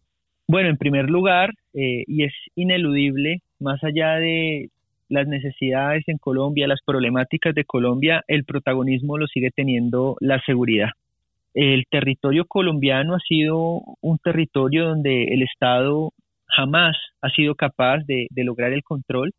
Bueno, 0.46 0.68
en 0.68 0.76
primer 0.76 1.08
lugar, 1.08 1.50
eh, 1.72 2.04
y 2.06 2.24
es 2.24 2.32
ineludible, 2.54 3.40
más 3.60 3.82
allá 3.82 4.16
de 4.16 4.68
las 5.08 5.26
necesidades 5.26 6.04
en 6.06 6.18
Colombia, 6.18 6.66
las 6.66 6.80
problemáticas 6.84 7.54
de 7.54 7.64
Colombia, 7.64 8.22
el 8.28 8.44
protagonismo 8.44 9.16
lo 9.16 9.26
sigue 9.26 9.50
teniendo 9.50 10.16
la 10.20 10.40
seguridad. 10.44 10.90
El 11.54 11.84
territorio 11.88 12.46
colombiano 12.46 13.14
ha 13.14 13.20
sido 13.20 13.80
un 14.00 14.18
territorio 14.18 14.88
donde 14.88 15.24
el 15.24 15.42
Estado 15.42 16.12
jamás 16.56 16.96
ha 17.20 17.28
sido 17.30 17.54
capaz 17.54 17.98
de, 18.06 18.28
lograr 18.36 18.72
el 18.72 18.82
control 18.82 19.32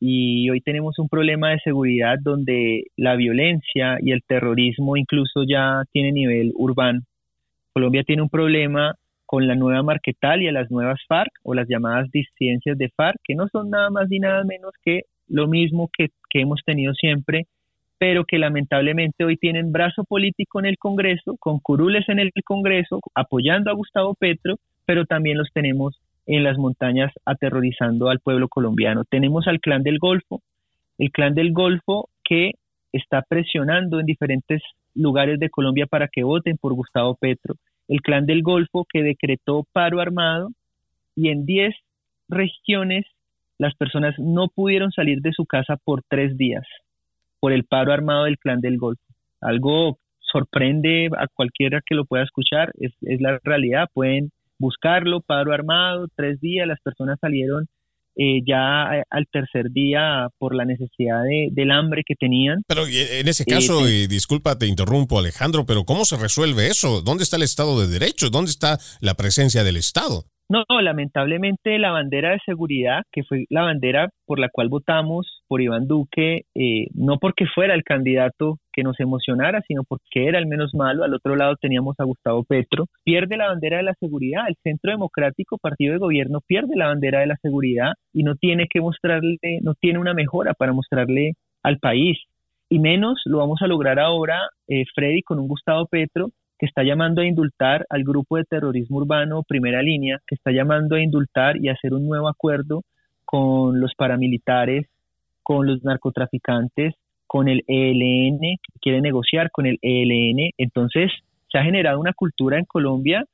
y 0.00 0.48
hoy 0.50 0.60
tenemos 0.60 0.98
un 0.98 1.08
problema 1.08 1.50
de 1.50 1.58
seguridad 1.60 2.16
donde 2.20 2.84
la 2.96 3.16
violencia 3.16 3.98
y 4.00 4.12
el 4.12 4.22
terrorismo 4.26 4.96
incluso 4.96 5.42
ya 5.48 5.82
tiene 5.92 6.12
nivel 6.12 6.52
urbano. 6.54 7.00
Colombia 7.72 8.04
tiene 8.04 8.22
un 8.22 8.28
problema 8.28 8.94
con 9.26 9.46
la 9.46 9.54
nueva 9.54 9.82
Marquetalia, 9.82 10.52
las 10.52 10.70
nuevas 10.70 11.00
FARC 11.06 11.30
o 11.42 11.54
las 11.54 11.68
llamadas 11.68 12.10
disidencias 12.10 12.78
de 12.78 12.88
FARC, 12.90 13.18
que 13.24 13.34
no 13.34 13.48
son 13.48 13.70
nada 13.70 13.90
más 13.90 14.08
ni 14.08 14.20
nada 14.20 14.44
menos 14.44 14.72
que 14.84 15.02
lo 15.26 15.46
mismo 15.48 15.90
que 15.96 16.08
hemos 16.34 16.60
tenido 16.64 16.94
siempre, 16.94 17.46
pero 17.98 18.24
que 18.24 18.38
lamentablemente 18.38 19.24
hoy 19.24 19.36
tienen 19.36 19.72
brazo 19.72 20.04
político 20.04 20.60
en 20.60 20.66
el 20.66 20.78
Congreso, 20.78 21.36
con 21.38 21.58
curules 21.58 22.08
en 22.08 22.20
el 22.20 22.30
Congreso, 22.44 23.00
apoyando 23.14 23.70
a 23.70 23.74
Gustavo 23.74 24.14
Petro, 24.14 24.56
pero 24.86 25.04
también 25.04 25.36
los 25.36 25.50
tenemos 25.52 26.00
en 26.28 26.44
las 26.44 26.58
montañas 26.58 27.10
aterrorizando 27.24 28.10
al 28.10 28.20
pueblo 28.20 28.48
colombiano. 28.48 29.04
Tenemos 29.04 29.48
al 29.48 29.60
clan 29.60 29.82
del 29.82 29.98
Golfo, 29.98 30.42
el 30.98 31.10
clan 31.10 31.34
del 31.34 31.52
Golfo 31.52 32.10
que 32.22 32.52
está 32.92 33.22
presionando 33.22 33.98
en 33.98 34.06
diferentes 34.06 34.62
lugares 34.94 35.40
de 35.40 35.48
Colombia 35.48 35.86
para 35.86 36.06
que 36.06 36.22
voten 36.22 36.58
por 36.58 36.74
Gustavo 36.74 37.14
Petro. 37.14 37.54
El 37.88 38.02
clan 38.02 38.26
del 38.26 38.42
Golfo 38.42 38.84
que 38.92 39.02
decretó 39.02 39.64
paro 39.72 40.00
armado 40.00 40.50
y 41.16 41.30
en 41.30 41.46
10 41.46 41.74
regiones 42.28 43.06
las 43.56 43.74
personas 43.74 44.14
no 44.18 44.48
pudieron 44.48 44.92
salir 44.92 45.20
de 45.22 45.32
su 45.32 45.46
casa 45.46 45.76
por 45.82 46.02
tres 46.08 46.36
días 46.36 46.64
por 47.40 47.52
el 47.52 47.64
paro 47.64 47.92
armado 47.92 48.24
del 48.24 48.38
clan 48.38 48.60
del 48.60 48.76
Golfo. 48.76 49.02
Algo 49.40 49.98
sorprende 50.20 51.08
a 51.16 51.26
cualquiera 51.26 51.80
que 51.84 51.94
lo 51.94 52.04
pueda 52.04 52.24
escuchar, 52.24 52.70
es, 52.78 52.92
es 53.00 53.20
la 53.22 53.38
realidad. 53.42 53.88
Pueden 53.94 54.30
buscarlo, 54.58 55.20
paro 55.20 55.52
armado, 55.52 56.06
tres 56.14 56.40
días, 56.40 56.66
las 56.66 56.80
personas 56.80 57.18
salieron 57.20 57.66
eh, 58.20 58.40
ya 58.44 59.04
al 59.10 59.26
tercer 59.30 59.70
día 59.70 60.26
por 60.38 60.52
la 60.52 60.64
necesidad 60.64 61.22
de, 61.22 61.50
del 61.52 61.70
hambre 61.70 62.02
que 62.04 62.16
tenían. 62.16 62.62
Pero 62.66 62.82
en 62.84 63.28
ese 63.28 63.44
caso, 63.44 63.86
eh, 63.86 63.90
y 63.92 64.06
disculpa, 64.08 64.58
te 64.58 64.66
interrumpo 64.66 65.20
Alejandro, 65.20 65.64
pero 65.64 65.84
¿cómo 65.84 66.04
se 66.04 66.16
resuelve 66.16 66.66
eso? 66.66 67.00
¿Dónde 67.00 67.22
está 67.22 67.36
el 67.36 67.44
Estado 67.44 67.80
de 67.80 67.86
Derecho? 67.86 68.28
¿Dónde 68.30 68.50
está 68.50 68.78
la 69.00 69.14
presencia 69.14 69.62
del 69.62 69.76
Estado? 69.76 70.24
No, 70.50 70.64
lamentablemente 70.80 71.78
la 71.78 71.90
bandera 71.90 72.30
de 72.32 72.40
seguridad, 72.44 73.02
que 73.12 73.22
fue 73.22 73.44
la 73.50 73.62
bandera 73.62 74.08
por 74.24 74.38
la 74.38 74.48
cual 74.48 74.70
votamos 74.70 75.42
por 75.46 75.60
Iván 75.60 75.86
Duque, 75.86 76.46
eh, 76.54 76.86
no 76.94 77.18
porque 77.18 77.44
fuera 77.54 77.74
el 77.74 77.84
candidato 77.84 78.58
que 78.78 78.84
nos 78.84 79.00
emocionara, 79.00 79.60
sino 79.66 79.82
porque 79.82 80.28
era 80.28 80.38
el 80.38 80.46
menos 80.46 80.72
malo. 80.72 81.02
Al 81.02 81.12
otro 81.12 81.34
lado 81.34 81.56
teníamos 81.60 81.98
a 81.98 82.04
Gustavo 82.04 82.44
Petro. 82.44 82.86
Pierde 83.02 83.36
la 83.36 83.48
bandera 83.48 83.78
de 83.78 83.82
la 83.82 83.94
seguridad. 83.98 84.44
El 84.46 84.54
Centro 84.62 84.92
Democrático, 84.92 85.58
partido 85.58 85.94
de 85.94 85.98
gobierno, 85.98 86.40
pierde 86.46 86.76
la 86.76 86.86
bandera 86.86 87.18
de 87.18 87.26
la 87.26 87.36
seguridad 87.42 87.94
y 88.12 88.22
no 88.22 88.36
tiene 88.36 88.68
que 88.70 88.80
mostrarle, 88.80 89.36
no 89.62 89.74
tiene 89.74 89.98
una 89.98 90.14
mejora 90.14 90.54
para 90.54 90.72
mostrarle 90.72 91.32
al 91.64 91.78
país. 91.78 92.18
Y 92.68 92.78
menos 92.78 93.20
lo 93.24 93.38
vamos 93.38 93.60
a 93.62 93.66
lograr 93.66 93.98
ahora, 93.98 94.42
eh, 94.68 94.84
Freddy, 94.94 95.22
con 95.22 95.40
un 95.40 95.48
Gustavo 95.48 95.86
Petro 95.86 96.28
que 96.56 96.66
está 96.66 96.84
llamando 96.84 97.22
a 97.22 97.26
indultar 97.26 97.84
al 97.90 98.04
grupo 98.04 98.36
de 98.36 98.44
terrorismo 98.44 98.98
urbano 98.98 99.42
Primera 99.42 99.82
Línea, 99.82 100.20
que 100.24 100.36
está 100.36 100.52
llamando 100.52 100.94
a 100.94 101.02
indultar 101.02 101.56
y 101.56 101.68
hacer 101.68 101.94
un 101.94 102.06
nuevo 102.06 102.28
acuerdo 102.28 102.82
con 103.24 103.80
los 103.80 103.92
paramilitares, 103.96 104.86
con 105.42 105.66
los 105.66 105.82
narcotraficantes, 105.82 106.94
con 107.28 107.46
el 107.46 107.62
ELN, 107.68 108.40
quiere 108.80 109.00
negociar 109.00 109.50
con 109.52 109.66
el 109.66 109.78
ELN. 109.82 110.50
Entonces, 110.58 111.12
se 111.50 111.58
ha 111.58 111.62
generado 111.62 112.00
una 112.00 112.14
cultura 112.14 112.58
en 112.58 112.64
Colombia 112.64 113.24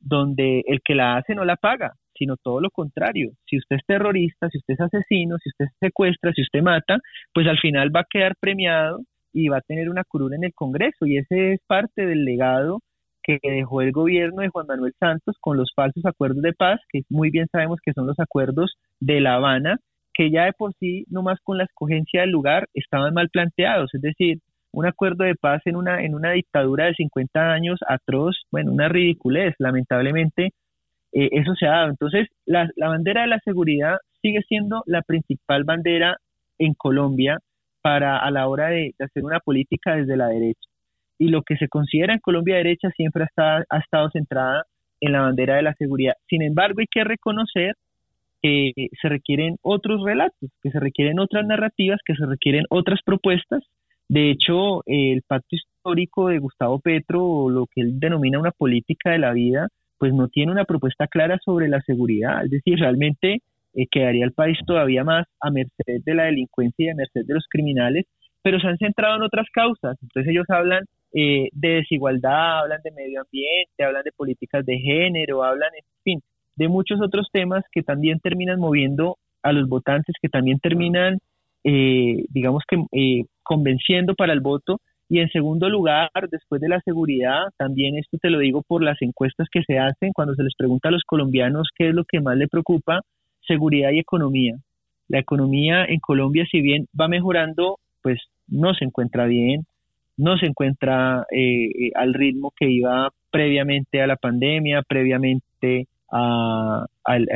donde 0.00 0.62
el 0.66 0.80
que 0.84 0.94
la 0.94 1.16
hace 1.16 1.34
no 1.34 1.44
la 1.44 1.56
paga, 1.56 1.94
sino 2.14 2.36
todo 2.36 2.60
lo 2.60 2.70
contrario. 2.70 3.30
Si 3.46 3.56
usted 3.56 3.76
es 3.76 3.86
terrorista, 3.86 4.50
si 4.50 4.58
usted 4.58 4.74
es 4.74 4.80
asesino, 4.80 5.36
si 5.38 5.48
usted 5.48 5.66
secuestra, 5.80 6.32
si 6.32 6.42
usted 6.42 6.62
mata, 6.62 6.98
pues 7.32 7.46
al 7.46 7.58
final 7.58 7.94
va 7.94 8.00
a 8.00 8.06
quedar 8.10 8.34
premiado 8.38 9.00
y 9.32 9.48
va 9.48 9.58
a 9.58 9.62
tener 9.62 9.88
una 9.88 10.04
curul 10.04 10.34
en 10.34 10.44
el 10.44 10.52
Congreso 10.52 11.06
y 11.06 11.16
ese 11.16 11.54
es 11.54 11.60
parte 11.66 12.06
del 12.06 12.24
legado 12.24 12.80
que 13.22 13.38
dejó 13.42 13.80
el 13.80 13.90
gobierno 13.90 14.42
de 14.42 14.50
Juan 14.50 14.66
Manuel 14.66 14.92
Santos 15.00 15.36
con 15.40 15.56
los 15.56 15.72
falsos 15.74 16.04
acuerdos 16.04 16.42
de 16.42 16.52
paz, 16.52 16.78
que 16.90 17.00
muy 17.08 17.30
bien 17.30 17.46
sabemos 17.50 17.78
que 17.82 17.94
son 17.94 18.06
los 18.06 18.20
acuerdos 18.20 18.74
de 19.00 19.20
La 19.22 19.36
Habana, 19.36 19.78
que 20.14 20.30
ya 20.30 20.44
de 20.44 20.52
por 20.52 20.72
sí, 20.80 21.04
nomás 21.08 21.38
con 21.42 21.58
la 21.58 21.64
escogencia 21.64 22.22
del 22.22 22.30
lugar, 22.30 22.68
estaban 22.72 23.12
mal 23.14 23.28
planteados, 23.30 23.92
es 23.94 24.00
decir, 24.00 24.38
un 24.72 24.86
acuerdo 24.86 25.24
de 25.24 25.34
paz 25.36 25.62
en 25.66 25.76
una, 25.76 26.02
en 26.02 26.14
una 26.14 26.32
dictadura 26.32 26.86
de 26.86 26.94
50 26.94 27.52
años 27.52 27.78
atroz, 27.86 28.36
bueno, 28.50 28.72
una 28.72 28.88
ridiculez, 28.88 29.54
lamentablemente 29.58 30.50
eh, 31.12 31.28
eso 31.32 31.54
se 31.54 31.66
ha 31.66 31.70
dado. 31.70 31.90
Entonces, 31.90 32.28
la, 32.44 32.68
bandera 32.76 33.22
de 33.22 33.28
la 33.28 33.38
seguridad 33.44 33.98
sigue 34.20 34.42
siendo 34.48 34.82
la 34.86 35.02
principal 35.02 35.64
bandera 35.64 36.16
en 36.58 36.74
Colombia, 36.74 37.38
para 37.82 38.16
a 38.16 38.30
la 38.30 38.48
hora 38.48 38.68
de, 38.68 38.94
hacer 38.98 39.24
una 39.24 39.40
política 39.40 39.94
desde 39.94 40.16
la 40.16 40.28
derecha. 40.28 40.68
Y 41.18 41.28
lo 41.28 41.42
que 41.42 41.56
se 41.56 41.68
considera 41.68 42.14
en 42.14 42.20
Colombia 42.20 42.56
derecha 42.56 42.90
siempre 42.96 43.26
ha 43.36 43.60
estado, 43.78 44.10
centrada 44.10 44.64
en 45.00 45.12
la 45.12 45.20
bandera 45.20 45.56
de 45.56 45.62
la 45.62 45.74
seguridad. 45.74 46.14
Sin 46.28 46.42
embargo, 46.42 46.80
hay 46.80 46.86
que 46.90 47.04
reconocer 47.04 47.74
que 48.44 48.72
se 49.00 49.08
requieren 49.08 49.56
otros 49.62 50.02
relatos, 50.04 50.50
que 50.62 50.70
se 50.70 50.78
requieren 50.78 51.18
otras 51.18 51.46
narrativas, 51.46 51.98
que 52.04 52.14
se 52.14 52.26
requieren 52.26 52.64
otras 52.68 53.00
propuestas. 53.02 53.62
De 54.06 54.30
hecho, 54.30 54.82
el 54.84 55.22
pacto 55.26 55.56
histórico 55.56 56.28
de 56.28 56.40
Gustavo 56.40 56.78
Petro, 56.78 57.24
o 57.24 57.48
lo 57.48 57.64
que 57.64 57.80
él 57.80 57.98
denomina 57.98 58.38
una 58.38 58.50
política 58.50 59.12
de 59.12 59.18
la 59.18 59.32
vida, 59.32 59.68
pues 59.96 60.12
no 60.12 60.28
tiene 60.28 60.52
una 60.52 60.66
propuesta 60.66 61.06
clara 61.06 61.38
sobre 61.42 61.68
la 61.68 61.80
seguridad. 61.86 62.44
Es 62.44 62.50
decir, 62.50 62.78
realmente 62.78 63.38
eh, 63.72 63.86
quedaría 63.90 64.26
el 64.26 64.32
país 64.32 64.58
todavía 64.66 65.04
más 65.04 65.26
a 65.40 65.50
merced 65.50 66.02
de 66.04 66.14
la 66.14 66.24
delincuencia 66.24 66.84
y 66.84 66.90
a 66.90 66.94
merced 66.94 67.24
de 67.24 67.32
los 67.32 67.46
criminales, 67.48 68.04
pero 68.42 68.60
se 68.60 68.66
han 68.66 68.76
centrado 68.76 69.16
en 69.16 69.22
otras 69.22 69.46
causas. 69.54 69.96
Entonces 70.02 70.30
ellos 70.30 70.44
hablan 70.50 70.84
eh, 71.14 71.48
de 71.52 71.68
desigualdad, 71.76 72.60
hablan 72.60 72.82
de 72.84 72.90
medio 72.90 73.22
ambiente, 73.22 73.84
hablan 73.84 74.02
de 74.02 74.12
políticas 74.12 74.66
de 74.66 74.76
género, 74.80 75.42
hablan, 75.44 75.70
de 76.56 76.68
muchos 76.68 77.00
otros 77.00 77.28
temas 77.32 77.64
que 77.72 77.82
también 77.82 78.20
terminan 78.20 78.58
moviendo 78.60 79.16
a 79.42 79.52
los 79.52 79.68
votantes, 79.68 80.14
que 80.20 80.28
también 80.28 80.58
terminan, 80.58 81.18
eh, 81.64 82.24
digamos 82.30 82.62
que, 82.68 83.24
convenciendo 83.42 84.14
para 84.14 84.32
el 84.32 84.40
voto. 84.40 84.80
Y 85.08 85.18
en 85.18 85.28
segundo 85.28 85.68
lugar, 85.68 86.10
después 86.30 86.60
de 86.60 86.68
la 86.68 86.80
seguridad, 86.80 87.42
también 87.58 87.96
esto 87.98 88.16
te 88.18 88.30
lo 88.30 88.38
digo 88.38 88.62
por 88.66 88.82
las 88.82 89.00
encuestas 89.02 89.48
que 89.52 89.62
se 89.62 89.78
hacen, 89.78 90.12
cuando 90.14 90.34
se 90.34 90.42
les 90.42 90.54
pregunta 90.56 90.88
a 90.88 90.92
los 90.92 91.02
colombianos 91.06 91.68
qué 91.76 91.90
es 91.90 91.94
lo 91.94 92.04
que 92.04 92.20
más 92.20 92.36
le 92.36 92.48
preocupa, 92.48 93.02
seguridad 93.46 93.90
y 93.90 93.98
economía. 93.98 94.56
La 95.08 95.18
economía 95.18 95.84
en 95.84 96.00
Colombia, 96.00 96.46
si 96.50 96.62
bien 96.62 96.86
va 96.98 97.08
mejorando, 97.08 97.78
pues 98.02 98.18
no 98.48 98.74
se 98.74 98.84
encuentra 98.86 99.26
bien. 99.26 99.66
no 100.16 100.38
se 100.38 100.46
encuentra 100.46 101.26
eh, 101.32 101.90
al 101.96 102.14
ritmo 102.14 102.52
que 102.56 102.70
iba 102.70 103.10
previamente 103.30 104.00
a 104.00 104.06
la 104.06 104.16
pandemia, 104.16 104.82
previamente 104.82 105.88
al, 106.14 107.28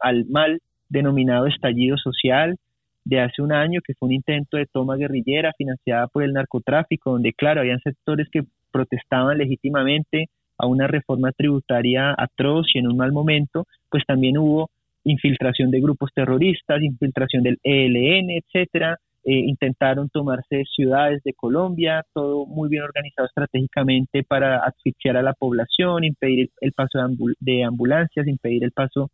al 0.00 0.24
mal 0.26 0.60
denominado 0.88 1.46
estallido 1.46 1.96
social 1.96 2.56
de 3.04 3.20
hace 3.20 3.42
un 3.42 3.52
año, 3.52 3.80
que 3.84 3.94
fue 3.94 4.08
un 4.08 4.14
intento 4.14 4.56
de 4.56 4.66
toma 4.66 4.96
guerrillera 4.96 5.52
financiada 5.56 6.06
por 6.06 6.22
el 6.22 6.32
narcotráfico, 6.32 7.12
donde, 7.12 7.32
claro, 7.32 7.60
habían 7.60 7.80
sectores 7.80 8.28
que 8.30 8.42
protestaban 8.70 9.38
legítimamente 9.38 10.28
a 10.58 10.66
una 10.66 10.86
reforma 10.86 11.32
tributaria 11.32 12.14
atroz 12.16 12.66
y 12.74 12.78
en 12.78 12.86
un 12.86 12.96
mal 12.96 13.12
momento, 13.12 13.66
pues 13.90 14.04
también 14.06 14.38
hubo 14.38 14.70
infiltración 15.04 15.70
de 15.70 15.80
grupos 15.80 16.10
terroristas, 16.14 16.82
infiltración 16.82 17.42
del 17.42 17.58
ELN, 17.64 18.30
etcétera. 18.30 18.98
Eh, 19.24 19.34
intentaron 19.46 20.08
tomarse 20.08 20.64
ciudades 20.74 21.22
de 21.22 21.32
Colombia, 21.32 22.04
todo 22.12 22.44
muy 22.44 22.68
bien 22.68 22.82
organizado 22.82 23.26
estratégicamente 23.26 24.24
para 24.24 24.58
asfixiar 24.58 25.16
a 25.16 25.22
la 25.22 25.32
población, 25.32 26.02
impedir 26.02 26.50
el, 26.60 26.72
paso 26.72 26.98
de, 27.38 27.62
ambulancias, 27.62 28.26
impedir 28.26 28.64
el 28.64 28.72
paso 28.72 29.10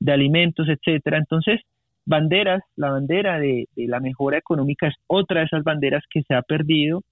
de 0.00 0.12
alimentos, 0.12 0.68
etcétera. 0.68 1.18
Entonces, 1.18 1.60
banderas, 2.06 2.62
la 2.76 2.92
bandera 2.92 3.38
de, 3.38 3.68
de 3.76 3.88
la 3.88 4.00
mejora 4.00 4.38
económica 4.38 4.88
es 4.88 4.94
otra 5.06 5.40
de 5.40 5.46
esas 5.46 5.64
banderas 5.64 6.02
que 6.08 6.22
se 6.22 6.34
ha 6.34 6.40
perdido 6.40 7.02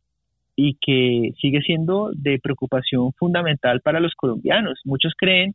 y 0.57 0.79
que 0.81 1.33
sigue 1.41 1.61
siendo 1.61 2.11
de 2.15 2.39
preocupación 2.39 3.13
fundamental 3.15 3.81
para 3.83 4.01
los 4.01 4.15
colombianos. 4.15 4.81
Muchos 4.85 5.15
creen 5.17 5.55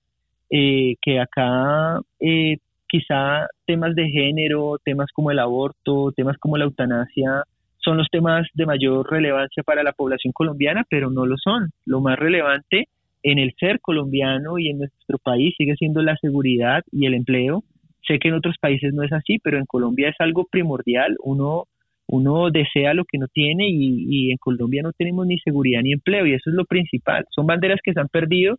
eh, 0.50 0.96
que 1.02 1.20
acá 1.20 2.00
eh, 2.20 2.58
quizá 2.96 3.48
temas 3.66 3.93
de 3.93 4.10
género, 4.10 4.78
temas 4.84 5.12
como 5.14 5.32
el 5.32 5.39
aborto, 5.39 6.14
temas 6.16 6.38
como 6.38 6.58
la 6.58 6.66
eutanasia 6.66 7.43
son 7.78 7.98
los 7.98 8.08
temas 8.10 8.48
de 8.54 8.66
mayor 8.66 9.06
relevancia 9.12 9.62
para 9.64 9.84
la 9.84 9.91
población 9.91 10.34
colombiana, 10.34 10.84
pero 10.89 11.12
no 11.12 11.26
lo 11.26 11.36
son. 11.38 11.70
Lo 11.86 12.02
más 12.02 12.18
relevante 12.18 12.88
en 13.22 13.38
el 13.38 13.54
ser 13.60 13.80
colombiano 13.80 14.58
y 14.58 14.70
en 14.70 14.80
nuestro 14.80 15.20
país 15.20 15.54
sigue 15.58 15.76
siendo 15.76 16.02
la 16.02 16.16
seguridad 16.18 16.84
y 16.91 17.06
el 17.06 17.14
empleo. 17.14 17.64
Sé 18.08 18.18
que 18.18 18.30
en 18.30 18.36
otros 18.36 18.56
países 18.60 18.93
no 18.93 19.04
es 19.04 19.12
así, 19.12 19.38
pero 19.43 19.60
en 19.60 19.66
Colombia 19.66 20.10
es 20.10 20.16
algo 20.20 20.46
primordial. 20.50 21.16
Uno, 21.24 21.66
uno 22.08 22.50
desea 22.50 22.93
lo 22.93 23.04
que 23.06 23.20
no 23.20 23.28
tiene 23.28 23.68
y, 23.70 24.06
y 24.10 24.32
en 24.32 24.38
Colombia 24.38 24.82
no 24.82 24.93
tenemos 24.93 25.28
ni 25.28 25.38
seguridad 25.39 25.82
ni 25.82 25.91
empleo 25.91 26.26
y 26.26 26.34
eso 26.34 26.50
es 26.50 26.56
lo 26.56 26.66
principal. 26.66 27.26
Son 27.30 27.46
banderas 27.46 27.82
que 27.84 27.93
se 27.93 28.00
han 28.00 28.08
perdido 28.08 28.58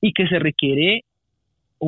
y 0.00 0.12
que 0.12 0.26
se 0.26 0.38
requiere 0.38 1.04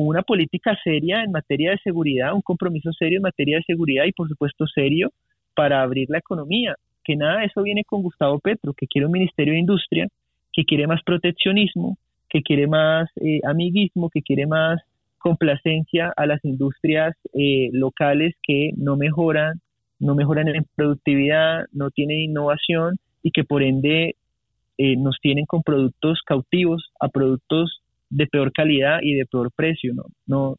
una 0.05 0.21
política 0.21 0.77
seria 0.83 1.23
en 1.23 1.31
materia 1.31 1.71
de 1.71 1.77
seguridad, 1.79 2.33
un 2.33 2.41
compromiso 2.41 2.91
serio 2.93 3.17
en 3.17 3.23
materia 3.23 3.57
de 3.57 3.63
seguridad 3.63 4.05
y 4.05 4.11
por 4.11 4.27
supuesto 4.27 4.67
serio 4.67 5.11
para 5.55 5.81
abrir 5.81 6.09
la 6.09 6.19
economía. 6.19 6.75
Que 7.03 7.15
nada 7.15 7.39
de 7.39 7.45
eso 7.45 7.63
viene 7.63 7.83
con 7.83 8.03
Gustavo 8.03 8.39
Petro, 8.39 8.73
que 8.73 8.87
quiere 8.87 9.05
un 9.05 9.13
Ministerio 9.13 9.53
de 9.53 9.59
Industria, 9.59 10.07
que 10.53 10.65
quiere 10.65 10.87
más 10.87 11.01
proteccionismo, 11.03 11.97
que 12.29 12.41
quiere 12.41 12.67
más 12.67 13.09
eh, 13.17 13.39
amiguismo, 13.45 14.09
que 14.09 14.21
quiere 14.21 14.45
más 14.45 14.81
complacencia 15.17 16.13
a 16.15 16.25
las 16.25 16.43
industrias 16.45 17.15
eh, 17.33 17.69
locales 17.73 18.35
que 18.43 18.71
no 18.77 18.97
mejoran, 18.97 19.61
no 19.99 20.15
mejoran 20.15 20.47
en 20.47 20.65
productividad, 20.75 21.65
no 21.71 21.89
tienen 21.89 22.17
innovación 22.17 22.97
y 23.23 23.31
que 23.31 23.43
por 23.43 23.63
ende 23.63 24.15
eh, 24.77 24.95
nos 24.95 25.17
tienen 25.21 25.45
con 25.45 25.63
productos 25.63 26.21
cautivos 26.25 26.91
a 26.99 27.09
productos 27.09 27.81
de 28.09 28.27
peor 28.27 28.51
calidad 28.51 28.99
y 29.01 29.15
de 29.15 29.25
peor 29.25 29.51
precio, 29.55 29.93
¿no? 29.93 30.05
no 30.25 30.57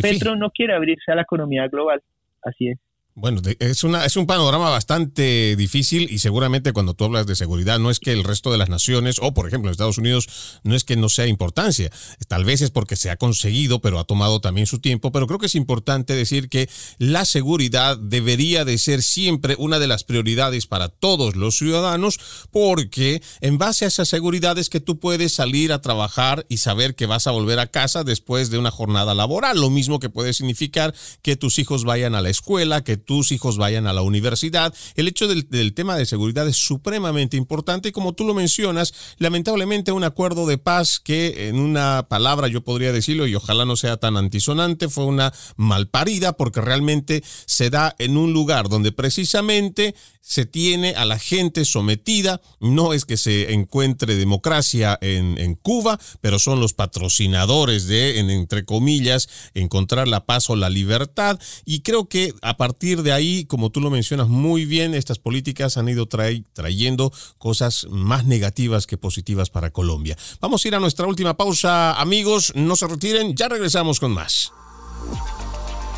Petro 0.00 0.36
no 0.36 0.50
quiere 0.50 0.74
abrirse 0.74 1.10
a 1.10 1.16
la 1.16 1.22
economía 1.22 1.66
global, 1.68 2.02
así 2.42 2.68
es. 2.68 2.78
Bueno, 3.16 3.42
es, 3.58 3.82
una, 3.82 4.04
es 4.04 4.16
un 4.16 4.26
panorama 4.26 4.70
bastante 4.70 5.56
difícil 5.56 6.08
y 6.12 6.20
seguramente 6.20 6.72
cuando 6.72 6.94
tú 6.94 7.04
hablas 7.04 7.26
de 7.26 7.34
seguridad 7.34 7.80
no 7.80 7.90
es 7.90 7.98
que 7.98 8.12
el 8.12 8.22
resto 8.22 8.52
de 8.52 8.58
las 8.58 8.68
naciones 8.68 9.16
o 9.20 9.34
por 9.34 9.48
ejemplo 9.48 9.68
en 9.68 9.72
Estados 9.72 9.98
Unidos 9.98 10.60
no 10.62 10.76
es 10.76 10.84
que 10.84 10.94
no 10.94 11.08
sea 11.08 11.26
importancia, 11.26 11.90
tal 12.28 12.44
vez 12.44 12.62
es 12.62 12.70
porque 12.70 12.94
se 12.94 13.10
ha 13.10 13.16
conseguido 13.16 13.80
pero 13.80 13.98
ha 13.98 14.04
tomado 14.04 14.40
también 14.40 14.68
su 14.68 14.78
tiempo, 14.78 15.10
pero 15.10 15.26
creo 15.26 15.40
que 15.40 15.46
es 15.46 15.56
importante 15.56 16.14
decir 16.14 16.48
que 16.48 16.70
la 16.98 17.24
seguridad 17.24 17.98
debería 17.98 18.64
de 18.64 18.78
ser 18.78 19.02
siempre 19.02 19.56
una 19.58 19.80
de 19.80 19.88
las 19.88 20.04
prioridades 20.04 20.68
para 20.68 20.88
todos 20.88 21.34
los 21.34 21.58
ciudadanos 21.58 22.20
porque 22.52 23.22
en 23.40 23.58
base 23.58 23.86
a 23.86 23.88
esa 23.88 24.04
seguridad 24.04 24.56
es 24.56 24.70
que 24.70 24.80
tú 24.80 25.00
puedes 25.00 25.32
salir 25.32 25.72
a 25.72 25.80
trabajar 25.80 26.46
y 26.48 26.58
saber 26.58 26.94
que 26.94 27.06
vas 27.06 27.26
a 27.26 27.32
volver 27.32 27.58
a 27.58 27.66
casa 27.66 28.04
después 28.04 28.50
de 28.50 28.58
una 28.58 28.70
jornada 28.70 29.14
laboral, 29.14 29.60
lo 29.60 29.68
mismo 29.68 29.98
que 29.98 30.10
puede 30.10 30.32
significar 30.32 30.94
que 31.22 31.34
tus 31.34 31.58
hijos 31.58 31.84
vayan 31.84 32.14
a 32.14 32.22
la 32.22 32.30
escuela, 32.30 32.84
que 32.84 32.99
tus 33.00 33.32
hijos 33.32 33.56
vayan 33.56 33.86
a 33.86 33.92
la 33.92 34.02
universidad. 34.02 34.74
El 34.94 35.08
hecho 35.08 35.26
del, 35.26 35.74
tema 35.74 35.96
de 35.96 36.06
seguridad 36.06 36.46
es 36.48 36.56
supremamente 36.56 37.36
importante 37.36 37.88
y 37.88 37.92
como 37.92 38.12
tú 38.12 38.24
lo 38.24 38.34
mencionas, 38.34 38.94
lamentablemente 39.18 39.92
un 39.92 40.04
acuerdo 40.04 40.46
de 40.46 40.58
paz 40.58 41.00
que 41.00 41.48
en 41.48 41.58
una 41.58 42.06
palabra 42.08 42.48
yo 42.48 42.62
podría 42.62 42.92
decirlo 42.92 43.26
y 43.26 43.34
ojalá 43.34 43.64
no 43.64 43.76
sea 43.76 43.96
tan 43.96 44.16
antisonante, 44.16 44.88
fue 44.88 45.04
una 45.04 45.32
malparida 45.56 46.34
porque 46.34 46.60
realmente 46.60 47.22
se 47.46 47.70
da 47.70 47.94
en 47.98 48.16
un 48.16 48.32
lugar 48.32 48.68
donde 48.68 48.92
precisamente 48.92 49.94
se 50.20 50.44
tiene 50.44 50.94
a 50.94 51.04
la 51.04 51.18
gente 51.18 51.64
sometida, 51.64 52.40
no 52.60 52.92
es 52.92 53.04
que 53.04 53.16
se 53.16 53.52
encuentre 53.52 54.16
democracia 54.16 54.98
en, 55.00 55.38
en 55.38 55.54
Cuba, 55.54 55.98
pero 56.20 56.38
son 56.38 56.60
los 56.60 56.74
patrocinadores 56.74 57.86
de, 57.86 58.20
en, 58.20 58.30
entre 58.30 58.64
comillas, 58.64 59.28
encontrar 59.54 60.08
la 60.08 60.26
paz 60.26 60.50
o 60.50 60.56
la 60.56 60.70
libertad 60.70 61.38
y 61.64 61.80
creo 61.80 62.08
que 62.08 62.34
a 62.42 62.56
partir 62.56 62.89
de 62.96 63.12
ahí, 63.12 63.44
como 63.44 63.70
tú 63.70 63.80
lo 63.80 63.90
mencionas 63.90 64.28
muy 64.28 64.64
bien, 64.64 64.94
estas 64.94 65.18
políticas 65.18 65.76
han 65.76 65.88
ido 65.88 66.06
trayendo 66.06 67.12
cosas 67.38 67.86
más 67.90 68.24
negativas 68.26 68.86
que 68.86 68.96
positivas 68.96 69.50
para 69.50 69.70
Colombia. 69.70 70.16
Vamos 70.40 70.64
a 70.64 70.68
ir 70.68 70.74
a 70.74 70.80
nuestra 70.80 71.06
última 71.06 71.36
pausa, 71.36 72.00
amigos, 72.00 72.52
no 72.54 72.76
se 72.76 72.86
retiren, 72.86 73.34
ya 73.34 73.48
regresamos 73.48 74.00
con 74.00 74.12
más. 74.12 74.52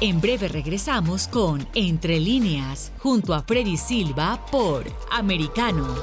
En 0.01 0.21
breve 0.21 0.49
regresamos 0.49 1.29
con 1.29 1.69
Entre 1.75 2.19
líneas, 2.19 2.91
junto 2.99 3.35
a 3.35 3.43
Freddy 3.43 3.77
Silva 3.77 4.45
por 4.51 4.85
Americano. 5.13 5.95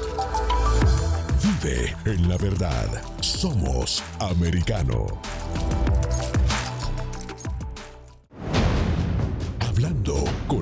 Vive 1.42 1.94
en 2.06 2.28
la 2.28 2.36
verdad. 2.38 3.02
Somos 3.20 4.02
americano. 4.18 5.06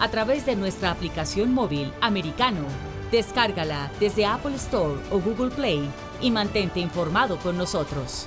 a 0.00 0.10
través 0.10 0.46
de 0.46 0.56
nuestra 0.56 0.90
aplicación 0.90 1.52
móvil 1.54 1.92
Americano. 2.00 2.62
Descárgala 3.12 3.90
desde 4.00 4.24
Apple 4.24 4.56
Store 4.56 4.98
o 5.10 5.20
Google 5.20 5.50
Play 5.50 5.88
y 6.20 6.30
mantente 6.30 6.80
informado 6.80 7.36
con 7.38 7.56
nosotros. 7.56 8.26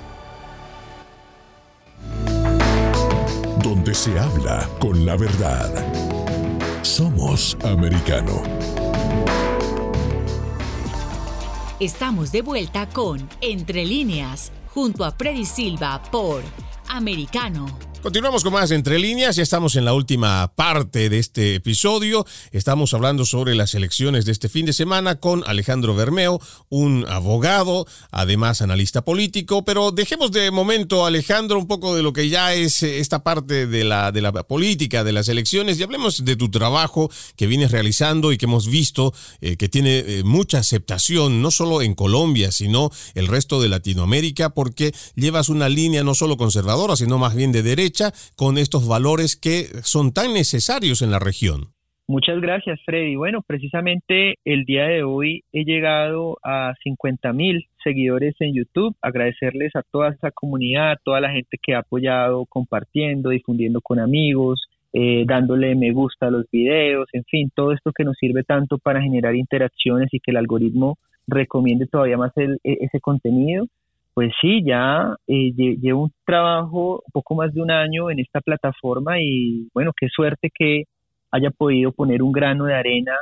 Donde 3.62 3.94
se 3.94 4.18
habla 4.18 4.68
con 4.78 5.04
la 5.04 5.16
verdad. 5.16 5.70
Somos 6.82 7.56
americano. 7.64 8.42
Estamos 11.80 12.30
de 12.30 12.42
vuelta 12.42 12.88
con 12.88 13.28
Entre 13.40 13.84
líneas, 13.84 14.52
junto 14.72 15.04
a 15.04 15.10
Freddy 15.12 15.44
Silva 15.44 16.00
por 16.10 16.42
Americano. 16.88 17.66
Continuamos 18.04 18.42
con 18.42 18.52
más 18.52 18.70
entre 18.70 18.98
líneas, 18.98 19.36
ya 19.36 19.42
estamos 19.42 19.76
en 19.76 19.86
la 19.86 19.94
última 19.94 20.52
parte 20.54 21.08
de 21.08 21.18
este 21.18 21.54
episodio. 21.54 22.26
Estamos 22.52 22.92
hablando 22.92 23.24
sobre 23.24 23.54
las 23.54 23.74
elecciones 23.74 24.26
de 24.26 24.32
este 24.32 24.50
fin 24.50 24.66
de 24.66 24.74
semana 24.74 25.20
con 25.20 25.42
Alejandro 25.46 25.94
Bermeo, 25.94 26.38
un 26.68 27.06
abogado, 27.08 27.86
además 28.10 28.60
analista 28.60 29.06
político, 29.06 29.64
pero 29.64 29.90
dejemos 29.90 30.32
de 30.32 30.50
momento, 30.50 31.06
Alejandro, 31.06 31.58
un 31.58 31.66
poco 31.66 31.96
de 31.96 32.02
lo 32.02 32.12
que 32.12 32.28
ya 32.28 32.52
es 32.52 32.82
eh, 32.82 32.98
esta 32.98 33.24
parte 33.24 33.66
de 33.66 33.84
la, 33.84 34.12
de 34.12 34.20
la 34.20 34.32
política, 34.32 35.02
de 35.02 35.12
las 35.12 35.30
elecciones, 35.30 35.80
y 35.80 35.82
hablemos 35.82 36.26
de 36.26 36.36
tu 36.36 36.50
trabajo 36.50 37.10
que 37.36 37.46
vienes 37.46 37.70
realizando 37.70 38.32
y 38.32 38.36
que 38.36 38.44
hemos 38.44 38.68
visto 38.68 39.14
eh, 39.40 39.56
que 39.56 39.70
tiene 39.70 40.00
eh, 40.00 40.24
mucha 40.24 40.58
aceptación, 40.58 41.40
no 41.40 41.50
solo 41.50 41.80
en 41.80 41.94
Colombia, 41.94 42.52
sino 42.52 42.90
el 43.14 43.28
resto 43.28 43.62
de 43.62 43.70
Latinoamérica, 43.70 44.50
porque 44.50 44.92
llevas 45.14 45.48
una 45.48 45.70
línea 45.70 46.04
no 46.04 46.14
solo 46.14 46.36
conservadora, 46.36 46.96
sino 46.96 47.16
más 47.16 47.34
bien 47.34 47.50
de 47.50 47.62
derecha 47.62 47.93
con 48.36 48.58
estos 48.58 48.88
valores 48.88 49.36
que 49.36 49.66
son 49.82 50.12
tan 50.12 50.32
necesarios 50.32 51.02
en 51.02 51.10
la 51.10 51.18
región. 51.18 51.74
Muchas 52.06 52.38
gracias, 52.40 52.78
Freddy. 52.84 53.16
Bueno, 53.16 53.40
precisamente 53.46 54.34
el 54.44 54.64
día 54.64 54.84
de 54.84 55.04
hoy 55.04 55.42
he 55.52 55.64
llegado 55.64 56.36
a 56.44 56.74
50 56.82 57.32
mil 57.32 57.66
seguidores 57.82 58.34
en 58.40 58.54
YouTube. 58.54 58.94
Agradecerles 59.00 59.74
a 59.74 59.82
toda 59.90 60.10
esta 60.10 60.30
comunidad, 60.30 60.92
a 60.92 60.96
toda 61.02 61.20
la 61.20 61.30
gente 61.30 61.56
que 61.62 61.74
ha 61.74 61.78
apoyado, 61.78 62.44
compartiendo, 62.44 63.30
difundiendo 63.30 63.80
con 63.80 64.00
amigos, 64.00 64.66
eh, 64.92 65.24
dándole 65.26 65.74
me 65.74 65.92
gusta 65.92 66.26
a 66.26 66.30
los 66.30 66.48
videos, 66.52 67.08
en 67.12 67.24
fin, 67.24 67.50
todo 67.52 67.72
esto 67.72 67.90
que 67.92 68.04
nos 68.04 68.16
sirve 68.16 68.44
tanto 68.44 68.78
para 68.78 69.02
generar 69.02 69.34
interacciones 69.34 70.08
y 70.12 70.20
que 70.20 70.30
el 70.30 70.36
algoritmo 70.36 70.98
recomiende 71.26 71.86
todavía 71.86 72.16
más 72.16 72.32
e, 72.36 72.58
ese 72.62 73.00
contenido. 73.00 73.66
Pues 74.14 74.32
sí, 74.40 74.62
ya 74.64 75.16
eh, 75.26 75.52
llevo 75.56 76.04
un 76.04 76.12
trabajo 76.24 77.02
un 77.04 77.12
poco 77.12 77.34
más 77.34 77.52
de 77.52 77.60
un 77.60 77.72
año 77.72 78.10
en 78.10 78.20
esta 78.20 78.40
plataforma 78.40 79.20
y 79.20 79.68
bueno, 79.74 79.90
qué 79.96 80.08
suerte 80.08 80.50
que 80.56 80.84
haya 81.32 81.50
podido 81.50 81.90
poner 81.90 82.22
un 82.22 82.30
grano 82.30 82.66
de 82.66 82.74
arena, 82.74 83.16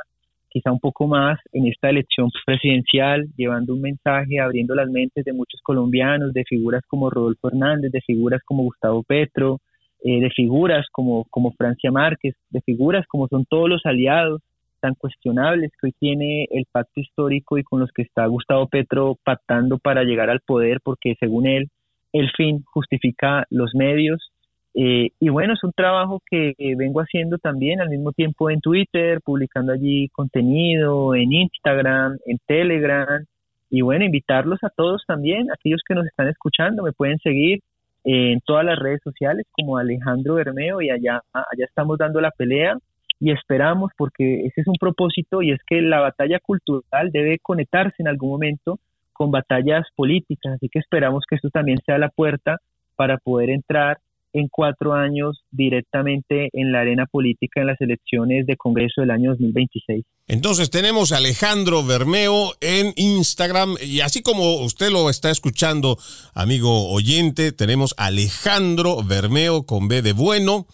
quizá 0.49 0.71
un 0.71 0.79
poco 0.79 1.07
más, 1.07 1.39
en 1.51 1.65
esta 1.65 1.89
elección 1.89 2.29
presidencial, 2.45 3.27
llevando 3.35 3.73
un 3.73 3.81
mensaje, 3.81 4.39
abriendo 4.39 4.75
las 4.75 4.87
mentes 4.87 5.25
de 5.25 5.33
muchos 5.33 5.59
colombianos, 5.63 6.31
de 6.31 6.43
figuras 6.43 6.83
como 6.87 7.09
Rodolfo 7.09 7.47
Hernández, 7.47 7.91
de 7.91 8.01
figuras 8.01 8.41
como 8.45 8.61
Gustavo 8.61 9.01
Petro, 9.01 9.61
eh, 10.03 10.19
de 10.19 10.29
figuras 10.29 10.85
como, 10.91 11.25
como 11.31 11.53
Francia 11.53 11.91
Márquez, 11.91 12.35
de 12.51 12.61
figuras 12.61 13.07
como 13.07 13.27
son 13.29 13.45
todos 13.45 13.67
los 13.67 13.83
aliados 13.85 14.41
tan 14.83 14.95
cuestionables 14.95 15.71
que 15.71 15.87
hoy 15.87 15.93
tiene 15.97 16.45
el 16.51 16.65
pacto 16.69 16.99
histórico 16.99 17.57
y 17.57 17.63
con 17.63 17.79
los 17.79 17.89
que 17.93 18.01
está 18.01 18.25
Gustavo 18.25 18.67
Petro 18.67 19.17
pactando 19.23 19.77
para 19.77 20.03
llegar 20.03 20.29
al 20.29 20.41
poder, 20.41 20.81
porque 20.83 21.15
según 21.21 21.47
él, 21.47 21.69
el 22.11 22.29
fin 22.31 22.65
justifica 22.65 23.45
los 23.49 23.73
medios. 23.75 24.29
Eh, 24.75 25.11
y 25.21 25.29
bueno, 25.29 25.53
es 25.53 25.63
un 25.63 25.71
trabajo 25.71 26.21
que 26.29 26.53
vengo 26.75 26.99
haciendo 26.99 27.37
también 27.37 27.79
al 27.79 27.89
mismo 27.89 28.11
tiempo 28.11 28.49
en 28.49 28.59
Twitter, 28.59 29.21
publicando 29.23 29.71
allí 29.71 30.09
contenido, 30.09 31.15
en 31.15 31.31
Instagram, 31.31 32.17
en 32.25 32.37
Telegram. 32.45 33.23
Y 33.69 33.83
bueno, 33.83 34.03
invitarlos 34.03 34.59
a 34.63 34.69
todos 34.69 35.05
también, 35.07 35.47
aquellos 35.49 35.81
que 35.87 35.95
nos 35.95 36.05
están 36.05 36.27
escuchando, 36.27 36.83
me 36.83 36.91
pueden 36.91 37.19
seguir 37.19 37.61
en 38.03 38.41
todas 38.41 38.65
las 38.65 38.77
redes 38.77 38.99
sociales 39.01 39.45
como 39.53 39.77
Alejandro 39.77 40.33
Bermeo 40.33 40.81
y 40.81 40.89
allá, 40.89 41.21
allá 41.31 41.65
estamos 41.65 41.97
dando 41.97 42.19
la 42.19 42.31
pelea 42.31 42.75
y 43.19 43.31
esperamos, 43.31 43.91
porque 43.97 44.45
ese 44.45 44.61
es 44.61 44.67
un 44.67 44.75
propósito, 44.79 45.41
y 45.41 45.51
es 45.51 45.59
que 45.65 45.81
la 45.81 45.99
batalla 45.99 46.39
cultural 46.39 47.11
debe 47.11 47.39
conectarse 47.39 47.95
en 47.99 48.07
algún 48.07 48.31
momento 48.31 48.79
con 49.13 49.31
batallas 49.31 49.85
políticas, 49.95 50.53
así 50.53 50.69
que 50.69 50.79
esperamos 50.79 51.23
que 51.29 51.35
esto 51.35 51.49
también 51.49 51.79
sea 51.85 51.97
la 51.97 52.09
puerta 52.09 52.57
para 52.95 53.17
poder 53.17 53.49
entrar 53.49 53.99
en 54.33 54.47
cuatro 54.49 54.93
años 54.93 55.43
directamente 55.51 56.49
en 56.53 56.71
la 56.71 56.81
arena 56.81 57.05
política 57.05 57.61
en 57.61 57.67
las 57.67 57.79
elecciones 57.79 58.47
de 58.47 58.57
Congreso 58.57 59.01
del 59.01 59.11
año 59.11 59.29
2026. 59.31 60.03
Entonces 60.27 60.69
tenemos 60.71 61.11
a 61.11 61.17
Alejandro 61.17 61.83
Bermeo 61.83 62.53
en 62.59 62.93
Instagram 62.95 63.75
y 63.81 63.99
así 64.01 64.23
como 64.23 64.55
usted 64.63 64.89
lo 64.89 65.09
está 65.09 65.29
escuchando, 65.29 65.97
amigo 66.33 66.89
oyente, 66.91 67.51
tenemos 67.51 67.93
Alejandro 67.97 69.03
Bermeo 69.03 69.65
con 69.65 69.87
B 69.87 70.01
de 70.01 70.13
bueno 70.13 70.65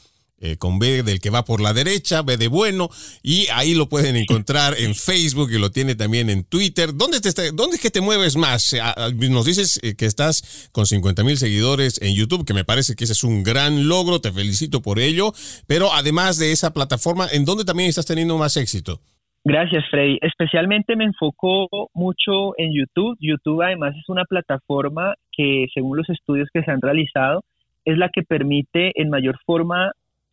eh, 0.41 0.57
con 0.57 0.79
B 0.79 1.03
del 1.03 1.19
que 1.19 1.29
va 1.29 1.43
por 1.43 1.61
la 1.61 1.73
derecha, 1.73 2.21
B 2.21 2.37
de 2.37 2.47
bueno, 2.47 2.89
y 3.21 3.47
ahí 3.53 3.73
lo 3.73 3.89
pueden 3.89 4.15
encontrar 4.15 4.73
en 4.77 4.95
Facebook 4.95 5.51
y 5.51 5.59
lo 5.59 5.71
tiene 5.71 5.95
también 5.95 6.29
en 6.29 6.43
Twitter. 6.43 6.93
¿Dónde, 6.93 7.19
te 7.19 7.51
dónde 7.51 7.75
es 7.75 7.81
que 7.81 7.89
te 7.89 8.01
mueves 8.01 8.37
más? 8.37 8.73
Eh, 8.73 8.81
nos 9.29 9.45
dices 9.45 9.79
eh, 9.83 9.95
que 9.95 10.05
estás 10.05 10.69
con 10.71 10.85
50 10.85 11.23
mil 11.23 11.37
seguidores 11.37 12.01
en 12.01 12.15
YouTube, 12.15 12.45
que 12.45 12.53
me 12.53 12.63
parece 12.63 12.95
que 12.95 13.03
ese 13.03 13.13
es 13.13 13.23
un 13.23 13.43
gran 13.43 13.87
logro, 13.87 14.21
te 14.21 14.31
felicito 14.31 14.81
por 14.81 14.99
ello, 14.99 15.33
pero 15.67 15.93
además 15.93 16.37
de 16.37 16.51
esa 16.51 16.73
plataforma, 16.73 17.27
¿en 17.31 17.45
dónde 17.45 17.65
también 17.65 17.89
estás 17.89 18.05
teniendo 18.05 18.37
más 18.37 18.57
éxito? 18.57 19.01
Gracias, 19.43 19.83
Freddy. 19.89 20.19
Especialmente 20.21 20.95
me 20.95 21.05
enfoco 21.05 21.89
mucho 21.93 22.57
en 22.57 22.73
YouTube. 22.73 23.17
YouTube 23.19 23.61
además 23.61 23.95
es 23.95 24.07
una 24.09 24.25
plataforma 24.25 25.15
que, 25.31 25.67
según 25.73 25.97
los 25.97 26.09
estudios 26.09 26.49
que 26.53 26.61
se 26.61 26.71
han 26.71 26.81
realizado, 26.81 27.43
es 27.85 27.97
la 27.97 28.09
que 28.09 28.23
permite 28.23 28.91
en 28.95 29.09
mayor 29.09 29.39
forma 29.45 29.91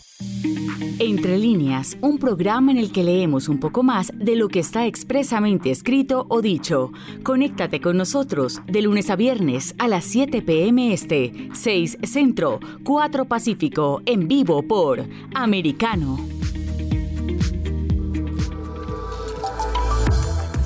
Entre 0.99 1.39
líneas, 1.39 1.97
un 2.01 2.19
programa 2.19 2.73
en 2.73 2.79
el 2.79 2.91
que 2.91 3.05
leemos 3.05 3.49
un 3.49 3.61
poco 3.61 3.85
más 3.85 4.11
de 4.13 4.35
lo 4.35 4.49
que 4.49 4.59
está 4.59 4.87
expresamente 4.87 5.71
escrito 5.71 6.27
o 6.29 6.43
dicho. 6.43 6.91
Conéctate 7.23 7.81
con 7.81 7.97
nosotros 7.97 8.61
de 8.67 8.83
lunes 8.83 9.09
a 9.09 9.15
viernes 9.15 9.77
a 9.79 9.87
las 9.87 10.05
7 10.05 10.43
p.m. 10.43 10.93
Este, 10.93 11.49
6 11.55 11.99
Centro, 12.03 12.59
4 12.83 13.27
Pacífico, 13.27 14.03
en 14.05 14.27
vivo 14.27 14.65
por 14.65 15.07
Americano. 15.33 16.19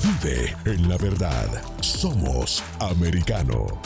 Vive 0.01 0.55
en 0.65 0.89
la 0.89 0.97
verdad. 0.97 1.61
Somos 1.81 2.63
Americano. 2.79 3.79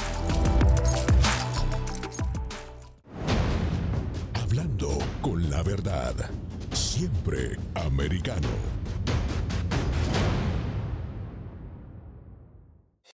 Con 5.22 5.48
la 5.52 5.62
verdad. 5.62 6.16
Siempre 6.74 7.56
americano. 7.76 8.81